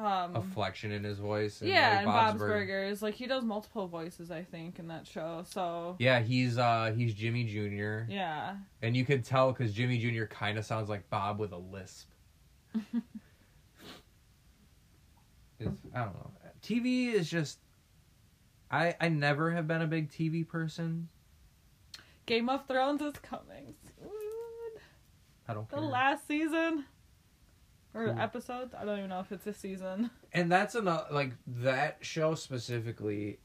Um, 0.00 0.54
in 0.84 1.04
his 1.04 1.18
voice. 1.18 1.60
and, 1.60 1.68
yeah, 1.70 1.88
like, 1.90 1.98
and 1.98 2.06
Bob's, 2.06 2.38
Burger- 2.38 2.52
Burgers, 2.54 3.02
like 3.02 3.14
he 3.14 3.26
does 3.26 3.44
multiple 3.44 3.86
voices, 3.86 4.30
I 4.30 4.42
think, 4.42 4.78
in 4.78 4.88
that 4.88 5.06
show. 5.06 5.44
So 5.48 5.96
Yeah, 5.98 6.20
he's 6.20 6.56
uh 6.58 6.92
he's 6.96 7.12
Jimmy 7.14 7.44
Jr. 7.44 8.10
yeah, 8.10 8.56
and 8.82 8.96
you 8.96 9.04
could 9.04 9.24
tell 9.24 9.52
because 9.52 9.72
Jimmy 9.74 9.98
Jr. 9.98 10.24
kind 10.24 10.56
of 10.58 10.64
sounds 10.64 10.88
like 10.88 11.08
Bob 11.10 11.38
with 11.38 11.52
a 11.52 11.58
lisp. 11.58 12.08
it's, 15.58 15.80
I 15.94 16.04
don't 16.04 16.14
know. 16.14 16.30
TV 16.62 17.12
is 17.12 17.30
just 17.30 17.58
I 18.70 18.94
I 19.00 19.08
never 19.08 19.50
have 19.50 19.66
been 19.66 19.82
a 19.82 19.86
big 19.86 20.10
TV 20.10 20.46
person. 20.46 21.08
Game 22.26 22.48
of 22.48 22.66
Thrones 22.66 23.02
is 23.02 23.14
coming 23.22 23.74
soon. 23.98 24.10
I 25.48 25.54
don't 25.54 25.68
care. 25.68 25.80
The 25.80 25.84
last 25.86 26.26
season 26.28 26.84
or 27.94 28.06
Cool. 28.06 28.20
episodes. 28.20 28.74
I 28.74 28.84
don't 28.84 28.98
even 28.98 29.10
know 29.10 29.20
if 29.20 29.32
it's 29.32 29.46
a 29.46 29.52
season. 29.54 30.10
and 30.32 30.50
that's 30.50 30.74
another 30.74 31.06
Like 31.10 31.32
that 31.46 31.98
show 32.00 32.34
specifically, 32.34 33.38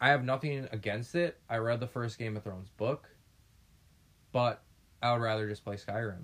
I 0.00 0.08
have 0.08 0.24
nothing 0.24 0.68
against 0.72 1.14
it. 1.14 1.38
I 1.48 1.56
read 1.58 1.80
the 1.80 1.86
first 1.86 2.18
Game 2.18 2.36
of 2.36 2.44
Thrones 2.44 2.70
book, 2.70 3.08
but 4.32 4.62
I 5.02 5.12
would 5.12 5.20
rather 5.22 5.48
just 5.48 5.64
play 5.64 5.76
Skyrim. 5.76 6.22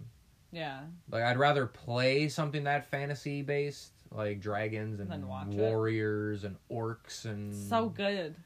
Yeah. 0.53 0.83
Like 1.11 1.23
I'd 1.25 1.37
rather 1.39 1.67
play 1.67 2.29
something 2.29 2.65
that 2.65 2.87
fantasy 2.91 3.43
based, 3.43 3.93
like 4.13 4.41
dragons 4.41 5.01
and 5.01 5.11
Than 5.11 5.27
watch 5.29 5.49
it. 5.49 5.55
warriors 5.57 6.45
and 6.45 6.57
orcs 6.71 7.25
and 7.25 7.53
So 7.53 7.89
good. 7.89 8.37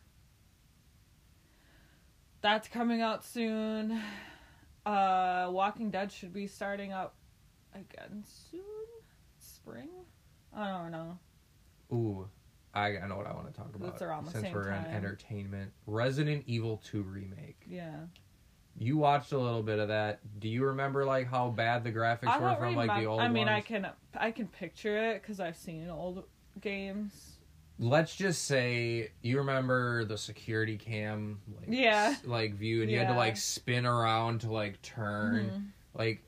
That's 2.41 2.69
coming 2.69 3.01
out 3.03 3.25
soon. 3.25 4.01
Uh 4.87 5.49
Walking 5.51 5.91
Dead 5.91 6.11
should 6.11 6.33
be 6.33 6.47
starting 6.47 6.93
up 6.93 7.15
again 7.75 8.25
soon. 8.25 8.61
Spring? 9.69 9.89
I 10.55 10.67
don't 10.69 10.91
know. 10.93 11.19
Ooh, 11.93 12.29
I, 12.75 12.99
I 12.99 13.07
know 13.07 13.17
what 13.17 13.27
I 13.27 13.33
want 13.35 13.53
to 13.53 13.53
talk 13.59 13.75
about. 13.75 13.91
That's 13.91 14.03
around 14.03 14.27
the 14.27 14.31
since 14.33 14.45
same 14.45 14.53
we're 14.55 14.71
in 14.71 14.85
time. 14.85 14.95
entertainment, 14.95 15.73
Resident 15.87 16.45
Evil 16.47 16.81
Two 16.85 17.03
remake. 17.03 17.61
Yeah. 17.69 17.97
You 18.81 18.97
watched 18.97 19.33
a 19.33 19.39
little 19.39 19.63
bit 19.63 19.79
of 19.81 19.89
that. 19.89 20.21
Do 20.41 20.49
you 20.49 20.65
remember 20.67 21.05
like 21.05 21.29
how 21.29 21.49
bad 21.51 21.83
the 21.85 21.91
graphics 21.93 22.29
I 22.29 22.39
were 22.39 22.49
don't 22.51 22.59
from 22.59 22.77
like 22.77 23.01
the 23.01 23.07
old 23.07 23.21
I 23.21 23.29
mean, 23.29 23.49
I 23.49 23.55
ones? 23.55 23.65
can 23.67 23.91
I 24.17 24.31
can 24.31 24.47
picture 24.49 24.97
it 25.11 25.23
cuz 25.23 25.41
I've 25.41 25.57
seen 25.57 25.89
old 25.91 26.25
games. 26.61 27.35
Let's 27.81 28.15
just 28.17 28.45
say 28.45 29.11
you 29.23 29.39
remember 29.39 30.05
the 30.05 30.19
security 30.19 30.77
cam, 30.77 31.41
like, 31.61 31.67
Yeah. 31.71 32.11
s- 32.17 32.25
like 32.25 32.55
view, 32.55 32.83
and 32.83 32.91
you 32.91 32.99
had 32.99 33.09
to 33.09 33.15
like 33.15 33.37
spin 33.37 33.87
around 33.87 34.41
to 34.43 34.53
like 34.53 34.81
turn. 34.83 35.51
Mhm. 35.51 35.67
Like 35.99 36.25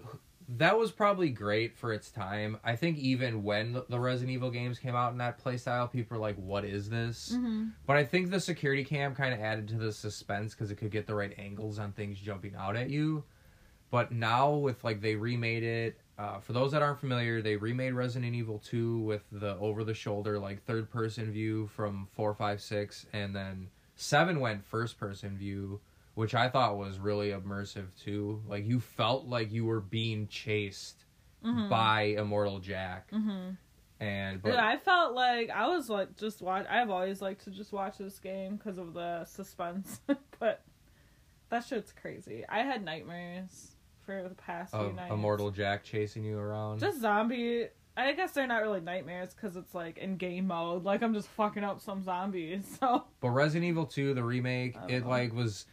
that 0.56 0.76
was 0.78 0.90
probably 0.90 1.30
great 1.30 1.76
for 1.76 1.92
its 1.92 2.10
time. 2.10 2.58
I 2.64 2.74
think 2.76 2.98
even 2.98 3.42
when 3.44 3.80
the- 3.88 4.00
Resident 4.00 4.32
Evil 4.34 4.50
games 4.50 4.78
came 4.78 4.94
out 4.96 5.12
in 5.12 5.18
that 5.18 5.42
playstyle, 5.42 5.90
people 5.90 6.16
were 6.16 6.20
like, 6.20 6.36
"What 6.36 6.64
is 6.64 6.88
this?" 6.90 7.32
Mhm. 7.36 7.72
But 7.86 7.96
I 7.96 8.04
think 8.04 8.30
the 8.30 8.40
security 8.40 8.84
cam 8.84 9.14
kind 9.14 9.32
of 9.34 9.40
added 9.40 9.68
to 9.68 9.76
the 9.76 9.92
suspense 9.92 10.54
because 10.54 10.70
it 10.70 10.76
could 10.76 10.90
get 10.90 11.06
the 11.06 11.14
right 11.14 11.32
angles 11.38 11.78
on 11.78 11.92
things 11.92 12.18
jumping 12.18 12.54
out 12.56 12.74
at 12.76 12.90
you. 12.90 13.24
But 13.90 14.12
now 14.12 14.54
with 14.54 14.82
like 14.84 15.00
they 15.00 15.16
remade 15.16 15.62
it. 15.62 16.00
Uh, 16.18 16.38
for 16.38 16.52
those 16.52 16.72
that 16.72 16.82
aren't 16.82 17.00
familiar, 17.00 17.40
they 17.40 17.56
remade 17.56 17.94
Resident 17.94 18.34
Evil 18.34 18.58
2 18.58 18.98
with 18.98 19.24
the 19.32 19.56
over 19.56 19.84
the 19.84 19.94
shoulder 19.94 20.38
like 20.38 20.62
third 20.64 20.90
person 20.90 21.30
view 21.32 21.66
from 21.68 22.08
four, 22.12 22.34
five, 22.34 22.60
six, 22.60 23.06
and 23.12 23.34
then 23.34 23.68
seven 23.96 24.38
went 24.40 24.64
first 24.64 24.98
person 24.98 25.36
view, 25.38 25.80
which 26.14 26.34
I 26.34 26.48
thought 26.48 26.76
was 26.76 26.98
really 26.98 27.30
immersive 27.30 27.86
too. 28.02 28.42
Like 28.46 28.66
you 28.66 28.80
felt 28.80 29.26
like 29.26 29.52
you 29.52 29.64
were 29.64 29.80
being 29.80 30.26
chased 30.28 31.04
Mhm. 31.44 31.68
by 31.70 32.02
Immortal 32.18 32.58
Jack, 32.58 33.10
Mhm. 33.10 33.56
and 34.00 34.42
but 34.42 34.52
Yeah, 34.54 34.66
I 34.66 34.76
felt 34.76 35.14
like 35.14 35.48
I 35.50 35.68
was 35.68 35.88
like 35.88 36.16
just 36.16 36.42
watch. 36.42 36.66
I've 36.68 36.90
always 36.90 37.22
liked 37.22 37.44
to 37.44 37.50
just 37.50 37.72
watch 37.72 37.98
this 37.98 38.18
game 38.18 38.56
because 38.56 38.76
of 38.78 38.92
the 38.94 39.24
suspense, 39.24 40.00
but 40.38 40.62
that 41.48 41.64
shit's 41.64 41.92
crazy. 41.92 42.44
I 42.48 42.58
had 42.62 42.84
nightmares 42.84 43.74
for 44.04 44.22
the 44.22 44.34
past 44.34 44.74
few 44.74 44.92
nights. 44.92 45.12
Immortal 45.12 45.50
Jack 45.50 45.82
chasing 45.84 46.24
you 46.24 46.38
around. 46.38 46.78
Just 46.80 47.00
zombie. 47.00 47.68
I 47.96 48.12
guess 48.12 48.32
they're 48.32 48.46
not 48.46 48.62
really 48.62 48.80
nightmares 48.80 49.34
because 49.34 49.56
it's 49.56 49.74
like 49.74 49.98
in 49.98 50.16
game 50.16 50.46
mode. 50.46 50.84
Like 50.84 51.02
I'm 51.02 51.12
just 51.14 51.28
fucking 51.28 51.64
up 51.64 51.80
some 51.80 52.02
zombies. 52.02 52.66
So 52.80 53.04
But 53.20 53.30
Resident 53.30 53.68
Evil 53.68 53.86
2, 53.86 54.14
the 54.14 54.22
remake, 54.22 54.76
it 54.88 55.00
know. 55.04 55.08
like 55.08 55.32
was 55.34 55.66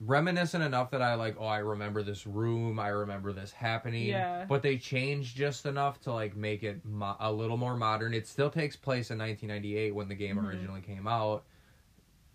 reminiscent 0.00 0.64
enough 0.64 0.90
that 0.90 1.02
I 1.02 1.14
like, 1.14 1.36
oh, 1.38 1.46
I 1.46 1.58
remember 1.58 2.02
this 2.02 2.26
room, 2.26 2.78
I 2.78 2.88
remember 2.88 3.32
this 3.32 3.52
happening. 3.52 4.06
Yeah. 4.06 4.46
But 4.48 4.62
they 4.62 4.78
changed 4.78 5.36
just 5.36 5.66
enough 5.66 6.00
to 6.02 6.12
like 6.12 6.34
make 6.36 6.62
it 6.62 6.84
mo- 6.84 7.16
a 7.20 7.30
little 7.30 7.56
more 7.56 7.76
modern. 7.76 8.14
It 8.14 8.26
still 8.26 8.50
takes 8.50 8.76
place 8.76 9.10
in 9.10 9.18
1998 9.18 9.94
when 9.94 10.08
the 10.08 10.14
game 10.14 10.36
Mhm. 10.36 10.46
originally 10.48 10.80
came 10.80 11.06
out, 11.06 11.44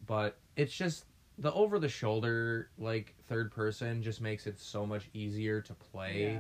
but 0.05 0.37
it's 0.55 0.73
just 0.75 1.05
the 1.37 1.51
over 1.53 1.79
the 1.79 1.89
shoulder 1.89 2.69
like 2.77 3.13
third 3.27 3.51
person 3.51 4.01
just 4.01 4.21
makes 4.21 4.47
it 4.47 4.57
so 4.57 4.85
much 4.85 5.09
easier 5.13 5.59
to 5.59 5.73
play 5.73 6.33
yeah. 6.35 6.39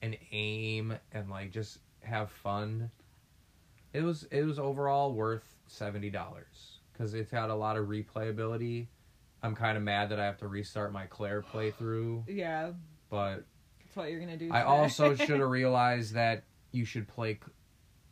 and 0.00 0.16
aim 0.32 0.96
and 1.12 1.28
like 1.28 1.50
just 1.50 1.80
have 2.02 2.30
fun. 2.30 2.90
It 3.92 4.02
was 4.02 4.22
it 4.30 4.44
was 4.44 4.58
overall 4.58 5.12
worth 5.12 5.56
seventy 5.66 6.10
dollars 6.10 6.78
because 6.92 7.12
it's 7.12 7.30
got 7.30 7.50
a 7.50 7.54
lot 7.54 7.76
of 7.76 7.86
replayability. 7.88 8.86
I'm 9.44 9.54
kind 9.54 9.76
of 9.76 9.82
mad 9.82 10.08
that 10.08 10.18
I 10.18 10.24
have 10.24 10.38
to 10.38 10.48
restart 10.48 10.90
my 10.92 11.04
Claire 11.04 11.42
playthrough, 11.42 12.24
Yeah, 12.26 12.70
but 13.10 13.44
that's 13.84 13.94
what 13.94 14.10
you're 14.10 14.18
gonna 14.20 14.38
do. 14.38 14.48
I 14.50 14.60
today. 14.60 14.68
also 14.70 15.14
should 15.14 15.38
have 15.40 15.50
realized 15.50 16.14
that 16.14 16.44
you 16.72 16.86
should 16.86 17.06
play. 17.06 17.38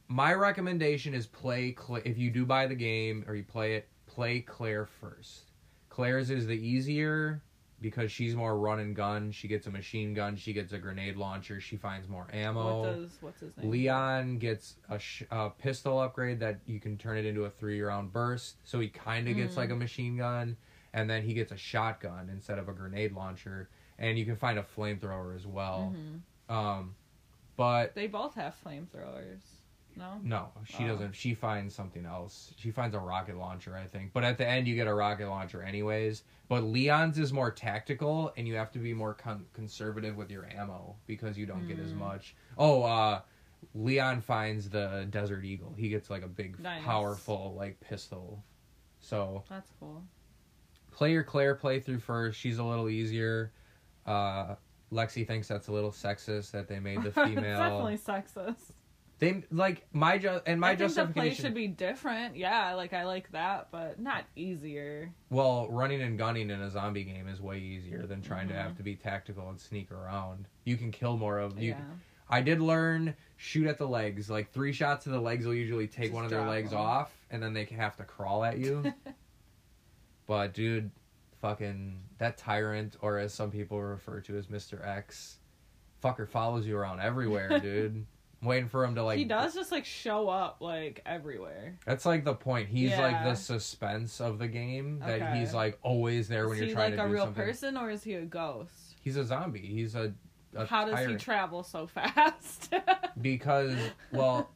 My 0.09 0.35
recommendation 0.35 1.15
is 1.15 1.27
play 1.27 1.73
Claire. 1.73 2.03
if 2.05 2.19
you 2.19 2.31
do 2.31 2.45
buy 2.45 2.67
the 2.67 2.75
game 2.75 3.25
or 3.27 3.35
you 3.35 3.45
play 3.45 3.77
it, 3.77 3.89
play 4.07 4.41
Claire 4.41 4.85
first. 4.85 5.51
Claire's 5.89 6.29
is 6.31 6.47
the 6.47 6.55
easier 6.55 7.43
because 7.81 8.13
she's 8.13 8.37
more 8.37 8.59
run 8.59 8.79
and 8.79 8.95
gun. 8.95 9.31
She 9.33 9.49
gets 9.49 9.67
a 9.67 9.71
machine 9.71 10.13
gun. 10.13 10.37
She 10.37 10.53
gets 10.53 10.73
a 10.75 10.79
grenade 10.79 11.17
launcher. 11.17 11.61
She 11.61 11.77
finds 11.79 12.09
more 12.09 12.27
ammo. 12.33 12.83
What 12.83 12.95
does 13.01 13.11
what's 13.23 13.41
his 13.41 13.57
name? 13.57 13.71
Leon 13.71 14.39
gets 14.39 14.75
a, 14.91 14.99
sh- 14.99 15.23
a 15.31 15.49
pistol 15.49 15.99
upgrade 15.99 16.41
that 16.41 16.61
you 16.67 16.79
can 16.79 16.99
turn 16.99 17.17
it 17.17 17.25
into 17.25 17.47
a 17.47 17.51
three 17.51 17.81
round 17.81 18.13
burst. 18.13 18.57
So 18.65 18.81
he 18.81 18.89
kind 18.89 19.29
of 19.29 19.37
gets 19.37 19.55
Mm. 19.55 19.57
like 19.57 19.71
a 19.71 19.77
machine 19.77 20.17
gun, 20.19 20.57
and 20.95 21.09
then 21.09 21.23
he 21.23 21.35
gets 21.35 21.53
a 21.53 21.57
shotgun 21.57 22.29
instead 22.31 22.59
of 22.59 22.69
a 22.69 22.73
grenade 22.73 23.13
launcher. 23.13 23.69
And 23.99 24.19
you 24.19 24.25
can 24.25 24.37
find 24.37 24.59
a 24.59 24.63
flamethrower 24.63 25.35
as 25.37 25.47
well. 25.47 25.95
Mhm. 25.95 26.55
Um, 26.55 26.95
but 27.57 27.95
They 27.95 28.07
both 28.09 28.35
have 28.35 28.57
flamethrowers. 28.65 29.41
No. 29.95 30.19
no, 30.23 30.53
she 30.65 30.85
Oh. 30.85 30.89
doesn't. 30.89 31.13
She 31.15 31.35
finds 31.35 31.75
something 31.75 32.07
else. 32.07 32.55
She 32.57 32.71
finds 32.71 32.95
a 32.97 32.99
rocket 32.99 33.37
launcher, 33.37 33.77
I 33.77 33.87
think. 33.87 34.15
But 34.15 34.25
at 34.25 34.39
the 34.39 34.47
end, 34.49 34.67
you 34.67 34.75
get 34.75 34.87
a 34.87 34.95
rocket 34.95 35.29
launcher 35.29 35.63
anyways. 35.63 36.23
But 36.49 36.63
Leon's 36.63 37.19
is 37.19 37.31
more 37.33 37.51
tactical, 37.51 38.33
and 38.39 38.49
you 38.49 38.55
have 38.57 38.71
to 38.73 38.79
be 38.79 38.95
more 38.95 39.13
con- 39.13 39.45
conservative 39.53 40.17
with 40.17 40.31
your 40.31 40.47
ammo 40.47 40.97
because 41.07 41.37
you 41.37 41.45
don't 41.45 41.69
get 41.69 41.79
as 41.79 41.93
Mm. 41.93 41.99
much. 41.99 42.35
Oh, 42.57 42.83
uh, 42.85 43.21
Leon 43.75 44.23
finds 44.23 44.71
the 44.71 45.07
Desert 45.11 45.45
Eagle. 45.45 45.75
He 45.75 45.91
gets 45.91 46.09
like 46.09 46.23
a 46.23 46.29
big, 46.29 46.59
Nice. 46.59 46.83
powerful 46.83 47.55
like 47.55 47.79
pistol. 47.81 48.43
So 48.99 49.45
That's 49.49 49.71
cool. 49.79 50.03
Play 50.93 51.13
your 51.13 51.25
Claire 51.25 51.57
playthrough 51.57 52.01
first. 52.03 52.39
She's 52.39 52.59
a 52.59 52.65
little 52.65 52.89
easier. 52.89 53.53
Uh, 54.07 54.55
Lexi 54.93 55.27
thinks 55.27 55.49
that's 55.49 55.69
a 55.69 55.73
little 55.73 55.91
sexist 55.91 56.51
that 56.53 56.69
they 56.69 56.79
made 56.79 57.03
the 57.03 57.09
it's 57.17 57.17
female. 57.17 57.59
definitely 57.59 57.99
sexist. 57.99 58.73
They 59.19 59.45
like 59.53 59.87
my 59.93 60.19
ju- 60.19 60.41
and 60.47 60.61
my 60.61 60.71
I 60.71 60.77
think 60.77 60.93
the 60.95 61.07
play 61.07 61.33
should 61.33 61.55
be 61.55 61.69
different. 61.69 62.37
Yeah, 62.37 62.75
like 62.75 62.93
I 62.93 63.05
like 63.05 63.31
that, 63.31 63.69
but 63.71 64.01
not 64.01 64.25
easier. 64.35 65.13
Well, 65.31 65.69
running 65.71 66.03
and 66.03 66.19
gunning 66.19 66.51
in 66.51 66.61
a 66.61 66.69
zombie 66.69 67.05
game 67.05 67.29
is 67.29 67.41
way 67.41 67.59
easier 67.59 68.05
than 68.07 68.21
trying 68.21 68.49
to 68.49 68.55
Mhm. 68.55 68.63
have 68.63 68.77
to 68.79 68.83
be 68.83 68.97
tactical 68.97 69.49
and 69.49 69.61
sneak 69.61 69.93
around. 69.93 70.49
You 70.65 70.77
can 70.77 70.91
kill 70.91 71.17
more 71.17 71.39
of 71.39 71.57
you. 71.59 71.71
yeah. 71.71 71.81
I 72.29 72.41
did 72.41 72.61
learn 72.61 73.15
shoot 73.37 73.67
at 73.69 73.79
the 73.79 73.87
legs. 73.87 74.29
Like 74.29 74.51
three 74.51 74.73
shots 74.73 75.05
to 75.05 75.11
the 75.11 75.21
legs 75.21 75.47
will 75.47 75.55
usually 75.55 75.87
take 75.87 76.07
Just 76.07 76.15
one 76.15 76.25
of 76.25 76.31
their 76.31 76.47
legs 76.49 76.71
them. 76.71 76.81
off, 76.81 77.13
and 77.31 77.41
then 77.41 77.53
they 77.53 77.65
have 77.67 77.97
to 77.99 78.05
crawl 78.05 78.43
at 78.45 78.59
you. 78.59 78.93
but 80.27 80.55
dude, 80.55 80.91
fucking 81.41 81.99
that 82.19 82.37
tyrant, 82.39 82.97
or 83.01 83.19
as 83.19 83.33
some 83.35 83.51
people 83.51 83.81
refer 83.83 84.21
to 84.21 84.37
as 84.37 84.49
Mister 84.51 84.83
X, 84.85 85.39
fucker 86.03 86.29
follows 86.29 86.67
you 86.67 86.77
around 86.77 87.01
everywhere, 87.01 87.59
dude. 87.61 88.07
I'm 88.41 88.49
waiting 88.49 88.69
for 88.69 88.85
him 88.85 88.97
to 88.97 89.05
like. 89.05 89.19
he 89.19 89.25
does 89.25 89.55
just 89.55 89.71
like 89.71 89.85
show 89.85 90.29
up 90.29 90.57
like 90.61 91.01
everywhere. 91.07 91.79
That's 91.87 92.05
like 92.05 92.25
the 92.25 92.35
point. 92.35 92.69
He's 92.69 92.91
like 92.91 93.23
the 93.23 93.37
suspense 93.37 94.21
of 94.21 94.41
the 94.41 94.49
game. 94.49 94.99
That 94.99 95.23
Okay. 95.23 95.39
he's 95.39 95.55
like 95.55 95.79
always 95.83 96.27
there 96.27 96.49
when 96.49 96.57
is 96.57 96.59
you're 96.61 96.69
he 96.69 96.75
trying 96.75 96.91
like 96.91 96.99
to 96.99 97.05
a 97.05 97.07
do 97.07 97.13
real 97.15 97.25
something. 97.27 97.45
person 97.45 97.77
or 97.77 97.89
is 97.91 98.03
he 98.03 98.15
a 98.15 98.23
ghost? 98.23 98.97
He's 99.01 99.17
a 99.17 99.25
zombie. 99.25 99.61
He's 99.61 99.95
a, 99.95 100.13
a 100.57 100.67
How 100.67 100.85
does 100.85 101.07
he 101.09 101.15
travel 101.15 101.63
so 101.63 101.87
fast? 101.95 102.75
because 103.21 103.77
well, 104.11 104.51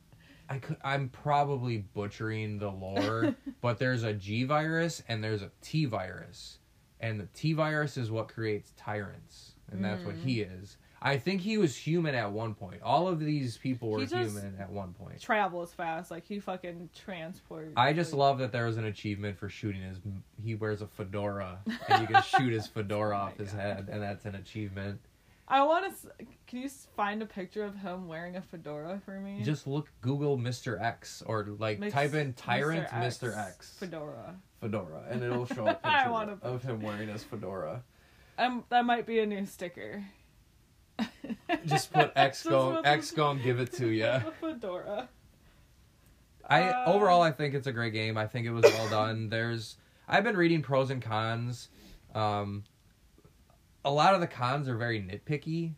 I 0.48 0.58
could, 0.58 0.76
I'm 0.84 1.08
probably 1.08 1.78
butchering 1.78 2.58
the 2.58 2.70
lore, 2.70 3.34
but 3.60 3.78
there's 3.78 4.02
a 4.04 4.12
G 4.12 4.44
virus 4.44 5.02
and 5.08 5.22
there's 5.22 5.42
a 5.42 5.50
T 5.62 5.84
virus, 5.86 6.58
and 7.00 7.18
the 7.20 7.26
T 7.34 7.52
virus 7.52 7.96
is 7.96 8.10
what 8.10 8.28
creates 8.28 8.72
tyrants, 8.76 9.52
and 9.70 9.84
that's 9.84 10.04
what 10.04 10.14
Mm. 10.16 10.22
he 10.24 10.40
is. 10.42 10.76
I 11.02 11.18
think 11.18 11.42
he 11.42 11.58
was 11.58 11.76
human 11.76 12.14
at 12.14 12.32
one 12.32 12.54
point. 12.54 12.80
All 12.82 13.06
of 13.06 13.20
these 13.20 13.58
people 13.58 13.90
were 13.90 14.04
human 14.04 14.56
at 14.58 14.70
one 14.70 14.94
point. 14.94 15.20
Travels 15.20 15.72
fast, 15.74 16.10
like 16.10 16.24
he 16.26 16.40
fucking 16.40 16.88
transports. 16.94 17.72
I 17.76 17.92
just 17.92 18.12
like, 18.12 18.18
love 18.18 18.38
that 18.38 18.50
there 18.50 18.64
was 18.64 18.76
an 18.78 18.86
achievement 18.86 19.36
for 19.38 19.48
shooting 19.48 19.82
his. 19.82 19.98
He 20.42 20.54
wears 20.54 20.80
a 20.80 20.86
fedora, 20.86 21.58
and 21.88 22.00
you 22.00 22.06
can 22.08 22.22
shoot 22.22 22.52
his 22.52 22.66
fedora 22.74 23.14
Oh 23.16 23.20
off 23.20 23.36
his 23.36 23.50
God. 23.52 23.60
head, 23.60 23.88
and 23.92 24.02
that's 24.02 24.24
an 24.24 24.36
achievement. 24.36 24.98
I 25.48 25.62
want 25.64 25.94
to. 26.02 26.26
Can 26.48 26.58
you 26.58 26.64
s- 26.66 26.88
find 26.96 27.22
a 27.22 27.26
picture 27.26 27.62
of 27.62 27.76
him 27.76 28.08
wearing 28.08 28.34
a 28.36 28.42
fedora 28.42 29.00
for 29.04 29.20
me? 29.20 29.42
Just 29.42 29.66
look 29.66 29.88
Google 30.00 30.36
Mr. 30.36 30.80
X 30.80 31.22
or 31.24 31.44
like 31.58 31.78
Mix- 31.78 31.92
type 31.94 32.14
in 32.14 32.32
tyrant 32.32 32.88
Mr. 32.88 32.96
X, 33.06 33.18
Mr. 33.18 33.48
X 33.48 33.74
fedora. 33.78 34.34
fedora 34.60 35.04
and 35.08 35.22
it'll 35.22 35.46
show 35.54 35.66
a 35.68 35.74
picture 35.74 36.38
of 36.42 36.62
him 36.62 36.80
wearing 36.82 37.08
his 37.08 37.22
fedora. 37.22 37.82
Um, 38.38 38.64
that 38.70 38.84
might 38.84 39.06
be 39.06 39.20
a 39.20 39.26
new 39.26 39.46
sticker. 39.46 40.04
Just 41.66 41.92
put 41.92 42.12
X 42.16 42.42
go 42.44 42.80
X 42.80 43.12
go 43.12 43.30
and 43.30 43.42
give 43.42 43.60
it 43.60 43.72
to 43.74 43.88
you. 43.88 44.12
Fedora. 44.40 45.08
I 46.48 46.62
Uh, 46.70 46.84
overall 46.92 47.22
I 47.22 47.30
think 47.32 47.54
it's 47.54 47.66
a 47.66 47.72
great 47.72 47.92
game. 47.92 48.16
I 48.16 48.26
think 48.26 48.46
it 48.46 48.52
was 48.52 48.64
well 48.64 48.88
done. 48.88 49.28
There's 49.28 49.76
I've 50.08 50.24
been 50.24 50.36
reading 50.36 50.62
pros 50.62 50.90
and 50.90 51.02
cons. 51.02 51.68
Um, 52.14 52.64
a 53.86 53.90
lot 53.90 54.14
of 54.14 54.20
the 54.20 54.26
cons 54.26 54.68
are 54.68 54.76
very 54.76 55.00
nitpicky 55.00 55.72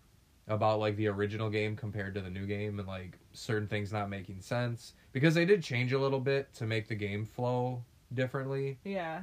about 0.49 0.81
like 0.81 0.97
the 0.97 1.07
original 1.07 1.51
game 1.51 1.77
compared 1.77 2.15
to 2.15 2.21
the 2.23 2.31
new 2.31 2.47
game 2.47 2.79
and 2.79 2.89
like 2.89 3.19
certain 3.35 3.69
things 3.69 3.93
not 3.93 4.09
making 4.09 4.41
sense 4.41 4.95
because 5.13 5.35
they 5.35 5.45
did 5.45 5.63
change 5.63 5.93
a 5.93 5.99
little 5.99 6.19
bit 6.21 6.53
to 6.55 6.65
make 6.65 6.89
the 6.89 6.95
game 6.95 7.25
flow 7.27 7.85
differently. 8.15 8.79
Yeah. 8.83 9.21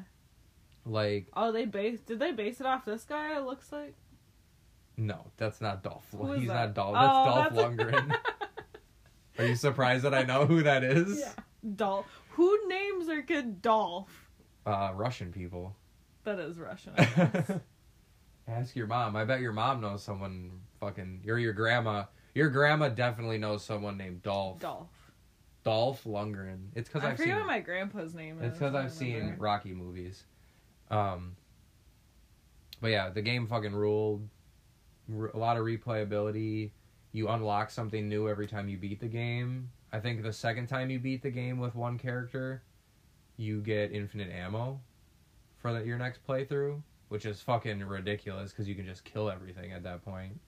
Like 0.85 1.25
Oh, 1.35 1.51
they 1.51 1.65
base. 1.65 1.99
Did 2.01 2.19
they 2.19 2.31
base 2.31 2.59
it 2.61 2.67
off 2.67 2.85
this 2.85 3.03
guy? 3.03 3.35
It 3.35 3.43
looks 3.43 3.71
like. 3.71 3.95
no, 4.97 5.25
that's 5.37 5.59
not 5.61 5.81
Dolph. 5.83 6.05
He's 6.37 6.47
that? 6.47 6.53
not 6.53 6.73
Dolph. 6.75 6.93
That's 6.93 7.09
Oh, 7.11 7.25
Dolph 7.25 7.77
that's- 7.79 7.91
Lundgren. 8.11 8.17
are 9.39 9.45
you 9.47 9.55
surprised 9.55 10.03
that 10.05 10.13
I 10.13 10.21
know 10.23 10.45
who 10.45 10.61
that 10.63 10.83
is? 10.83 11.19
Yeah. 11.19 11.31
Dolph. 11.75 12.05
Who 12.33 12.67
names 12.67 13.07
their 13.07 13.23
kid 13.23 13.63
Dolph? 13.63 14.29
Uh, 14.63 14.91
Russian 14.93 15.31
people. 15.31 15.75
That 16.23 16.37
is 16.39 16.59
Russian. 16.59 16.93
Ask 18.47 18.75
your 18.75 18.87
mom. 18.87 19.15
I 19.15 19.25
bet 19.25 19.39
your 19.41 19.53
mom 19.53 19.81
knows 19.81 20.03
someone 20.03 20.51
fucking. 20.79 21.23
Or 21.27 21.39
your 21.39 21.53
grandma. 21.53 22.05
Your 22.33 22.49
grandma 22.49 22.89
definitely 22.89 23.37
knows 23.37 23.63
someone 23.63 23.97
named 23.97 24.21
Dolph. 24.23 24.59
Dolph. 24.59 24.89
Dolph 25.63 26.03
Lundgren. 26.03 26.67
It's 26.75 26.87
because 26.89 27.03
I 27.03 27.11
I've 27.11 27.17
forget 27.17 27.33
seen. 27.33 27.37
what 27.37 27.47
my 27.47 27.59
grandpa's 27.59 28.13
name 28.13 28.37
is. 28.39 28.49
It's 28.49 28.59
because 28.59 28.75
I've 28.75 28.91
seen. 28.91 29.35
Rocky 29.39 29.73
movies. 29.73 30.23
Um. 30.91 31.35
But 32.81 32.89
yeah, 32.89 33.09
the 33.09 33.21
game 33.21 33.47
fucking 33.47 33.73
ruled. 33.73 34.27
R- 35.17 35.31
a 35.33 35.37
lot 35.37 35.57
of 35.57 35.63
replayability. 35.65 36.71
You 37.13 37.29
unlock 37.29 37.71
something 37.71 38.09
new 38.09 38.27
every 38.27 38.47
time 38.47 38.67
you 38.67 38.77
beat 38.77 38.99
the 38.99 39.07
game. 39.07 39.71
I 39.93 39.99
think 40.01 40.21
the 40.21 40.33
second 40.33 40.67
time 40.67 40.89
you 40.89 40.99
beat 40.99 41.23
the 41.23 41.29
game 41.31 41.57
with 41.57 41.73
one 41.73 41.97
character, 41.97 42.61
you 43.37 43.61
get 43.61 43.93
infinite 43.93 44.29
ammo 44.29 44.81
for 45.57 45.81
your 45.81 45.97
next 45.97 46.27
playthrough, 46.27 46.81
which 47.09 47.25
is 47.25 47.41
fucking 47.41 47.83
ridiculous 47.83 48.51
because 48.51 48.67
you 48.67 48.75
can 48.75 48.85
just 48.85 49.03
kill 49.05 49.29
everything 49.29 49.71
at 49.71 49.83
that 49.83 50.03
point. 50.03 50.39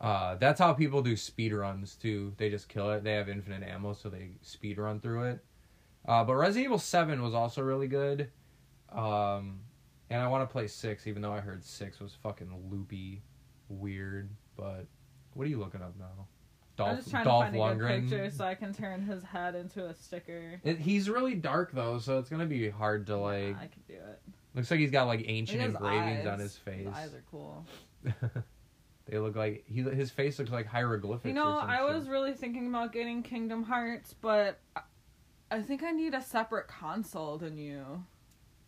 uh, 0.00 0.34
that's 0.36 0.58
how 0.58 0.72
people 0.72 1.02
do 1.02 1.16
speed 1.16 1.52
runs 1.52 1.94
too. 1.94 2.32
They 2.36 2.48
just 2.50 2.68
kill 2.68 2.90
it. 2.92 3.04
They 3.04 3.12
have 3.12 3.28
infinite 3.28 3.62
ammo, 3.62 3.92
so 3.92 4.08
they 4.08 4.30
speed 4.42 4.78
run 4.78 5.00
through 5.00 5.24
it. 5.24 5.44
Uh, 6.08 6.24
but 6.24 6.34
Resident 6.36 6.64
Evil 6.66 6.78
Seven 6.78 7.22
was 7.22 7.34
also 7.34 7.62
really 7.62 7.88
good. 7.88 8.30
Um, 8.90 9.60
and 10.08 10.20
I 10.20 10.28
want 10.28 10.48
to 10.48 10.52
play 10.52 10.66
six, 10.66 11.06
even 11.06 11.22
though 11.22 11.32
I 11.32 11.40
heard 11.40 11.62
six 11.62 12.00
was 12.00 12.16
fucking 12.22 12.50
loopy, 12.70 13.22
weird. 13.68 14.30
But 14.56 14.86
what 15.34 15.46
are 15.46 15.50
you 15.50 15.58
looking 15.58 15.82
up 15.82 15.94
now? 15.98 16.26
I'm 16.82 16.96
just 16.96 17.10
trying 17.10 17.24
Dolph 17.24 17.52
to 17.52 17.58
find 17.58 17.80
a 17.80 17.84
good 17.84 18.00
picture 18.08 18.30
so 18.30 18.44
I 18.44 18.54
can 18.54 18.72
turn 18.72 19.02
his 19.02 19.22
head 19.22 19.54
into 19.54 19.86
a 19.86 19.94
sticker. 19.94 20.60
It, 20.64 20.78
he's 20.78 21.10
really 21.10 21.34
dark 21.34 21.72
though, 21.72 21.98
so 21.98 22.18
it's 22.18 22.30
gonna 22.30 22.46
be 22.46 22.70
hard 22.70 23.06
to 23.08 23.18
like. 23.18 23.48
Yeah, 23.48 23.56
I 23.60 23.66
could 23.66 23.86
do 23.86 23.94
it. 23.94 24.20
Looks 24.54 24.70
like 24.70 24.80
he's 24.80 24.90
got 24.90 25.06
like 25.06 25.24
ancient 25.26 25.62
engravings 25.62 26.26
on 26.26 26.38
his 26.38 26.56
face. 26.56 26.86
His 26.86 26.94
eyes 26.94 27.14
are 27.14 27.22
cool. 27.30 27.64
they 29.06 29.18
look 29.18 29.36
like 29.36 29.64
he 29.66 29.82
his 29.82 30.10
face 30.10 30.38
looks 30.38 30.50
like 30.50 30.66
hieroglyphics. 30.66 31.26
You 31.26 31.34
know, 31.34 31.58
I 31.58 31.76
shit. 31.76 31.94
was 31.94 32.08
really 32.08 32.32
thinking 32.32 32.68
about 32.68 32.92
getting 32.92 33.22
Kingdom 33.22 33.62
Hearts, 33.62 34.14
but 34.20 34.58
I- 35.50 35.60
think 35.62 35.82
I 35.82 35.92
need 35.92 36.14
a 36.14 36.22
separate 36.22 36.68
console 36.68 37.38
than 37.38 37.58
you. 37.58 38.04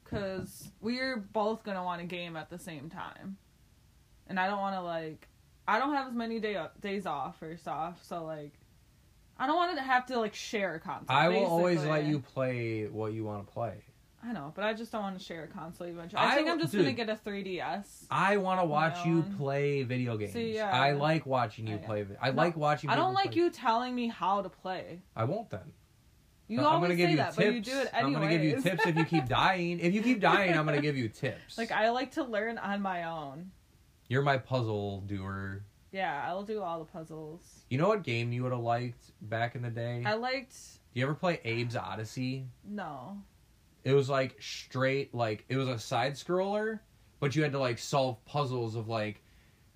Because 0.05 0.71
we're 0.81 1.17
both 1.17 1.65
going 1.65 1.77
to 1.77 1.83
want 1.83 2.03
a 2.03 2.05
game 2.05 2.37
at 2.37 2.51
the 2.51 2.59
same 2.59 2.91
time. 2.91 3.39
And 4.27 4.39
I 4.39 4.47
don't 4.47 4.59
want 4.59 4.77
to, 4.77 4.83
like, 4.83 5.27
I 5.67 5.79
don't 5.79 5.95
have 5.95 6.09
as 6.09 6.15
many 6.15 6.39
day, 6.39 6.63
days 6.83 7.07
off, 7.07 7.39
first 7.39 7.67
off, 7.67 8.05
so, 8.05 8.23
like, 8.25 8.53
I 9.39 9.47
don't 9.47 9.57
want 9.57 9.75
to 9.77 9.83
have 9.83 10.05
to, 10.07 10.19
like, 10.19 10.35
share 10.35 10.75
a 10.75 10.81
console. 10.81 11.17
I 11.17 11.29
will 11.29 11.47
always 11.47 11.83
let 11.85 12.05
you 12.05 12.19
play 12.19 12.89
what 12.89 13.15
you 13.15 13.25
want 13.25 13.47
to 13.47 13.53
play. 13.53 13.83
I 14.25 14.33
know, 14.33 14.53
but 14.55 14.65
I 14.65 14.73
just 14.73 14.93
don't 14.93 15.03
want 15.03 15.19
to 15.19 15.25
share 15.25 15.45
a 15.45 15.49
console 15.49 15.89
eventually. 15.89 16.21
I, 16.23 16.33
I 16.33 16.35
think 16.37 16.49
I'm 16.49 16.61
just 16.61 16.73
dude. 16.73 16.85
to 16.87 16.93
get 16.93 17.09
a 17.09 17.17
3DS. 17.17 18.07
I 18.11 18.37
want 18.37 18.61
to 18.61 18.65
watch 18.65 19.05
you 19.05 19.25
play 19.37 19.83
video 19.83 20.17
games. 20.17 20.33
See, 20.33 20.55
yeah. 20.55 20.71
I 20.71 20.93
like 20.93 21.27
watching 21.27 21.67
you 21.67 21.75
I- 21.75 21.79
play. 21.79 22.07
I 22.21 22.31
No, 22.31 22.37
like 22.37 22.57
watching. 22.57 22.89
I 22.91 22.95
don't 22.95 23.15
like 23.15 23.33
play. 23.33 23.41
you 23.43 23.51
telling 23.51 23.95
me 23.95 24.07
how 24.09 24.43
to 24.43 24.49
play. 24.49 25.03
I 25.17 25.25
won't 25.25 25.51
then. 25.51 25.73
You 26.49 26.61
I'm 26.65 26.81
gonna 26.83 26.95
give 26.95 27.07
say 27.07 27.11
you 27.13 27.17
that, 27.17 27.35
tips. 27.35 27.37
but 27.37 27.55
you 27.55 27.61
do 27.63 27.79
it 27.81 27.91
I'm 27.95 28.13
gonna 28.13 28.29
give 28.29 28.45
you 28.45 28.61
tips 28.61 28.87
if 28.87 28.97
you 28.97 29.05
keep 29.07 29.27
dying. 29.29 29.81
If 29.81 29.95
you 29.95 30.03
keep 30.03 30.21
dying, 30.21 30.57
I'm 30.57 30.67
gonna 30.67 30.83
give 30.83 30.97
you 30.97 31.09
tips. 31.09 31.57
Like 31.59 31.73
I 31.73 31.91
like 31.91 32.13
to 32.13 32.25
learn 32.25 32.59
on 32.59 32.83
my 32.83 33.05
own. 33.05 33.51
You're 34.09 34.23
my 34.23 34.37
puzzle 34.39 35.01
doer. 35.01 35.65
Yeah, 35.93 36.25
I'll 36.27 36.43
do 36.43 36.63
all 36.63 36.79
the 36.79 36.85
puzzles. 36.85 37.43
You 37.71 37.79
know 37.79 37.89
what 37.89 38.03
game 38.03 38.33
you 38.33 38.43
would 38.43 38.53
have 38.53 38.61
liked 38.61 39.03
back 39.23 39.55
in 39.55 39.63
the 39.63 39.71
day? 39.71 40.03
I 40.05 40.15
liked 40.15 40.55
Do 40.95 41.01
you 41.01 41.07
ever 41.07 41.15
play 41.15 41.39
Abe's 41.45 41.75
Oddysee? 41.75 42.47
no. 42.65 43.19
It 43.85 43.93
was 43.95 44.09
like 44.09 44.37
straight 44.41 45.15
like 45.15 45.45
it 45.49 45.57
was 45.57 45.69
a 45.69 45.79
side 45.79 46.13
scroller, 46.15 46.81
but 47.21 47.35
you 47.37 47.43
had 47.43 47.53
to 47.53 47.59
like 47.59 47.79
solve 47.79 48.25
puzzles 48.25 48.77
of 48.77 48.89
like 48.89 49.23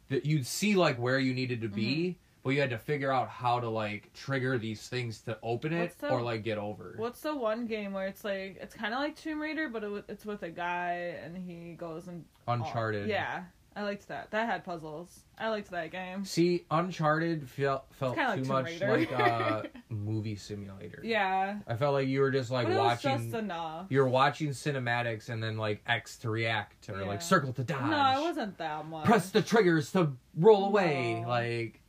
that 0.09 0.25
you'd 0.25 0.47
see 0.47 0.77
like 0.77 0.99
where 0.99 1.19
you 1.19 1.35
needed 1.35 1.61
to 1.63 1.69
be, 1.69 1.87
Mm-hmm. 2.11 2.19
but 2.45 2.51
you 2.51 2.61
had 2.61 2.71
to 2.71 2.79
figure 2.79 3.11
out 3.11 3.29
how 3.29 3.59
to 3.59 3.69
like 3.69 4.13
trigger 4.13 4.57
these 4.59 4.87
things 4.89 5.21
to 5.23 5.37
open 5.43 5.73
it 5.73 5.99
the- 5.99 6.11
or 6.11 6.23
like 6.23 6.45
get 6.45 6.59
over. 6.59 6.95
What's 6.97 7.21
the 7.21 7.35
one 7.35 7.67
game 7.67 7.93
where 7.93 8.07
it's 8.07 8.23
like 8.25 8.59
it's 8.61 8.75
kind 8.75 8.95
of 8.95 9.01
like 9.01 9.17
Tomb 9.17 9.41
Raider, 9.43 9.69
but 9.69 9.83
it, 9.83 10.05
it's 10.09 10.25
with 10.25 10.45
a 10.45 10.51
guy 10.51 11.17
and 11.25 11.37
he 11.37 11.73
goes 11.75 12.07
and 12.07 12.25
Uncharted. 12.47 13.09
yeah, 13.09 13.43
I 13.77 13.83
liked 13.83 14.09
that. 14.09 14.31
That 14.31 14.49
had 14.49 14.65
puzzles. 14.65 15.21
I 15.39 15.51
liked 15.51 15.71
that 15.71 15.91
game. 15.93 16.25
See, 16.25 16.65
Uncharted 16.71 17.47
felt 17.47 17.85
felt 17.93 18.15
kinda 18.17 18.31
like 18.31 18.43
too 18.43 18.49
much 18.49 18.81
like 18.81 19.11
a 19.13 19.69
movie 19.91 20.35
simulator. 20.37 21.03
Yeah, 21.05 21.59
I 21.69 21.77
felt 21.77 21.93
like 21.93 22.09
you 22.09 22.21
were 22.21 22.31
just 22.31 22.51
like 22.51 22.69
but 22.69 22.79
watching. 22.79 23.19
just 23.19 23.35
enough. 23.35 23.87
You're 23.91 24.09
watching 24.09 24.49
cinematics 24.51 25.29
and 25.29 25.43
then 25.43 25.59
like 25.59 25.83
X 25.87 26.17
to 26.21 26.31
react 26.31 26.89
or 26.89 27.01
Yeah. 27.03 27.07
like 27.07 27.21
circle 27.21 27.53
to 27.53 27.65
dodge. 27.65 27.91
No, 27.91 28.19
it 28.23 28.25
wasn't 28.25 28.57
that 28.57 28.87
much. 28.87 29.05
Press 29.05 29.29
the 29.29 29.43
triggers 29.43 29.93
to 29.93 30.13
roll 30.35 30.65
away. 30.69 31.21
No. 31.21 31.29
Like, 31.29 31.83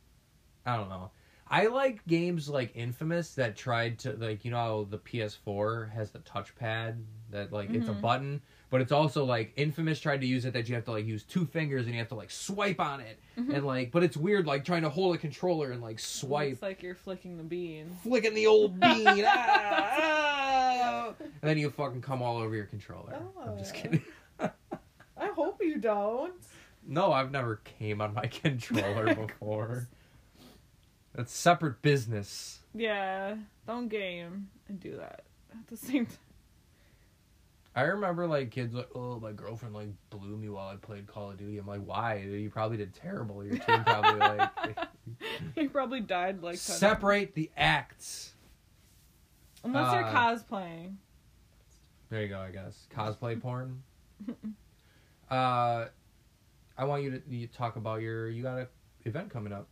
I 0.66 0.76
don't 0.76 0.90
know. 0.90 1.10
I 1.50 1.68
like 1.68 2.06
games 2.06 2.50
like 2.50 2.72
Infamous 2.76 3.34
that 3.36 3.56
tried 3.56 4.00
to 4.00 4.12
like 4.12 4.44
you 4.44 4.50
know 4.50 4.58
how 4.58 4.86
the 4.90 4.98
PS4 4.98 5.90
has 5.92 6.10
the 6.10 6.18
touchpad 6.18 7.02
that 7.30 7.50
like 7.50 7.70
it's 7.70 7.88
a 7.88 7.92
Mhm. 7.94 8.00
button, 8.02 8.42
but 8.70 8.80
it's 8.80 8.92
also 8.92 9.24
like 9.24 9.52
Infamous 9.56 9.98
tried 10.00 10.20
to 10.20 10.26
use 10.26 10.44
it 10.44 10.52
that 10.52 10.68
you 10.68 10.74
have 10.74 10.84
to 10.84 10.90
like 10.92 11.06
use 11.06 11.22
two 11.24 11.46
fingers 11.46 11.86
and 11.86 11.94
you 11.94 11.98
have 12.00 12.08
to 12.08 12.14
like 12.14 12.30
swipe 12.30 12.80
on 12.80 13.00
it 13.00 13.18
Mhm. 13.38 13.54
and 13.54 13.66
like 13.66 13.90
but 13.92 14.02
it's 14.02 14.16
weird 14.16 14.46
like 14.46 14.64
trying 14.64 14.82
to 14.82 14.90
hold 14.90 15.14
a 15.14 15.18
controller 15.18 15.70
and 15.72 15.80
like 15.82 15.98
swipe 15.98 16.52
It's 16.52 16.62
like 16.62 16.82
you're 16.82 16.94
flicking 16.94 17.36
the 17.36 17.44
bean. 17.44 17.96
flicking 18.02 18.34
the 18.34 18.46
old 18.46 18.78
bean. 18.80 19.24
ah, 19.26 19.98
ah. 20.00 21.14
and 21.20 21.30
then 21.42 21.56
you 21.58 21.70
fucking 21.70 22.02
come 22.02 22.22
all 22.22 22.36
over 22.38 22.54
your 22.54 22.66
controller. 22.66 23.18
I'm 23.44 23.58
just 23.58 23.74
Oh. 23.74 23.78
kidding. 23.78 24.02
I 24.40 25.26
hope 25.34 25.60
you 25.62 25.78
don't. 25.78 26.34
No, 26.86 27.12
I've 27.12 27.30
never 27.32 27.56
came 27.78 28.00
on 28.00 28.14
my 28.14 28.26
controller 28.42 29.14
before. 29.14 29.88
That's 31.14 31.32
separate 31.32 31.82
business. 31.82 32.60
Yeah, 32.74 33.36
don't 33.66 33.88
game 33.88 34.48
and 34.68 34.78
do 34.78 34.96
that 34.96 35.24
at 35.52 35.66
the 35.66 35.76
same 35.76 36.06
time. 36.06 36.16
I 37.78 37.82
remember 37.82 38.26
like 38.26 38.50
kids 38.50 38.74
like, 38.74 38.88
oh, 38.96 39.20
my 39.20 39.30
girlfriend 39.30 39.72
like 39.72 39.90
blew 40.10 40.36
me 40.36 40.48
while 40.48 40.66
I 40.66 40.74
played 40.74 41.06
Call 41.06 41.30
of 41.30 41.36
Duty. 41.36 41.58
I'm 41.58 41.66
like, 41.68 41.82
why? 41.84 42.16
You 42.16 42.50
probably 42.50 42.76
did 42.76 42.92
terrible. 42.92 43.44
Your 43.44 43.56
team 43.56 43.84
probably 43.84 44.18
like 44.18 44.50
he 45.54 45.68
probably 45.68 46.00
died 46.00 46.42
like 46.42 46.56
separate 46.56 47.36
the 47.36 47.52
acts. 47.56 48.32
Unless 49.62 49.92
you're 49.94 50.04
Uh, 50.06 50.12
cosplaying. 50.12 50.94
There 52.10 52.20
you 52.20 52.26
go. 52.26 52.40
I 52.40 52.50
guess 52.50 52.88
cosplay 52.92 53.40
porn. 53.40 53.80
uh, 55.30 55.84
I 56.76 56.84
want 56.84 57.04
you 57.04 57.12
to 57.12 57.22
you 57.28 57.46
talk 57.46 57.76
about 57.76 58.00
your 58.00 58.28
you 58.28 58.42
got 58.42 58.58
a 58.58 58.68
event 59.04 59.30
coming 59.30 59.52
up, 59.52 59.68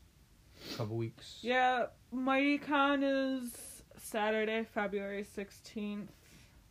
a 0.72 0.76
couple 0.76 0.96
weeks. 0.96 1.38
Yeah, 1.40 1.86
MightyCon 2.14 3.00
is 3.02 3.82
Saturday, 3.96 4.64
February 4.72 5.26
16th. 5.36 6.07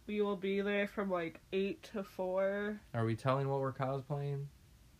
We 0.07 0.21
will 0.21 0.35
be 0.35 0.61
there 0.61 0.87
from 0.87 1.09
like 1.09 1.39
8 1.51 1.81
to 1.93 2.03
4. 2.03 2.79
Are 2.93 3.05
we 3.05 3.15
telling 3.15 3.49
what 3.49 3.59
we're 3.59 3.73
cosplaying? 3.73 4.45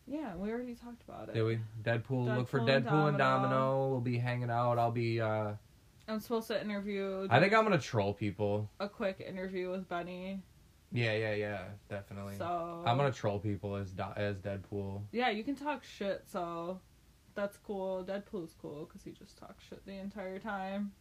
Yeah, 0.06 0.34
we 0.36 0.50
already 0.50 0.74
talked 0.74 1.02
about 1.08 1.28
it. 1.28 1.34
Did 1.34 1.42
we? 1.44 1.58
Deadpool. 1.82 2.36
Look 2.36 2.48
for 2.48 2.60
Deadpool 2.60 2.68
and 2.76 2.86
Deadpool 2.86 3.08
and 3.08 3.18
Domino. 3.18 3.18
Domino. 3.18 3.88
We'll 3.88 4.00
be 4.00 4.18
hanging 4.18 4.50
out. 4.50 4.78
I'll 4.78 4.90
be. 4.92 5.20
uh 5.20 5.52
I'm 6.08 6.20
supposed 6.20 6.46
to 6.48 6.60
interview. 6.60 7.26
I 7.30 7.40
think 7.40 7.52
I'm 7.52 7.64
gonna 7.64 7.78
troll 7.78 8.14
people. 8.14 8.70
a 8.78 8.88
quick 8.88 9.20
interview 9.26 9.70
with 9.70 9.88
Benny. 9.88 10.42
Yeah, 10.92 11.14
yeah, 11.14 11.34
yeah. 11.34 11.62
Definitely. 11.90 12.36
So 12.36 12.84
I'm 12.86 12.96
gonna 12.96 13.10
troll 13.12 13.40
people 13.40 13.74
as 13.74 13.90
Do- 13.90 14.04
as 14.16 14.36
Deadpool. 14.38 15.02
Yeah, 15.10 15.30
you 15.30 15.42
can 15.42 15.56
talk 15.56 15.82
shit. 15.82 16.22
So 16.30 16.80
that's 17.34 17.56
cool. 17.56 18.04
Deadpool's 18.04 18.54
cool 18.62 18.84
because 18.84 19.02
he 19.02 19.10
just 19.10 19.36
talks 19.36 19.64
shit 19.68 19.84
the 19.84 19.94
entire 19.98 20.38
time. 20.38 20.92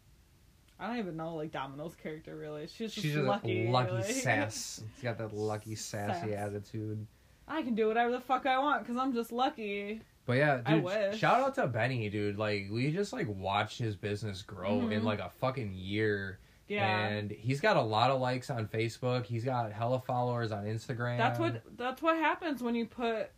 I 0.79 0.87
don't 0.87 0.97
even 0.97 1.15
know 1.17 1.35
like 1.35 1.51
Domino's 1.51 1.95
character 1.95 2.35
really. 2.35 2.67
She's 2.67 2.91
just 2.91 2.95
She's 2.95 3.13
just 3.13 3.25
lucky. 3.25 3.67
lucky 3.67 3.91
like- 3.91 4.05
sass. 4.05 4.83
She's 4.95 5.03
got 5.03 5.17
that 5.19 5.33
lucky 5.33 5.75
sassy 5.75 6.31
Sass. 6.31 6.47
attitude. 6.49 7.05
I 7.47 7.61
can 7.61 7.75
do 7.75 7.87
whatever 7.87 8.11
the 8.11 8.19
fuck 8.19 8.45
I 8.45 8.57
want 8.59 8.81
because 8.83 8.97
I'm 8.97 9.13
just 9.13 9.31
lucky. 9.31 10.01
But 10.25 10.33
yeah, 10.37 10.61
I 10.65 10.73
dude, 10.75 10.83
wish. 10.83 11.19
shout 11.19 11.41
out 11.41 11.55
to 11.55 11.67
Benny, 11.67 12.09
dude. 12.09 12.37
Like 12.37 12.67
we 12.71 12.91
just 12.91 13.13
like 13.13 13.27
watched 13.29 13.77
his 13.79 13.95
business 13.95 14.41
grow 14.41 14.79
in 14.89 15.01
Mhm. 15.01 15.03
like 15.03 15.19
a 15.19 15.29
fucking 15.29 15.73
year. 15.73 16.39
Yeah. 16.67 17.07
And 17.07 17.29
he's 17.29 17.61
got 17.61 17.77
a 17.77 17.81
lot 17.81 18.09
of 18.09 18.19
likes 18.19 18.49
on 18.49 18.67
Facebook. 18.67 19.25
He's 19.27 19.45
got 19.45 19.71
hella 19.71 19.99
followers 19.99 20.51
on 20.51 20.65
Instagram. 20.65 21.17
That's 21.19 21.37
what 21.39 21.61
that's 21.77 22.01
what 22.01 22.17
happens 22.17 22.63
when 22.63 22.73
you 22.73 22.87
put 22.87 23.29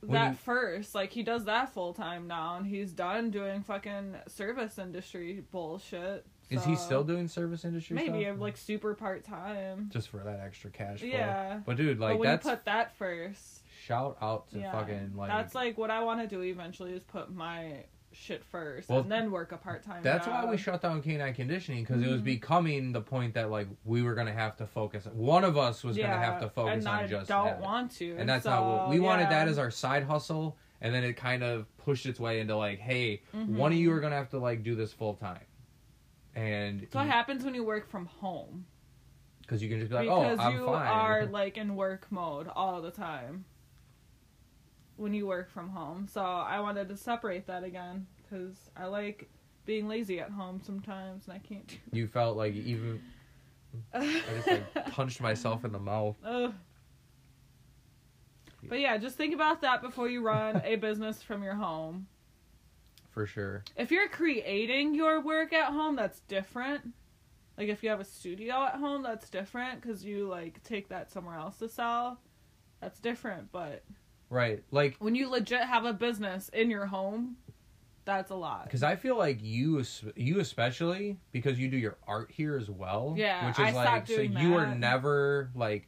When 0.00 0.12
that 0.12 0.30
you- 0.30 0.36
first. 0.36 0.94
Like 0.94 1.12
he 1.12 1.22
does 1.22 1.44
that 1.44 1.74
full 1.74 1.92
time 1.92 2.26
now, 2.26 2.56
and 2.56 2.66
he's 2.66 2.92
done 2.92 3.30
doing 3.30 3.62
fucking 3.62 4.16
service 4.28 4.78
industry 4.78 5.44
bullshit. 5.50 6.24
Is 6.52 6.64
he 6.64 6.76
still 6.76 7.04
doing 7.04 7.28
service 7.28 7.64
industry 7.64 7.94
maybe 7.96 8.24
stuff? 8.24 8.38
like 8.40 8.56
super 8.56 8.94
part 8.94 9.24
time? 9.24 9.88
just 9.92 10.08
for 10.08 10.18
that 10.18 10.40
extra 10.40 10.70
cash 10.70 11.00
flow. 11.00 11.08
Yeah. 11.08 11.60
But 11.66 11.76
dude, 11.76 11.98
like 11.98 12.18
but 12.18 12.24
that's 12.24 12.46
put 12.46 12.64
that 12.66 12.96
first, 12.96 13.62
shout 13.84 14.16
out 14.20 14.50
to 14.50 14.58
yeah, 14.58 14.72
fucking 14.72 15.12
like 15.16 15.28
that's 15.30 15.54
like 15.54 15.78
what 15.78 15.90
I 15.90 16.02
want 16.04 16.20
to 16.20 16.26
do 16.26 16.42
eventually 16.42 16.92
is 16.92 17.02
put 17.02 17.32
my 17.34 17.84
shit 18.14 18.44
first 18.44 18.90
Well, 18.90 19.00
and 19.00 19.10
then 19.10 19.30
work 19.30 19.52
a 19.52 19.56
part 19.56 19.82
time. 19.82 20.02
That's 20.02 20.26
why 20.26 20.44
we 20.44 20.58
shut 20.58 20.82
down 20.82 21.00
canine 21.02 21.32
conditioning 21.32 21.82
because 21.82 22.02
it 22.02 22.08
was 22.10 22.20
Mhm. 22.20 22.24
becoming 22.24 22.92
the 22.92 23.00
point 23.00 23.32
that 23.34 23.50
like 23.50 23.68
we 23.86 24.02
were 24.02 24.14
gonna 24.14 24.34
have 24.34 24.56
to 24.58 24.66
focus. 24.66 25.06
One 25.12 25.44
of 25.44 25.56
us 25.56 25.82
was 25.82 25.96
gonna 25.96 26.18
have 26.18 26.38
to 26.42 26.50
focus 26.50 26.80
and 26.84 26.88
on 26.88 26.94
I 27.04 27.06
just 27.06 27.26
don't 27.28 27.46
that. 27.46 27.60
want 27.62 27.90
to, 27.92 28.14
and 28.18 28.28
that's 28.28 28.44
so, 28.44 28.50
not 28.50 28.66
what 28.66 28.88
we 28.90 29.00
wanted. 29.00 29.30
That 29.30 29.48
as 29.48 29.56
our 29.58 29.70
side 29.70 30.02
hustle, 30.04 30.58
and 30.82 30.94
then 30.94 31.04
it 31.04 31.14
kind 31.14 31.42
of 31.42 31.74
pushed 31.78 32.04
its 32.04 32.20
way 32.20 32.40
into 32.40 32.54
like, 32.54 32.80
hey, 32.80 33.22
Mhm. 33.34 33.54
one 33.56 33.72
of 33.72 33.78
you 33.78 33.90
are 33.92 34.00
gonna 34.00 34.16
have 34.16 34.28
to 34.30 34.38
like 34.38 34.62
do 34.62 34.74
this 34.74 34.92
full 34.92 35.14
time, 35.14 35.40
and 36.34 36.80
That's 36.80 36.94
what 36.94 37.06
happens 37.06 37.44
when 37.44 37.54
you 37.54 37.64
work 37.64 37.88
from 37.90 38.06
home. 38.06 38.64
because 39.42 39.62
you 39.62 39.68
can 39.68 39.78
just 39.78 39.90
be 39.90 39.96
like, 39.96 40.08
oh, 40.08 40.22
because 40.22 40.38
oh, 40.38 40.42
I'm 40.42 40.54
you 40.54 40.66
fine. 40.66 40.86
are 40.86 41.26
like 41.30 41.56
in 41.56 41.76
work 41.76 42.06
mode 42.10 42.48
all 42.54 42.80
the 42.80 42.90
time 42.90 43.44
when 44.96 45.14
you 45.14 45.26
work 45.26 45.50
from 45.50 45.68
home. 45.70 46.06
So 46.10 46.22
I 46.22 46.60
wanted 46.60 46.88
to 46.88 46.96
separate 46.96 47.46
that 47.46 47.64
again 47.64 48.06
because 48.22 48.56
I 48.76 48.86
like 48.86 49.28
being 49.64 49.88
lazy 49.88 50.20
at 50.20 50.30
home 50.30 50.60
sometimes, 50.64 51.26
and 51.26 51.34
I 51.34 51.38
can't 51.38 51.66
do. 51.66 51.76
you 51.92 52.06
felt 52.06 52.36
like 52.36 52.54
even 52.54 53.00
I 53.92 54.20
just 54.34 54.46
like 54.46 54.86
punched 54.92 55.20
myself 55.20 55.64
in 55.64 55.72
the 55.72 55.78
mouth. 55.78 56.16
Ugh. 56.24 56.54
But 58.64 58.78
yeah, 58.78 58.96
just 58.96 59.16
think 59.16 59.34
about 59.34 59.62
that 59.62 59.82
before 59.82 60.08
you 60.08 60.22
run 60.22 60.62
a 60.64 60.76
business 60.76 61.20
from 61.22 61.42
your 61.42 61.54
home. 61.54 62.06
For 63.12 63.26
sure. 63.26 63.62
If 63.76 63.90
you're 63.90 64.08
creating 64.08 64.94
your 64.94 65.20
work 65.20 65.52
at 65.52 65.66
home, 65.72 65.96
that's 65.96 66.20
different. 66.20 66.92
Like 67.58 67.68
if 67.68 67.82
you 67.82 67.90
have 67.90 68.00
a 68.00 68.04
studio 68.04 68.64
at 68.64 68.76
home, 68.76 69.02
that's 69.02 69.28
different 69.28 69.80
because 69.82 70.04
you 70.04 70.26
like 70.28 70.62
take 70.64 70.88
that 70.88 71.12
somewhere 71.12 71.36
else 71.36 71.58
to 71.58 71.68
sell. 71.68 72.18
That's 72.80 72.98
different, 73.00 73.52
but 73.52 73.84
Right. 74.30 74.62
Like 74.70 74.96
when 74.98 75.14
you 75.14 75.28
legit 75.28 75.60
have 75.60 75.84
a 75.84 75.92
business 75.92 76.48
in 76.48 76.70
your 76.70 76.86
home, 76.86 77.36
that's 78.06 78.30
a 78.30 78.34
lot. 78.34 78.64
Because 78.64 78.82
I 78.82 78.96
feel 78.96 79.16
like 79.18 79.38
you, 79.42 79.84
you 80.16 80.40
especially, 80.40 81.18
because 81.32 81.58
you 81.58 81.68
do 81.68 81.76
your 81.76 81.98
art 82.08 82.30
here 82.32 82.56
as 82.56 82.70
well. 82.70 83.14
Yeah, 83.16 83.46
which 83.46 83.58
I 83.58 83.68
is 83.68 83.74
like 83.74 84.06
so 84.08 84.20
you 84.22 84.52
were 84.52 84.62
that. 84.64 84.78
never 84.78 85.50
like, 85.54 85.86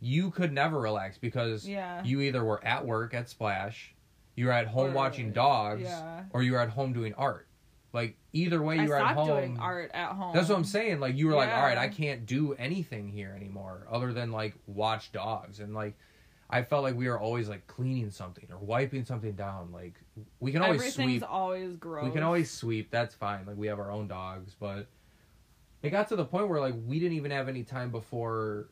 you 0.00 0.30
could 0.30 0.52
never 0.52 0.80
relax 0.80 1.18
because 1.18 1.68
Yeah. 1.68 2.02
you 2.02 2.22
either 2.22 2.42
were 2.42 2.64
at 2.64 2.84
work 2.86 3.12
at 3.14 3.28
Splash, 3.28 3.94
you 4.36 4.46
were 4.46 4.52
at 4.52 4.66
home 4.66 4.90
Or- 4.92 4.94
watching 4.94 5.32
dogs, 5.32 5.82
yeah. 5.82 6.24
or 6.32 6.42
you 6.42 6.52
were 6.52 6.60
at 6.60 6.70
home 6.70 6.92
doing 6.92 7.14
art. 7.14 7.46
Like 7.92 8.16
either 8.32 8.62
way, 8.62 8.78
I 8.78 8.84
you 8.84 8.88
were 8.88 8.96
at 8.96 9.14
home. 9.14 9.26
doing 9.28 9.58
art 9.58 9.90
at 9.92 10.12
home. 10.12 10.34
That's 10.34 10.48
what 10.48 10.56
I'm 10.56 10.64
saying. 10.64 11.00
Like 11.00 11.14
you 11.16 11.26
were 11.26 11.34
like, 11.34 11.50
all 11.50 11.62
right, 11.62 11.76
I 11.76 11.88
can't 11.88 12.24
do 12.24 12.54
anything 12.54 13.08
here 13.08 13.34
anymore 13.36 13.86
other 13.90 14.12
than 14.14 14.32
like 14.32 14.54
watch 14.66 15.12
dogs 15.12 15.60
and 15.60 15.74
like. 15.74 15.94
I 16.54 16.62
felt 16.62 16.82
like 16.82 16.94
we 16.96 17.08
were 17.08 17.18
always 17.18 17.48
like 17.48 17.66
cleaning 17.66 18.10
something 18.10 18.44
or 18.50 18.58
wiping 18.58 19.06
something 19.06 19.32
down. 19.32 19.72
Like 19.72 19.94
we 20.38 20.52
can 20.52 20.60
always 20.60 20.82
Everything's 20.82 21.20
sweep 21.22 21.30
always 21.30 21.76
gross. 21.76 22.04
we 22.04 22.10
can 22.10 22.22
always 22.22 22.50
sweep. 22.50 22.90
That's 22.90 23.14
fine. 23.14 23.46
Like 23.46 23.56
we 23.56 23.68
have 23.68 23.78
our 23.78 23.90
own 23.90 24.06
dogs, 24.06 24.54
but 24.60 24.86
it 25.82 25.88
got 25.90 26.08
to 26.08 26.16
the 26.16 26.26
point 26.26 26.48
where 26.48 26.60
like 26.60 26.74
we 26.86 26.98
didn't 27.00 27.16
even 27.16 27.30
have 27.30 27.48
any 27.48 27.62
time 27.64 27.90
before 27.90 28.68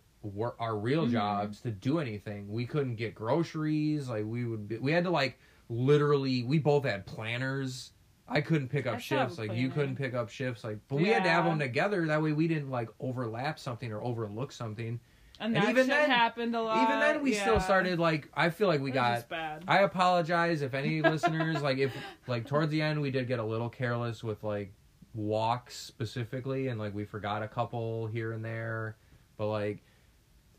our 0.59 0.77
real 0.77 1.07
Mhm. 1.07 1.13
jobs 1.13 1.63
to 1.63 1.71
do 1.71 2.01
anything. 2.01 2.53
We 2.53 2.67
couldn't 2.67 2.97
get 2.97 3.15
groceries. 3.15 4.11
Like 4.11 4.27
we 4.27 4.45
would. 4.45 4.69
Be, 4.69 4.77
we 4.77 4.93
had 4.93 5.05
to 5.05 5.11
like 5.11 5.39
literally. 5.71 6.43
We 6.43 6.59
both 6.59 6.85
had 6.85 7.07
planners. 7.07 7.93
I 8.29 8.41
couldn't 8.41 8.69
pick 8.69 8.87
up 8.87 8.95
have 8.95 9.03
shifts. 9.03 9.39
Like 9.39 9.55
you 9.55 9.71
couldn't 9.71 9.97
pick 9.97 10.15
up 10.15 10.29
shifts. 10.29 10.63
Like, 10.63 10.79
but 10.89 10.97
we 10.97 11.09
had 11.09 11.25
to 11.25 11.31
have 11.31 11.45
them 11.45 11.59
together. 11.59 12.07
That 12.07 12.23
way 12.23 12.33
we 12.33 12.47
didn't 12.47 12.71
like 12.71 12.89
overlap 13.01 13.59
something 13.59 13.91
or 13.91 14.03
overlook 14.03 14.53
something. 14.53 15.01
and, 15.41 15.57
and 15.57 15.57
that 15.57 15.71
even 15.71 15.89
then- 15.89 16.11
happened 16.11 16.55
a 16.55 16.63
lot. 16.63 16.83
Even 16.85 17.01
then, 17.01 17.23
we 17.23 17.33
still 17.35 17.61
started 17.61 17.99
like. 17.99 18.29
I 18.35 18.51
feel 18.51 18.69
like 18.69 18.81
we 18.81 18.91
got 18.91 19.29
bad. 19.29 19.65
I 19.67 19.79
apologize 19.79 20.63
if 20.63 20.75
any 20.75 21.03
listeners 21.03 21.63
like 21.63 21.79
if 21.79 21.93
like 22.27 22.47
towards 22.47 22.71
the 22.71 22.83
end 22.83 23.01
we 23.01 23.11
did 23.11 23.27
get 23.27 23.39
a 23.39 23.45
little 23.45 23.69
careless 23.69 24.23
with 24.23 24.45
like 24.45 24.73
walks 25.13 25.77
specifically 25.77 26.69
and 26.69 26.79
like 26.79 26.95
we 26.95 27.05
forgot 27.05 27.43
a 27.43 27.49
couple 27.49 28.07
here 28.07 28.33
and 28.33 28.45
there, 28.45 28.97
but 29.39 29.47
like 29.49 29.83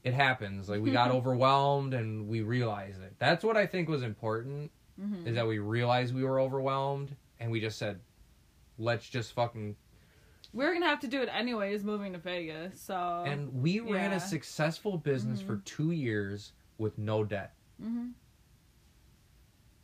it 0.04 0.14
happens. 0.14 0.68
Like 0.68 0.82
we 0.82 0.92
got 0.92 1.12
overwhelmed 1.16 1.94
and 1.94 2.28
we 2.28 2.42
realized 2.42 3.02
it. 3.02 3.14
That's 3.18 3.46
what 3.46 3.56
I 3.56 3.66
think 3.66 3.88
was 3.88 4.04
important 4.04 4.72
Mhm. 5.00 5.26
is 5.28 5.36
that 5.36 5.48
we 5.48 5.60
realized 5.60 6.14
we 6.16 6.24
were 6.24 6.40
overwhelmed 6.40 7.16
and 7.40 7.52
we 7.52 7.60
just 7.60 7.78
said, 7.78 8.00
let's 8.78 9.08
just 9.10 9.34
fucking 9.34 9.76
We're 10.54 10.74
gonna 10.74 10.88
have 10.88 11.00
to 11.02 11.08
do 11.08 11.22
it 11.22 11.30
anyways, 11.32 11.84
moving 11.84 12.14
to 12.14 12.20
Vegas. 12.20 12.82
So 12.82 13.24
and 13.26 13.54
we 13.62 13.80
ran 13.80 14.12
yeah. 14.12 14.18
a 14.18 14.20
successful 14.20 14.98
business 14.98 15.42
for 15.42 15.58
two 15.58 15.92
years 15.92 16.52
with 16.78 16.98
no 16.98 17.24
debt. 17.24 17.54
hmm 17.82 18.10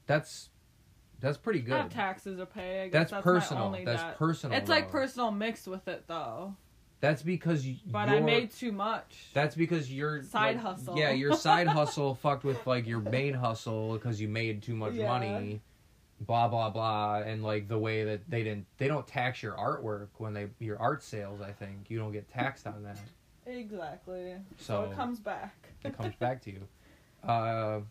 That's 0.06 0.50
that's 1.20 1.38
pretty 1.38 1.62
good. 1.62 1.78
have 1.78 1.90
taxes. 1.90 2.40
I 2.40 2.46
guess 2.46 2.92
That's 2.92 3.12
that's, 3.12 3.24
personal. 3.24 3.72
That's 3.72 4.04
debt. 4.04 4.18
personal, 4.18 4.58
It's 4.58 4.70
like 4.70 4.92
personal 4.92 5.32
mixed 5.32 5.68
with 5.68 5.88
it 5.88 6.04
though. 6.08 6.56
That's 7.00 7.22
because 7.22 7.66
you. 7.66 7.76
But 7.92 8.10
I 8.10 8.20
made 8.20 8.52
too 8.52 8.72
much. 8.72 9.28
That's 9.34 9.56
because 9.56 9.92
your 9.92 10.24
Side 10.24 10.56
like, 10.56 10.64
hustle. 10.64 10.98
Yeah, 10.98 11.12
your 11.12 11.34
side 11.36 11.68
hustle 11.68 12.16
fucked 12.16 12.44
with 12.44 12.66
like 12.66 12.88
your 12.88 13.00
main 13.02 13.34
hustle 13.36 13.94
because 13.94 14.20
you 14.20 14.28
made 14.28 14.64
too 14.64 14.76
much 14.76 14.94
Yeah. 14.94 15.08
money. 15.08 15.62
Blah 16.22 16.48
blah 16.48 16.72
blah, 16.72 17.18
and 17.18 17.44
like 17.44 17.68
the 17.68 17.78
way 17.78 18.04
that 18.06 18.28
they 18.28 18.42
didn't, 18.44 18.66
they 18.80 18.88
don't 18.88 19.06
tax 19.06 19.44
your 19.44 19.54
artwork 19.54 20.08
when 20.18 20.34
they 20.34 20.48
your 20.58 20.80
art 20.80 21.04
sales. 21.04 21.42
I 21.42 21.52
think 21.52 21.90
you 21.90 22.00
don't 22.00 22.12
get 22.12 22.28
taxed 22.28 22.66
on 22.66 22.82
that, 22.84 22.98
Exactly. 23.46 24.34
so, 24.58 24.86
So, 24.86 24.92
it 24.92 24.96
comes 24.96 25.20
back. 25.20 25.54
it 25.84 25.96
comes 25.96 26.16
back 26.20 26.42
to 26.46 26.52
you. 26.52 26.68
Uh, 27.24 27.82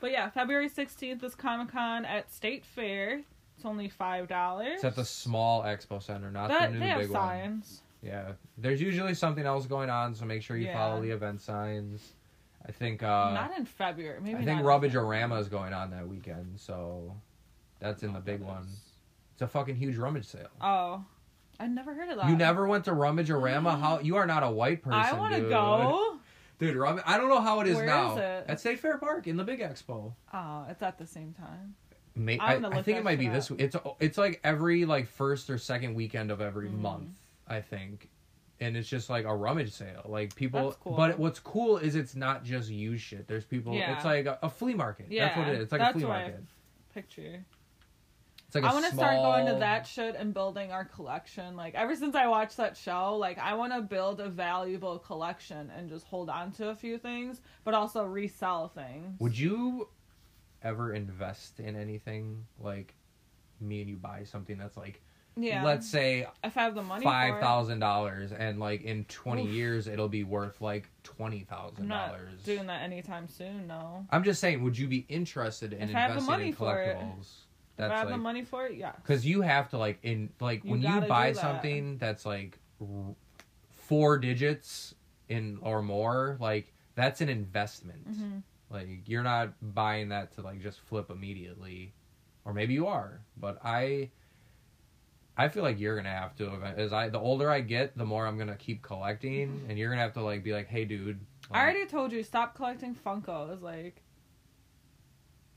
But 0.00 0.12
yeah, 0.12 0.30
February 0.30 0.68
16th 0.70 1.24
is 1.24 1.34
Comic 1.34 1.72
Con 1.72 2.04
at 2.04 2.30
State 2.32 2.64
Fair. 2.64 3.22
It's 3.56 3.64
only 3.64 3.88
five 3.88 4.28
dollars. 4.28 4.74
it's 4.76 4.84
at 4.84 4.94
the 4.94 5.04
small 5.04 5.62
expo 5.64 6.00
center, 6.00 6.30
not 6.30 6.48
That 6.50 6.72
the 6.72 6.78
they 6.78 6.84
new 6.84 6.90
have 6.90 7.00
big 7.00 7.10
one. 7.10 7.20
Signs. 8.04 8.26
Yeah, 8.26 8.32
there's 8.58 8.80
usually 8.80 9.14
something 9.14 9.44
else 9.44 9.66
going 9.66 9.90
on, 9.90 10.14
so 10.14 10.24
make 10.24 10.42
sure 10.42 10.56
you 10.56 10.66
Yeah. 10.66 10.74
follow 10.78 11.00
the 11.02 11.10
event 11.10 11.40
signs. 11.40 12.14
I 12.66 12.72
think. 12.72 13.02
uh 13.02 13.32
not 13.34 13.56
in 13.58 13.64
February. 13.66 14.20
Maybe. 14.20 14.36
I 14.38 14.44
think 14.44 14.60
in 14.60 14.66
Rummage-O-Rama 14.66 15.36
is 15.36 15.48
going 15.48 15.72
on 15.74 15.90
that 15.90 16.08
weekend, 16.08 16.58
so 16.58 17.14
that's 17.78 18.02
in 18.02 18.12
the 18.12 18.20
big 18.20 18.40
one. 18.40 18.66
It's 19.32 19.42
a 19.42 19.46
fucking 19.48 19.76
huge 19.76 19.96
rummage 19.96 20.24
sale. 20.26 20.48
Oh, 20.60 21.04
I 21.60 21.66
never 21.66 21.92
heard 21.94 22.08
of 22.08 22.16
that. 22.16 22.28
You 22.28 22.36
never 22.36 22.66
went 22.66 22.84
to 22.86 22.92
Rummage-O-Rama? 22.94 23.76
How 23.76 23.98
you 24.00 24.16
are 24.16 24.26
not 24.26 24.42
a 24.42 24.50
white 24.50 24.82
person. 24.82 24.98
I 24.98 25.12
want 25.12 25.34
to 25.34 25.40
dude. 25.40 25.50
go. 25.50 26.18
dude. 26.58 26.76
Rummage, 26.76 27.04
I 27.06 27.18
don't 27.18 27.28
know 27.28 27.40
how 27.40 27.60
it 27.60 27.66
is 27.66 27.76
Where 27.76 27.86
now. 27.86 28.12
is 28.12 28.18
it? 28.18 28.44
At 28.48 28.60
State 28.60 28.78
Fair 28.80 28.96
Park 28.98 29.26
in 29.26 29.36
the 29.36 29.44
Big 29.44 29.60
Expo. 29.60 30.14
Oh, 30.32 30.66
it's 30.70 30.82
at 30.82 30.96
the 30.98 31.06
same 31.06 31.32
time. 31.34 31.74
May, 32.16 32.38
I'm 32.38 32.40
I, 32.40 32.54
gonna 32.54 32.68
I 32.70 32.82
think 32.82 32.96
that 32.96 33.00
it 33.00 33.04
might 33.04 33.18
be 33.18 33.24
shit 33.26 33.32
this. 33.34 33.50
up. 33.50 33.60
It's 33.60 33.76
it's 34.00 34.16
like 34.18 34.40
every 34.44 34.84
like 34.86 35.08
first 35.08 35.50
or 35.50 35.58
second 35.58 35.94
weekend 35.94 36.30
of 36.30 36.40
every 36.40 36.68
Mm. 36.68 36.78
month. 36.78 37.18
I 37.46 37.60
think, 37.60 38.10
and 38.60 38.76
it's 38.76 38.88
just 38.88 39.10
like 39.10 39.24
a 39.24 39.34
rummage 39.34 39.72
sale. 39.72 40.02
Like 40.06 40.34
people, 40.34 40.76
cool. 40.80 40.96
but 40.96 41.18
what's 41.18 41.38
cool 41.38 41.78
is 41.78 41.94
it's 41.94 42.14
not 42.14 42.44
just 42.44 42.70
used 42.70 43.02
shit. 43.02 43.26
There's 43.26 43.44
people. 43.44 43.74
Yeah. 43.74 43.96
It's 43.96 44.04
like 44.04 44.26
a, 44.26 44.38
a 44.42 44.50
flea 44.50 44.74
market. 44.74 45.06
Yeah, 45.10 45.26
that's 45.26 45.38
what 45.38 45.48
it 45.48 45.54
is. 45.56 45.62
It's 45.64 45.72
like 45.72 45.80
a 45.80 45.92
flea 45.92 46.04
market. 46.04 46.44
Picture. 46.92 47.44
It's 48.46 48.54
like 48.54 48.64
a 48.64 48.68
I 48.68 48.72
want 48.72 48.86
to 48.86 48.94
start 48.94 49.16
going 49.16 49.46
to 49.46 49.58
that 49.58 49.86
shit 49.86 50.14
and 50.16 50.32
building 50.32 50.70
our 50.70 50.84
collection. 50.84 51.56
Like 51.56 51.74
ever 51.74 51.96
since 51.96 52.14
I 52.14 52.28
watched 52.28 52.56
that 52.58 52.76
show, 52.76 53.16
like 53.16 53.38
I 53.38 53.54
want 53.54 53.72
to 53.72 53.80
build 53.80 54.20
a 54.20 54.28
valuable 54.28 54.98
collection 54.98 55.72
and 55.76 55.88
just 55.88 56.06
hold 56.06 56.30
on 56.30 56.52
to 56.52 56.68
a 56.68 56.74
few 56.74 56.96
things, 56.98 57.40
but 57.64 57.74
also 57.74 58.04
resell 58.04 58.68
things. 58.68 59.18
Would 59.18 59.36
you 59.36 59.88
ever 60.62 60.94
invest 60.94 61.58
in 61.58 61.76
anything 61.76 62.46
like 62.60 62.94
me 63.60 63.80
and 63.80 63.90
you 63.90 63.96
buy 63.96 64.24
something 64.24 64.56
that's 64.56 64.76
like 64.76 65.02
Yeah. 65.36 65.64
let's 65.64 65.88
say 65.88 66.26
if 66.44 66.56
I 66.56 66.62
have 66.62 66.74
the 66.76 66.82
money. 66.82 67.04
five 67.04 67.40
thousand 67.40 67.80
dollars 67.80 68.30
and 68.32 68.60
like 68.60 68.82
in 68.82 69.04
twenty 69.06 69.42
Oof. 69.44 69.50
years 69.50 69.86
it'll 69.88 70.08
be 70.08 70.22
worth 70.24 70.60
like 70.60 70.88
twenty 71.02 71.40
thousand 71.40 71.88
dollars. 71.88 72.40
doing 72.44 72.66
that 72.68 72.82
anytime 72.82 73.26
soon. 73.28 73.66
No. 73.66 74.06
I'm 74.10 74.22
just 74.24 74.40
saying, 74.40 74.62
would 74.62 74.78
you 74.78 74.86
be 74.86 75.04
interested 75.08 75.72
in 75.72 75.88
If 75.90 75.96
I 75.96 76.00
have 76.00 76.14
the 76.14 76.20
investing 76.20 76.48
in 76.48 76.54
collectibles? 76.54 77.20
if 77.76 77.84
I 77.84 77.88
That's 77.88 78.00
have 78.02 78.08
the 78.10 78.16
money 78.18 78.44
for 78.44 78.66
it, 78.66 78.76
yeah. 78.76 78.92
because 79.02 79.26
you 79.26 79.40
have 79.42 79.70
to 79.70 79.78
like 79.78 79.98
in 80.04 80.30
like 80.40 80.64
You 80.64 80.70
when 80.70 80.82
you 80.82 81.00
buy 81.08 81.32
that. 81.32 81.40
something 81.40 81.98
that's 81.98 82.24
like 82.24 82.58
four 83.70 84.18
digits 84.18 84.94
in 85.28 85.58
or 85.62 85.82
more, 85.82 86.36
like 86.40 86.72
that's 86.94 87.20
an 87.20 87.28
investment. 87.28 88.06
hmm 88.06 88.38
Like 88.70 88.88
you're 89.06 89.22
not 89.22 89.52
buying 89.74 90.10
that 90.10 90.32
to 90.36 90.42
like 90.42 90.62
just 90.62 90.80
flip 90.80 91.10
immediately, 91.10 91.92
or 92.44 92.52
maybe 92.52 92.74
you 92.74 92.86
are. 92.86 93.20
But 93.36 93.58
I, 93.64 94.10
I 95.36 95.48
feel 95.48 95.62
like 95.64 95.80
you're 95.80 95.96
gonna 95.96 96.10
have 96.10 96.36
to. 96.36 96.50
As 96.76 96.92
I, 96.92 97.08
the 97.08 97.18
older 97.18 97.50
I 97.50 97.60
get, 97.60 97.96
the 97.96 98.04
more 98.04 98.26
I'm 98.26 98.38
gonna 98.38 98.56
keep 98.56 98.82
collecting, 98.82 99.64
and 99.68 99.78
you're 99.78 99.90
gonna 99.90 100.02
have 100.02 100.14
to 100.14 100.22
like 100.22 100.44
be 100.44 100.52
like, 100.52 100.68
hey, 100.68 100.84
dude. 100.84 101.18
I 101.50 101.60
already 101.62 101.86
told 101.86 102.12
you 102.12 102.22
stop 102.22 102.54
collecting 102.54 102.94
Funkos. 102.94 103.60
Like 103.60 104.02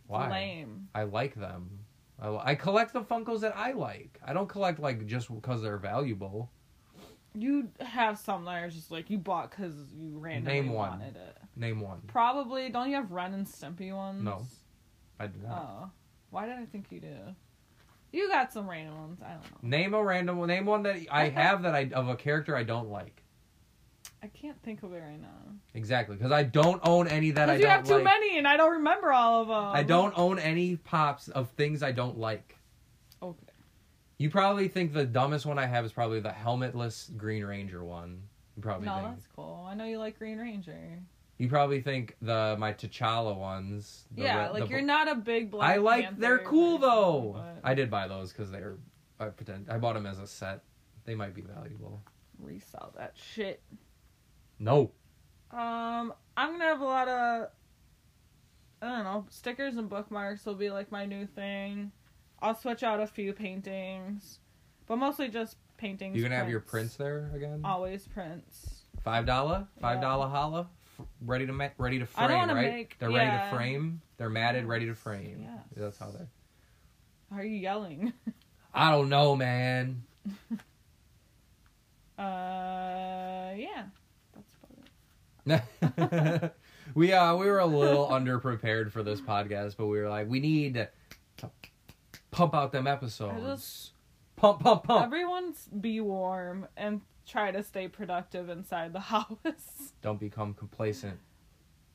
Why? 0.08 0.30
lame. 0.30 0.90
I 0.96 1.04
like 1.04 1.36
them. 1.36 1.80
I, 2.20 2.52
I 2.52 2.56
collect 2.56 2.94
the 2.94 3.02
Funkos 3.02 3.42
that 3.42 3.56
I 3.56 3.74
like. 3.74 4.20
I 4.26 4.34
don't 4.34 4.50
collect 4.50 4.80
like 4.80 5.06
just 5.06 5.34
because 5.34 5.62
they're 5.62 5.78
valuable. 5.78 6.50
You 7.36 7.70
have 7.80 8.18
some 8.18 8.46
that 8.46 8.64
are 8.64 8.70
just 8.70 8.90
like 8.90 9.12
you 9.12 9.20
bought 9.20 9.52
because 9.52 9.76
you 9.96 10.18
randomly 10.18 10.62
Name 10.62 10.74
one. 10.74 10.90
wanted 10.90 11.16
it. 11.16 11.38
Name 11.56 11.82
one. 11.82 12.02
Probably. 12.08 12.70
Don't 12.70 12.90
you 12.90 12.96
have 12.96 13.12
Ren 13.12 13.36
and 13.36 13.46
Stimpy 13.46 13.96
ones? 13.96 14.24
No. 14.24 14.48
I 15.20 15.28
do 15.28 15.40
not. 15.48 15.52
Oh, 15.52 15.90
why 16.32 16.48
did 16.48 16.56
I 16.58 16.66
think 16.66 16.88
you 16.92 17.00
do? 17.00 17.16
You 18.12 18.28
got 18.30 18.52
some 18.54 18.70
random 18.70 18.96
ones. 18.98 19.20
I 19.22 19.32
don't 19.34 19.42
know. 19.44 19.58
Name 19.70 19.94
a 19.94 20.04
random. 20.04 20.38
One 20.38 20.48
name 20.48 20.66
one 20.66 20.84
that 20.84 20.98
I 21.12 21.30
have 21.30 21.64
that 21.64 21.76
I 21.76 21.90
of 21.94 22.08
a 22.08 22.16
character 22.16 22.56
I 22.56 22.64
don't 22.64 22.90
like. 22.90 23.22
I 24.24 24.28
can't 24.28 24.60
think 24.64 24.82
of 24.84 24.94
it 24.94 25.00
right 25.00 25.22
now. 25.22 25.28
Exactly, 25.76 26.16
because 26.16 26.32
I 26.32 26.44
don't 26.44 26.82
own 26.84 27.08
any 27.08 27.32
that 27.32 27.50
I 27.50 27.56
you 27.58 27.62
don't 27.64 27.72
have 27.72 27.84
too 27.88 27.96
like. 27.96 28.04
many, 28.04 28.38
and 28.38 28.48
I 28.48 28.58
don't 28.58 28.72
remember 28.74 29.12
all 29.12 29.42
of 29.44 29.48
them. 29.50 29.58
I 29.58 29.84
don't 29.84 30.14
own 30.18 30.40
any 30.40 30.76
pops 30.78 31.28
of 31.28 31.50
things 31.52 31.84
I 31.84 31.92
don't 31.92 32.18
like. 32.18 32.56
Okay. 33.22 33.38
You 34.18 34.32
probably 34.32 34.68
think 34.70 34.94
the 34.94 35.06
dumbest 35.06 35.46
one 35.46 35.60
I 35.60 35.68
have 35.68 35.86
is 35.86 35.92
probably 35.92 36.20
the 36.20 36.30
helmetless 36.32 37.16
Green 37.16 37.44
Ranger 37.46 37.84
one. 37.84 38.24
You 38.56 38.64
probably 38.64 38.88
No, 38.88 38.96
think. 38.96 39.08
that's 39.10 39.28
cool. 39.36 39.68
I 39.70 39.76
know 39.76 39.86
you 39.86 40.00
like 40.00 40.18
Green 40.18 40.40
Ranger. 40.40 41.00
You 41.38 41.50
probably 41.50 41.82
think 41.82 42.16
the 42.22 42.56
my 42.58 42.74
T'Challa 42.74 43.38
ones. 43.38 44.06
yeah, 44.16 44.50
like 44.50 44.64
the- 44.64 44.70
you're 44.70 44.82
not 44.82 45.08
a 45.08 45.16
big 45.16 45.52
Black 45.52 45.70
I 45.70 45.78
like. 45.78 46.04
Panther 46.06 46.20
They're 46.22 46.40
cool 46.40 46.78
though. 46.80 47.34
but 47.38 47.62
I 47.70 47.74
did 47.76 47.90
buy 47.92 48.08
those 48.08 48.32
because 48.32 48.50
they're. 48.52 48.78
I 49.20 49.26
pretend 49.26 49.70
I 49.70 49.78
bought 49.78 49.94
them 49.94 50.06
as 50.06 50.20
a 50.20 50.28
set. 50.28 50.64
They 51.06 51.16
might 51.16 51.34
be 51.34 51.42
valuable. 51.42 52.02
resell 52.40 52.94
that 52.98 53.14
shit. 53.16 53.62
No. 54.60 54.92
Um, 55.52 56.14
I'm 56.36 56.52
gonna 56.52 56.66
have 56.66 56.82
a 56.82 56.86
lot 56.86 57.08
of. 57.08 57.50
I 58.82 58.88
don't 58.90 59.04
know. 59.04 59.26
Stickers 59.30 59.76
and 59.78 59.90
bookmarks 59.90 60.46
will 60.46 60.56
be 60.56 60.70
like 60.70 60.92
my 60.92 61.06
new 61.06 61.26
thing. 61.26 61.92
I'll 62.42 62.56
switch 62.56 62.84
out 62.84 63.00
a 63.00 63.08
few 63.08 63.34
paintings, 63.34 64.40
but 64.86 64.98
mostly 64.98 65.30
just 65.30 65.58
paintings. 65.78 66.16
You 66.16 66.22
gonna 66.24 66.36
have 66.36 66.50
your 66.50 66.60
prints. 66.60 66.96
prints 66.96 66.98
there 66.98 67.32
again? 67.36 67.62
Always 67.64 68.08
prints. 68.08 68.84
Five 69.04 69.26
dollar, 69.26 69.68
five 69.82 69.98
Yeah. 70.02 70.28
holla, 70.28 70.70
ready 71.22 71.46
to 71.46 71.54
make, 71.54 71.72
ready 71.78 72.00
to 72.00 72.06
frame, 72.06 72.50
right? 72.50 72.54
make- 72.54 72.98
they're 73.00 73.10
ready 73.10 73.26
yeah. 73.26 73.50
to 73.50 73.56
frame. 73.56 74.02
They're 74.18 74.30
matted, 74.30 74.66
ready 74.66 74.86
to 74.88 74.96
frame. 74.96 75.40
Yes. 75.42 75.64
That's 75.76 75.98
how 75.98 76.12
they. 76.12 77.36
Are 77.36 77.44
you 77.44 77.58
yelling? 77.58 78.14
I 78.74 78.92
don't 78.92 79.10
know, 79.10 79.36
man. 79.36 80.04
Uh, 82.20 83.54
yeah. 83.56 83.84
That's 85.46 85.62
about 85.96 86.44
it. 86.44 86.56
we 86.96 87.14
uh 87.14 87.36
we 87.36 87.46
were 87.46 87.60
a 87.60 87.66
little 87.68 88.08
underprepared 88.12 88.92
for 88.92 89.04
this 89.04 89.22
podcast, 89.22 89.76
but 89.78 89.86
we 89.86 90.00
were 90.00 90.10
like, 90.10 90.28
we 90.28 90.40
need 90.40 90.74
to 90.74 90.90
pump 92.32 92.56
out 92.56 92.72
them 92.72 92.88
episodes. 92.88 93.44
just- 93.44 93.92
Pump, 94.36 94.60
pump, 94.62 94.84
pump. 94.84 95.04
Everyone's 95.04 95.68
be 95.68 96.00
warm 96.00 96.68
and 96.78 97.02
try 97.28 97.52
to 97.52 97.62
stay 97.62 97.88
productive 97.88 98.50
inside 98.50 98.94
the 98.94 99.00
house. 99.14 99.94
Don't 100.02 100.20
become 100.20 100.54
complacent. 100.54 101.20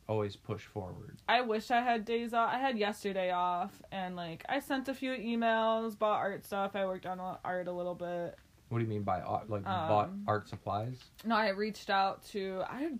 Always 0.08 0.36
push 0.36 0.64
forward. 0.64 1.18
I 1.28 1.40
wish 1.40 1.70
I 1.70 1.80
had 1.80 2.04
days 2.04 2.34
off. 2.34 2.50
I 2.52 2.58
had 2.58 2.76
yesterday 2.76 3.30
off, 3.30 3.70
and 3.92 4.14
like 4.16 4.44
I 4.48 4.58
sent 4.60 4.88
a 4.88 4.94
few 4.94 5.12
emails, 5.12 5.98
bought 5.98 6.18
art 6.18 6.44
stuff. 6.44 6.72
I 6.74 6.84
worked 6.84 7.06
on 7.06 7.18
art 7.44 7.68
a 7.68 7.72
little 7.72 7.94
bit. 7.94 8.36
What 8.68 8.78
do 8.78 8.84
you 8.84 8.90
mean 8.90 9.02
by 9.04 9.20
art? 9.20 9.48
Like 9.48 9.60
you 9.60 9.66
bought 9.66 10.08
Um, 10.08 10.24
art 10.26 10.48
supplies? 10.48 10.96
No, 11.24 11.36
I 11.36 11.50
reached 11.50 11.88
out 11.88 12.24
to 12.30 12.62
I 12.68 12.90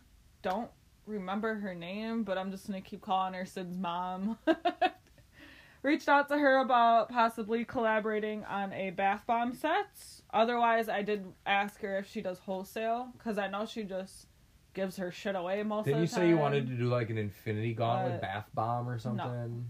don't 0.42 0.70
remember 1.06 1.54
her 1.56 1.74
name, 1.74 2.22
but 2.22 2.38
I'm 2.38 2.50
just 2.50 2.66
gonna 2.66 2.80
keep 2.80 3.00
calling 3.02 3.34
her 3.34 3.44
Sid's 3.46 3.76
mom. 3.76 4.38
reached 5.82 6.08
out 6.08 6.28
to 6.28 6.38
her 6.38 6.58
about 6.60 7.08
possibly 7.08 7.64
collaborating 7.64 8.44
on 8.44 8.72
a 8.72 8.90
bath 8.90 9.24
bomb 9.26 9.52
set. 9.52 9.86
Otherwise, 10.32 10.88
I 10.88 11.02
did 11.02 11.26
ask 11.46 11.80
her 11.80 11.98
if 11.98 12.08
she 12.10 12.20
does 12.22 12.38
wholesale 12.38 13.08
because 13.18 13.38
I 13.38 13.48
know 13.48 13.66
she 13.66 13.82
just 13.84 14.26
gives 14.74 14.96
her 14.96 15.10
shit 15.10 15.34
away 15.36 15.62
most 15.62 15.84
Didn't 15.86 16.02
of 16.04 16.08
the 16.10 16.14
time. 16.16 16.22
you 16.24 16.28
say 16.28 16.34
you 16.34 16.38
wanted 16.40 16.66
to 16.68 16.74
do 16.74 16.84
like 16.84 17.10
an 17.10 17.18
Infinity 17.18 17.74
Gauntlet 17.74 18.20
bath 18.22 18.46
bomb 18.54 18.88
or 18.88 18.98
something? 18.98 19.68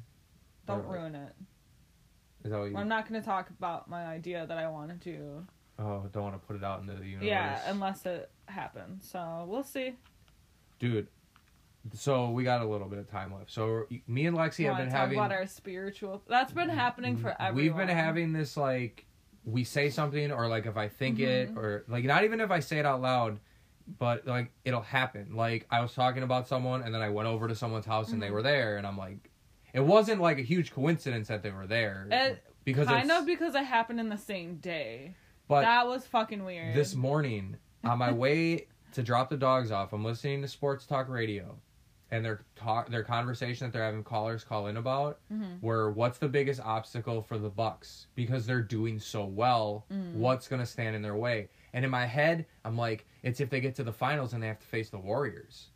Don't 0.66 0.84
Or- 0.86 0.92
ruin 0.94 1.14
it. 1.14 1.32
Is 2.44 2.50
that 2.50 2.58
what 2.58 2.70
you? 2.70 2.76
I'm 2.76 2.88
not 2.88 3.08
gonna 3.08 3.22
talk 3.22 3.50
about 3.50 3.88
my 3.88 4.04
idea 4.04 4.46
that 4.46 4.58
I 4.58 4.68
want 4.68 4.90
to 4.90 4.96
do. 4.96 5.46
Oh, 5.78 6.06
don't 6.12 6.22
want 6.24 6.34
to 6.40 6.46
put 6.46 6.56
it 6.56 6.62
out 6.64 6.80
into 6.80 6.92
the 6.94 7.04
universe. 7.04 7.26
Yeah, 7.26 7.60
unless 7.66 8.04
it 8.06 8.30
happens. 8.46 9.08
So 9.08 9.44
we'll 9.48 9.62
see. 9.64 9.94
dude. 10.78 11.06
So 11.94 12.30
we 12.30 12.44
got 12.44 12.60
a 12.62 12.64
little 12.64 12.88
bit 12.88 12.98
of 12.98 13.10
time 13.10 13.34
left. 13.34 13.50
So 13.50 13.86
me 14.06 14.26
and 14.26 14.36
Lexi 14.36 14.64
have 14.66 14.76
been 14.76 14.88
talk 14.88 14.98
having. 14.98 15.18
about 15.18 15.32
our 15.32 15.46
spiritual. 15.46 16.22
That's 16.28 16.52
been 16.52 16.68
happening 16.68 17.16
for 17.16 17.34
everyone. 17.40 17.54
We've 17.56 17.76
been 17.86 17.94
having 17.96 18.32
this 18.32 18.56
like 18.56 19.04
we 19.44 19.64
say 19.64 19.90
something 19.90 20.30
or 20.30 20.46
like 20.48 20.66
if 20.66 20.76
I 20.76 20.86
think 20.88 21.18
it 21.18 21.52
Mhm. 21.52 21.56
or 21.56 21.84
like 21.88 22.04
not 22.04 22.22
even 22.24 22.40
if 22.40 22.50
I 22.52 22.60
say 22.60 22.78
it 22.78 22.86
out 22.86 23.00
loud, 23.00 23.40
but 23.98 24.26
like 24.26 24.52
it'll 24.64 24.80
happen. 24.82 25.34
Like 25.34 25.66
I 25.70 25.80
was 25.80 25.92
talking 25.92 26.22
about 26.22 26.46
someone 26.46 26.82
and 26.82 26.94
then 26.94 27.02
I 27.02 27.08
went 27.10 27.28
over 27.28 27.48
to 27.48 27.54
someone's 27.56 27.86
house 27.86 28.12
and 28.12 28.22
they 28.22 28.28
Mhm. 28.28 28.32
were 28.32 28.42
there 28.42 28.76
and 28.76 28.86
I'm 28.86 28.96
like, 28.96 29.30
it 29.72 29.80
wasn't 29.80 30.20
like 30.20 30.38
a 30.38 30.42
huge 30.42 30.70
coincidence 30.72 31.26
that 31.28 31.42
they 31.42 31.50
were 31.50 31.66
there 31.66 32.06
It 32.12 32.44
because 32.64 32.86
kind 32.86 33.10
of 33.10 33.26
because 33.26 33.56
it 33.56 33.64
happened 33.64 33.98
in 33.98 34.08
the 34.08 34.18
same 34.18 34.56
day. 34.58 35.14
but 35.48 35.62
that 35.62 35.88
was 35.88 36.06
fucking 36.06 36.44
weird. 36.44 36.74
this 36.76 36.94
morning 36.94 37.56
on 37.82 37.98
my 37.98 38.12
way 38.12 38.68
to 38.92 39.02
drop 39.02 39.28
the 39.30 39.36
dogs 39.36 39.72
off, 39.72 39.92
I'm 39.92 40.04
listening 40.04 40.42
to 40.42 40.48
sports 40.48 40.86
talk 40.86 41.08
radio. 41.08 41.58
And 42.12 42.22
their 42.24 42.42
talk, 42.56 42.90
their 42.90 43.02
conversation 43.02 43.66
that 43.66 43.72
they're 43.72 43.82
having 43.84 44.04
callers 44.04 44.44
call 44.44 44.66
in 44.66 44.76
about 44.76 45.18
Mhm. 45.32 45.60
were 45.62 45.90
what's 45.90 46.18
the 46.18 46.28
biggest 46.28 46.60
obstacle 46.60 47.22
for 47.22 47.38
the 47.38 47.48
Bucks 47.48 48.06
because 48.14 48.44
they're 48.46 48.60
doing 48.62 48.98
so 49.00 49.24
well. 49.24 49.86
Mm. 49.90 50.12
What's 50.16 50.46
gonna 50.46 50.66
stand 50.66 50.94
in 50.94 51.00
their 51.00 51.16
way? 51.16 51.48
And 51.72 51.86
in 51.86 51.90
my 51.90 52.04
head, 52.04 52.44
I'm 52.66 52.76
like, 52.76 53.06
it's 53.22 53.40
if 53.40 53.48
they 53.48 53.60
get 53.62 53.74
to 53.76 53.82
the 53.82 53.94
finals 53.94 54.34
and 54.34 54.42
they 54.42 54.46
have 54.46 54.60
to 54.60 54.66
face 54.66 54.90
the 54.90 54.98
Warriors. 54.98 55.70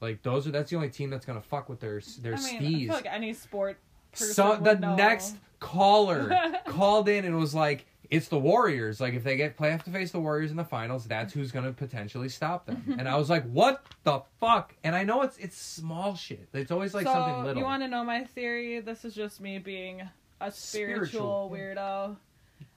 Like 0.00 0.22
those 0.22 0.46
are 0.48 0.50
that's 0.50 0.70
the 0.70 0.76
only 0.76 0.88
team 0.88 1.10
that's 1.10 1.26
gonna 1.26 1.42
fuck 1.42 1.68
with 1.68 1.78
their 1.80 2.00
their 2.20 2.34
I 2.36 2.58
mean, 2.60 2.88
like 2.88 3.04
any 3.06 3.34
sport 3.34 3.78
so 4.14 4.56
the 4.56 4.74
know. 4.76 4.96
next 4.96 5.36
caller 5.60 6.34
called 6.66 7.08
in 7.10 7.26
and 7.26 7.36
was 7.36 7.54
like, 7.54 7.84
"It's 8.12 8.28
the 8.28 8.38
Warriors. 8.38 9.00
Like 9.00 9.14
if 9.14 9.24
they 9.24 9.36
get 9.36 9.56
play 9.56 9.70
have 9.70 9.82
to 9.84 9.90
face 9.90 10.12
the 10.12 10.20
Warriors 10.20 10.50
in 10.52 10.56
the 10.56 10.64
finals, 10.64 11.04
that's 11.06 11.32
who's 11.32 11.50
gonna 11.50 11.72
potentially 11.72 12.28
stop 12.28 12.66
them." 12.66 12.96
and 12.98 13.08
I 13.08 13.16
was 13.16 13.28
like, 13.28 13.44
"What 13.50 13.84
the 14.04 14.20
fuck?" 14.38 14.74
And 14.84 14.94
I 14.94 15.02
know 15.02 15.22
it's 15.22 15.36
it's 15.38 15.56
small 15.56 16.14
shit. 16.14 16.48
It's 16.52 16.70
always 16.70 16.94
like 16.94 17.06
so 17.06 17.12
something 17.12 17.42
little. 17.44 17.58
you 17.58 17.64
want 17.64 17.82
to 17.82 17.88
know 17.88 18.04
my 18.04 18.24
theory? 18.24 18.78
This 18.80 19.04
is 19.04 19.14
just 19.14 19.40
me 19.40 19.58
being 19.58 20.02
a 20.40 20.50
spiritual, 20.52 21.48
Spiritual. 21.48 21.50
weirdo. 21.52 22.16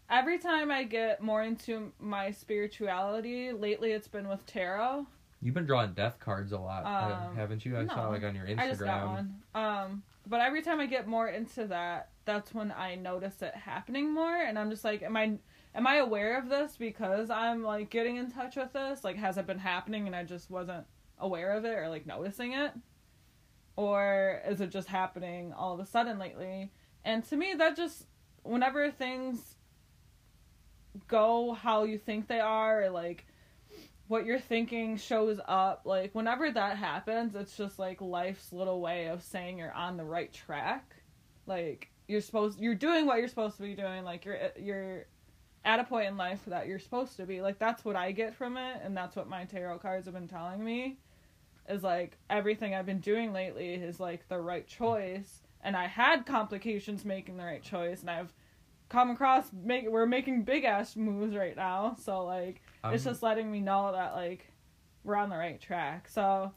Every 0.10 0.38
time 0.40 0.70
I 0.72 0.84
get 0.84 1.22
more 1.22 1.42
into 1.42 1.92
my 2.00 2.30
spirituality, 2.32 3.52
lately 3.52 3.92
it's 3.92 4.08
been 4.08 4.28
with 4.28 4.46
tarot. 4.46 5.08
You've 5.42 5.54
been 5.56 5.66
drawing 5.66 5.94
death 5.94 6.20
cards 6.20 6.52
a 6.52 6.58
lot, 6.60 6.86
Um, 6.86 7.36
haven't 7.36 7.66
you? 7.66 7.78
I 7.78 7.86
saw 7.86 8.06
no. 8.06 8.10
like 8.12 8.24
on 8.24 8.36
your 8.36 8.46
Instagram. 8.46 8.60
I 8.60 8.68
just 8.68 8.80
got 8.82 9.08
one. 9.08 9.36
Um, 9.54 10.04
but 10.28 10.42
every 10.42 10.62
time 10.62 10.80
I 10.80 10.86
get 10.86 11.08
more 11.08 11.28
into 11.28 11.68
that, 11.68 12.10
that's 12.26 12.54
when 12.54 12.72
I 12.72 12.96
notice 12.96 13.42
it 13.42 13.54
happening 13.54 14.14
more, 14.14 14.36
and 14.36 14.58
I'm 14.58 14.70
just 14.70 14.84
like, 14.84 15.04
am 15.04 15.16
I 15.16 15.38
am 15.76 15.86
I 15.86 15.98
aware 15.98 16.40
of 16.40 16.50
this 16.50 16.78
because 16.78 17.30
I'm 17.30 17.64
like 17.64 17.90
getting 17.90 18.18
in 18.18 18.32
touch 18.32 18.56
with 18.56 18.74
this? 18.74 19.04
Like, 19.04 19.18
has 19.18 19.38
it 19.38 19.46
been 19.46 19.60
happening 19.60 20.08
and 20.08 20.16
I 20.16 20.24
just 20.24 20.50
wasn't 20.50 20.86
aware 21.20 21.52
of 21.52 21.66
it 21.66 21.78
or 21.78 21.90
like 21.90 22.06
noticing 22.06 22.54
it, 22.54 22.72
or 23.76 24.42
is 24.48 24.62
it 24.62 24.70
just 24.70 24.88
happening 24.88 25.54
all 25.54 25.74
of 25.74 25.80
a 25.80 25.86
sudden 25.86 26.18
lately? 26.18 26.72
And 27.04 27.24
to 27.26 27.36
me, 27.36 27.54
that 27.58 27.76
just 27.76 28.06
whenever 28.44 28.90
things 28.90 29.56
go 31.08 31.54
how 31.54 31.84
you 31.84 31.98
think 31.98 32.28
they 32.28 32.40
are, 32.40 32.84
or 32.84 32.90
like 32.90 33.28
what 34.08 34.26
you're 34.26 34.40
thinking 34.40 34.98
shows 34.98 35.40
up. 35.48 35.82
Like 35.86 36.14
whenever 36.14 36.52
that 36.52 36.78
happens 36.78 37.36
it's 37.36 37.58
just 37.58 37.80
like 37.80 38.02
life's 38.02 38.52
little 38.52 38.82
way 38.82 39.08
of 39.08 39.24
saying 39.24 39.58
you're 39.58 39.74
on 39.74 39.98
the 39.98 40.04
right 40.04 40.32
track. 40.32 40.96
Like 41.46 41.90
you're 42.08 42.22
supposed 42.22 42.60
you're 42.60 42.76
doing 42.76 43.06
what 43.06 43.20
you're 43.20 43.28
supposed 43.28 43.58
to 43.58 43.64
be 43.64 43.76
doing. 43.76 44.04
Like 44.04 44.26
you're 44.26 44.38
you're 44.60 45.06
at 45.64 45.80
a 45.80 45.84
point 45.84 46.08
in 46.08 46.18
life 46.18 46.42
that 46.48 46.68
you're 46.68 46.80
supposed 46.80 47.18
to 47.18 47.26
be. 47.26 47.42
Like 47.42 47.60
that's 47.60 47.84
what 47.84 47.96
i 47.96 48.12
get 48.12 48.36
from 48.36 48.58
it 48.58 48.82
and 48.84 48.96
that's 48.96 49.16
what 49.16 49.28
my 49.28 49.46
tarot 49.46 49.80
cards 49.80 50.06
have 50.06 50.14
been 50.14 50.28
telling 50.28 50.64
me 50.64 50.98
is 51.68 51.82
like 51.82 52.18
everything 52.30 52.76
i've 52.76 52.86
been 52.86 53.00
doing 53.00 53.34
lately 53.34 53.74
is 53.74 54.00
like 54.00 54.28
the 54.28 54.40
right 54.40 54.68
choice. 54.68 55.42
And 55.62 55.76
i 55.76 55.88
had 55.88 56.26
complications 56.26 57.04
making 57.06 57.38
the 57.38 57.44
right 57.44 57.64
choice 57.64 58.02
and 58.02 58.10
i've 58.10 58.34
come 58.90 59.10
across 59.10 59.46
make 59.52 59.90
we're 59.90 60.06
making 60.06 60.44
big 60.44 60.64
ass 60.64 60.96
moves 60.96 61.36
right 61.36 61.56
now. 61.56 61.96
So 62.00 62.24
like 62.24 62.62
it's 62.94 63.06
I'm- 63.06 63.14
just 63.14 63.24
letting 63.24 63.52
me 63.52 63.60
know 63.62 63.92
that 63.92 64.16
like 64.16 64.52
we're 65.04 65.16
on 65.16 65.30
the 65.30 65.38
right 65.38 65.60
track. 65.62 66.08
So 66.10 66.52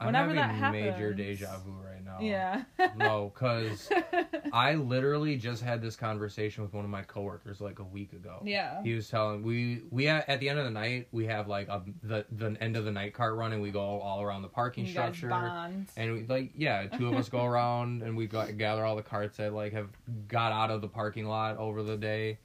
whenever 0.00 0.30
I'm 0.30 0.36
having 0.54 0.84
that 0.84 0.92
major 0.98 1.14
deja 1.14 1.58
vu 1.64 1.72
right 1.72 2.04
now. 2.04 2.18
yeah. 2.20 2.64
No, 2.96 3.30
because 3.32 3.88
I 4.52 4.74
literally 4.74 5.36
just 5.36 5.62
had 5.62 5.80
this 5.80 5.94
conversation 5.96 6.64
with 6.64 6.74
one 6.74 6.84
of 6.84 6.90
my 6.90 7.02
coworkers 7.02 7.60
like 7.60 7.78
a 7.78 7.84
week 7.84 8.12
ago. 8.12 8.40
yeah. 8.44 8.82
He 8.82 8.92
was 8.94 9.08
telling 9.08 9.42
we 9.44 9.82
we 9.90 10.08
at 10.08 10.40
the 10.40 10.48
end 10.48 10.58
of 10.58 10.64
the 10.64 10.70
night 10.72 11.06
we 11.12 11.26
have 11.26 11.46
like 11.48 11.68
a 11.68 11.82
the 12.02 12.26
the 12.32 12.56
end 12.60 12.76
of 12.76 12.84
the 12.84 12.90
night 12.92 13.14
cart 13.14 13.36
run 13.36 13.52
and 13.52 13.62
we 13.62 13.70
go 13.70 13.80
all 13.80 14.20
around 14.20 14.42
the 14.42 14.48
parking 14.48 14.84
You 14.86 14.90
structure. 14.92 15.30
And 15.96 16.12
we 16.12 16.26
like 16.26 16.52
yeah, 16.56 16.86
two 16.88 17.08
of 17.08 17.14
us 17.14 17.28
go 17.28 17.44
around 17.52 18.02
and 18.02 18.16
we 18.16 18.26
got, 18.26 18.58
gather 18.58 18.84
all 18.84 18.96
the 18.96 19.02
carts 19.02 19.36
that 19.36 19.54
like 19.54 19.72
have 19.72 19.88
got 20.26 20.52
out 20.52 20.70
of 20.72 20.80
the 20.80 20.88
parking 20.88 21.26
lot 21.26 21.56
over 21.58 21.82
the 21.84 21.96
day. 21.96 22.38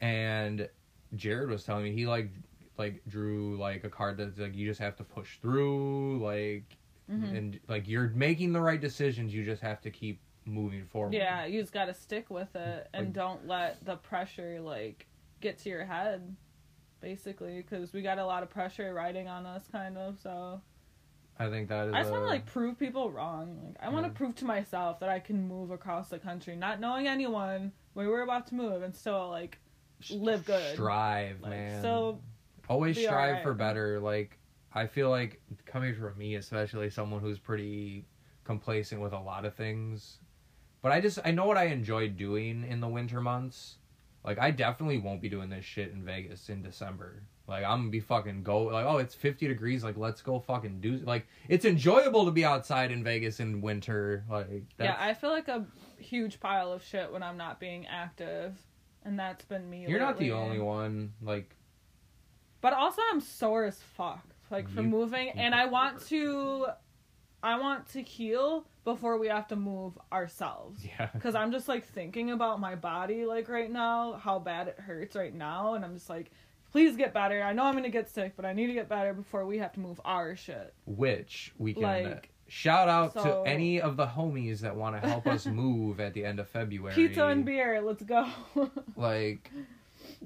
And 0.00 0.68
Jared 1.16 1.50
was 1.50 1.64
telling 1.64 1.84
me 1.84 1.92
he 1.92 2.06
like 2.06 2.30
like 2.78 3.02
drew 3.08 3.56
like 3.56 3.84
a 3.84 3.88
card 3.88 4.16
that's 4.18 4.38
like 4.38 4.54
you 4.54 4.66
just 4.66 4.80
have 4.80 4.96
to 4.96 5.04
push 5.04 5.38
through 5.38 6.18
like 6.24 6.76
Mhm. 7.10 7.36
and 7.36 7.60
like 7.68 7.86
you're 7.88 8.08
making 8.10 8.52
the 8.52 8.60
right 8.60 8.80
decisions 8.80 9.32
you 9.32 9.44
just 9.44 9.62
have 9.62 9.80
to 9.82 9.90
keep 9.90 10.20
moving 10.44 10.84
forward. 10.86 11.12
Yeah, 11.14 11.44
you 11.46 11.60
just 11.60 11.72
gotta 11.72 11.94
stick 11.94 12.30
with 12.30 12.54
it 12.56 12.88
and 12.92 13.06
Like- 13.06 13.12
don't 13.14 13.46
let 13.46 13.84
the 13.84 13.96
pressure 13.96 14.60
like 14.60 15.06
get 15.40 15.58
to 15.58 15.68
your 15.68 15.84
head, 15.84 16.34
basically, 17.00 17.56
because 17.62 17.92
we 17.92 18.02
got 18.02 18.18
a 18.18 18.24
lot 18.26 18.42
of 18.42 18.50
pressure 18.50 18.92
riding 18.94 19.28
on 19.28 19.46
us, 19.46 19.66
kind 19.68 19.96
of. 19.98 20.18
So 20.18 20.60
I 21.38 21.48
think 21.50 21.68
that 21.68 21.88
is 21.88 21.94
I 21.94 22.00
just 22.00 22.10
want 22.10 22.24
to 22.24 22.28
like 22.28 22.46
prove 22.46 22.78
people 22.78 23.10
wrong. 23.10 23.60
Like 23.66 23.76
I 23.80 23.88
want 23.90 24.04
to 24.06 24.12
prove 24.12 24.34
to 24.36 24.44
myself 24.44 25.00
that 25.00 25.08
I 25.08 25.20
can 25.20 25.46
move 25.46 25.70
across 25.70 26.08
the 26.08 26.18
country, 26.18 26.56
not 26.56 26.80
knowing 26.80 27.06
anyone 27.06 27.72
where 27.92 28.08
we're 28.08 28.22
about 28.22 28.46
to 28.48 28.54
move, 28.54 28.82
and 28.82 28.94
still 28.94 29.28
like 29.28 29.58
live 30.10 30.44
good. 30.44 30.74
strive, 30.74 31.40
Like, 31.40 31.50
man. 31.50 31.82
So 31.82 32.20
always 32.68 32.96
be 32.96 33.04
strive 33.04 33.28
alright. 33.28 33.42
for 33.42 33.54
better. 33.54 34.00
Like 34.00 34.38
I 34.72 34.86
feel 34.86 35.10
like 35.10 35.40
coming 35.64 35.94
from 35.94 36.16
me, 36.18 36.34
especially 36.34 36.90
someone 36.90 37.20
who's 37.20 37.38
pretty 37.38 38.04
complacent 38.44 39.00
with 39.00 39.12
a 39.12 39.18
lot 39.18 39.44
of 39.44 39.54
things. 39.54 40.18
But 40.82 40.92
I 40.92 41.00
just 41.00 41.18
I 41.24 41.30
know 41.30 41.46
what 41.46 41.56
I 41.56 41.64
enjoy 41.64 42.08
doing 42.08 42.64
in 42.68 42.80
the 42.80 42.88
winter 42.88 43.20
months. 43.20 43.76
Like 44.24 44.38
I 44.38 44.50
definitely 44.50 44.98
won't 44.98 45.22
be 45.22 45.28
doing 45.28 45.48
this 45.48 45.64
shit 45.64 45.92
in 45.92 46.04
Vegas 46.04 46.48
in 46.48 46.62
December. 46.62 47.22
Like 47.48 47.64
I'm 47.64 47.80
gonna 47.80 47.90
be 47.90 48.00
fucking 48.00 48.42
go 48.42 48.64
like 48.64 48.84
oh 48.84 48.98
it's 48.98 49.14
50 49.14 49.46
degrees 49.46 49.84
like 49.84 49.96
let's 49.96 50.20
go 50.20 50.40
fucking 50.40 50.80
do 50.80 50.98
like 51.04 51.26
it's 51.48 51.64
enjoyable 51.64 52.24
to 52.24 52.30
be 52.32 52.44
outside 52.44 52.90
in 52.90 53.04
Vegas 53.04 53.40
in 53.40 53.60
winter 53.60 54.24
like 54.28 54.64
yeah, 54.78 54.96
I 54.98 55.14
feel 55.14 55.30
like 55.30 55.48
a 55.48 55.64
huge 55.98 56.40
pile 56.40 56.72
of 56.72 56.82
shit 56.82 57.12
when 57.12 57.22
I'm 57.22 57.36
not 57.36 57.60
being 57.60 57.86
active, 57.86 58.58
and 59.04 59.18
that's 59.18 59.44
been 59.44 59.70
me. 59.70 59.86
you're 59.88 60.00
not 60.00 60.18
the 60.18 60.32
only 60.32 60.58
one 60.58 61.12
like 61.22 61.55
But 62.60 62.72
also, 62.72 63.00
I'm 63.12 63.20
sore 63.20 63.64
as 63.64 63.80
fuck, 63.96 64.24
like 64.50 64.68
from 64.68 64.84
You- 64.86 64.90
moving, 64.90 65.30
and 65.30 65.54
I 65.54 65.66
want 65.66 66.00
to, 66.06 66.66
I 67.42 67.58
want 67.60 67.88
to 67.90 68.02
heal 68.02 68.66
before 68.84 69.18
we 69.18 69.28
have 69.28 69.46
to 69.48 69.56
move 69.56 69.98
ourselves. 70.12 70.84
yeah 70.84 71.08
Because 71.12 71.34
I'm 71.34 71.52
just 71.52 71.68
like 71.68 71.84
thinking 71.84 72.30
about 72.30 72.60
my 72.60 72.74
body, 72.74 73.24
like 73.26 73.48
right 73.48 73.70
now, 73.70 74.14
how 74.14 74.38
bad 74.38 74.68
it 74.68 74.78
hurts 74.80 75.14
right 75.16 75.34
now, 75.34 75.74
and 75.74 75.84
I'm 75.84 75.94
just 75.94 76.08
like, 76.08 76.30
please 76.72 76.96
get 76.96 77.12
better. 77.14 77.42
I 77.42 77.52
know 77.52 77.64
I'm 77.64 77.74
gonna 77.74 77.88
get 77.90 78.08
sick, 78.08 78.34
but 78.36 78.44
I 78.44 78.52
need 78.52 78.66
to 78.68 78.72
get 78.72 78.88
better 78.88 79.12
before 79.12 79.46
we 79.46 79.58
have 79.58 79.72
to 79.74 79.80
move 79.80 80.00
our 80.04 80.34
shit. 80.36 80.72
which 80.86 81.52
we 81.58 81.74
can 81.74 81.84
uh, 81.84 81.88
Like, 82.10 82.30
shout 82.48 82.88
out 82.88 83.12
so- 83.14 83.42
to 83.44 83.48
any 83.50 83.80
of 83.80 83.96
the 83.96 84.06
homies 84.06 84.60
that 84.60 84.74
want 84.74 85.00
to 85.00 85.08
help 85.08 85.26
us 85.26 85.46
move 85.62 86.00
at 86.00 86.14
the 86.14 86.24
end 86.24 86.38
of 86.40 86.48
February. 86.48 86.94
Pizza 86.94 87.26
and 87.26 87.44
beer, 87.44 87.80
let's 87.82 88.02
go. 88.02 88.28
Like, 88.96 89.50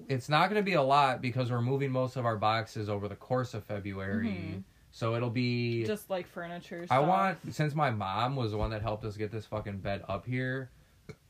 it's 0.09 0.29
not 0.29 0.51
going 0.51 0.61
to 0.61 0.65
be 0.65 0.75
a 0.75 0.83
lot 0.83 1.21
because 1.21 1.51
we're 1.51 1.61
moving 1.63 1.91
most 1.91 2.17
of 2.17 2.25
our 2.27 2.37
boxes 2.37 2.89
over 2.89 3.09
the 3.09 3.17
course 3.17 3.55
of 3.55 3.65
February. 3.65 4.27
Mhm. 4.29 4.63
So 4.93 5.15
it'll 5.15 5.31
be. 5.31 5.85
just 5.85 6.11
like 6.11 6.27
furniture. 6.27 6.85
I 6.91 6.99
want 6.99 7.39
since 7.55 7.75
my 7.75 7.91
mom 7.91 8.35
was 8.37 8.51
the 8.51 8.57
one 8.59 8.71
that 8.71 8.83
helped 8.83 9.05
us 9.05 9.17
get 9.17 9.31
this 9.31 9.47
fucking 9.47 9.79
bed 9.79 10.03
up 10.09 10.27
here. 10.27 10.71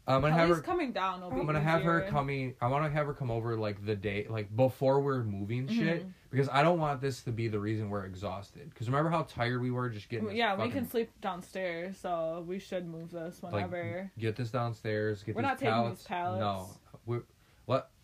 I'm 0.07 0.23
gonna 0.23 0.33
have 0.35 0.49
her. 0.49 0.61
coming 0.61 0.91
down. 0.93 1.23
I'm 1.23 1.47
gonna 1.47 1.61
have 1.61 1.83
her 1.83 2.01
coming. 2.09 2.55
I 2.61 2.67
want 2.69 2.85
to 2.85 2.91
have 2.91 3.07
her 3.07 3.13
come 3.15 3.31
over 3.31 3.57
like 3.57 3.85
the 3.85 3.95
day, 3.95 4.27
like 4.29 4.55
before 4.57 5.01
we're 5.01 5.23
moving 5.23 5.69
shit, 5.69 6.05
Mhm. 6.05 6.13
because 6.31 6.49
I 6.49 6.63
don't 6.63 6.81
want 6.81 7.01
this 7.01 7.23
to 7.25 7.33
be 7.33 7.47
the 7.49 7.61
reason 7.61 7.91
we're 7.91 8.07
exhausted. 8.07 8.71
Because 8.71 8.89
remember 8.89 9.11
how 9.11 9.23
tired 9.23 9.61
we 9.61 9.71
were 9.71 9.89
just 9.89 10.09
getting. 10.09 10.35
Yeah, 10.35 10.61
we 10.61 10.71
can 10.71 10.87
sleep 10.89 11.11
downstairs, 11.21 11.97
so 11.99 12.45
we 12.49 12.59
should 12.59 12.89
move 12.89 13.11
this 13.13 13.41
whenever. 13.43 14.11
get 14.19 14.35
this 14.37 14.51
downstairs. 14.51 15.23
Get 15.23 15.37
We're 15.37 15.43
not 15.43 15.59
taking 15.59 15.91
these 15.91 16.03
pallets. 16.03 16.41
No, 16.41 16.71
we're 17.07 17.23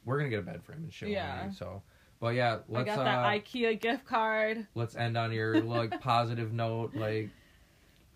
we're 0.07 0.17
gonna 0.17 0.31
get 0.31 0.39
a 0.39 0.43
bed 0.43 0.63
frame 0.65 0.85
and 0.85 0.93
shit. 0.93 1.11
Yeah. 1.11 1.45
Yeah. 1.47 1.51
So, 1.51 1.83
but 2.21 2.35
yeah, 2.35 2.61
let's 2.69 2.89
I 2.91 2.95
got 2.97 3.01
uh, 3.01 3.05
that 3.05 3.45
IKEA 3.45 3.79
gift 3.79 4.07
card. 4.07 4.67
let's 4.75 4.97
end 4.97 5.19
on 5.19 5.33
your 5.33 5.61
like 5.61 6.01
positive 6.01 6.53
note. 6.55 6.95
Like, 6.95 7.29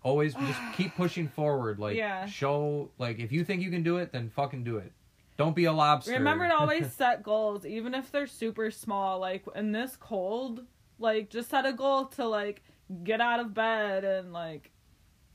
always 0.01 0.33
just 0.33 0.59
keep 0.75 0.95
pushing 0.95 1.27
forward. 1.27 1.77
Like, 1.77 1.95
Yeah. 1.97 2.25
show 2.25 2.89
like 2.97 3.19
if 3.19 3.31
you 3.31 3.43
think 3.43 3.61
you 3.61 3.69
can 3.69 3.83
do 3.83 3.97
it, 3.97 4.11
then 4.11 4.29
fucking 4.29 4.63
do 4.63 4.77
it. 4.77 4.91
Don't 5.37 5.55
be 5.55 5.65
a 5.65 5.73
lobster. 5.73 6.13
Remember 6.13 6.47
to 6.47 6.55
always 6.55 6.91
set 6.95 7.23
goals, 7.23 7.65
even 7.65 7.93
if 7.93 8.11
they're 8.11 8.27
super 8.27 8.71
small. 8.71 9.19
Like 9.19 9.43
in 9.55 9.71
this 9.71 9.95
cold, 9.95 10.65
like 10.99 11.29
just 11.29 11.49
set 11.49 11.65
a 11.65 11.73
goal 11.73 12.05
to 12.05 12.27
like 12.27 12.63
get 13.03 13.21
out 13.21 13.39
of 13.39 13.53
bed 13.53 14.03
and 14.03 14.33
like 14.33 14.71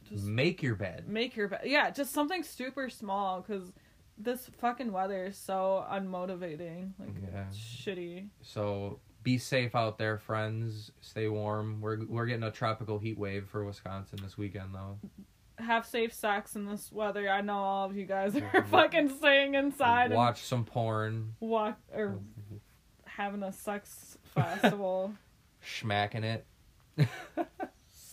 just 0.09 0.25
make 0.25 0.63
your 0.63 0.77
bed. 0.77 1.09
make 1.09 1.35
your 1.35 1.49
bed. 1.49 1.63
Yeah, 1.65 1.91
just 1.91 2.13
something 2.13 2.43
super 2.43 2.89
small 2.89 3.41
because 3.41 3.73
this 4.19 4.49
fucking 4.61 4.93
weather 4.93 5.27
is 5.27 5.37
so 5.37 5.85
unmotivating. 5.91 6.93
Like 6.99 7.11
Yeah. 7.23 7.45
it's 7.49 7.59
shitty. 7.59 8.29
So 8.43 9.01
be 9.23 9.39
safe 9.39 9.75
out 9.75 9.99
there, 9.99 10.19
friends. 10.19 10.93
Stay 11.01 11.29
warm. 11.29 11.81
We're 11.81 12.05
we're 12.07 12.27
getting 12.27 12.45
a 12.45 12.51
tropical 12.51 12.99
heat 12.99 13.19
wave 13.19 13.49
for 13.49 13.65
Wisconsin 13.65 14.21
this 14.23 14.39
weekend 14.39 14.75
though. 14.75 14.99
Have 15.59 15.87
safe 15.87 16.13
sex 16.13 16.55
in 16.55 16.67
this 16.67 16.93
weather. 16.93 17.29
I 17.31 17.41
know 17.41 17.57
all 17.57 17.87
of 17.87 17.97
you 17.97 18.05
guys 18.05 18.37
are 18.37 18.65
fucking 18.71 19.09
staying 19.17 19.55
inside 19.55 20.07
and 20.07 20.15
Watch 20.15 20.43
some 20.43 20.65
porn. 20.65 21.35
walk 21.41 21.79
or 21.95 22.09
mm-hmm. 22.09 22.57
having 23.05 23.43
a 23.43 23.53
sex 23.53 24.19
festival. 24.35 25.15
Schmacking 25.65 26.23
it. 26.25 26.47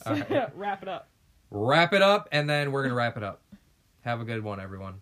All 0.06 0.16
right. 0.16 0.58
Wrap 0.58 0.82
it 0.82 0.90
up. 0.90 1.10
wrap 1.52 1.94
it 1.94 2.02
up, 2.02 2.28
and 2.32 2.50
then 2.50 2.72
we're 2.72 2.84
gonna 2.84 2.96
wrap 2.96 3.18
it 3.18 3.24
up. 3.24 3.42
Have 4.02 4.20
a 4.20 4.26
good 4.26 4.44
one, 4.44 4.60
everyone. 4.60 4.96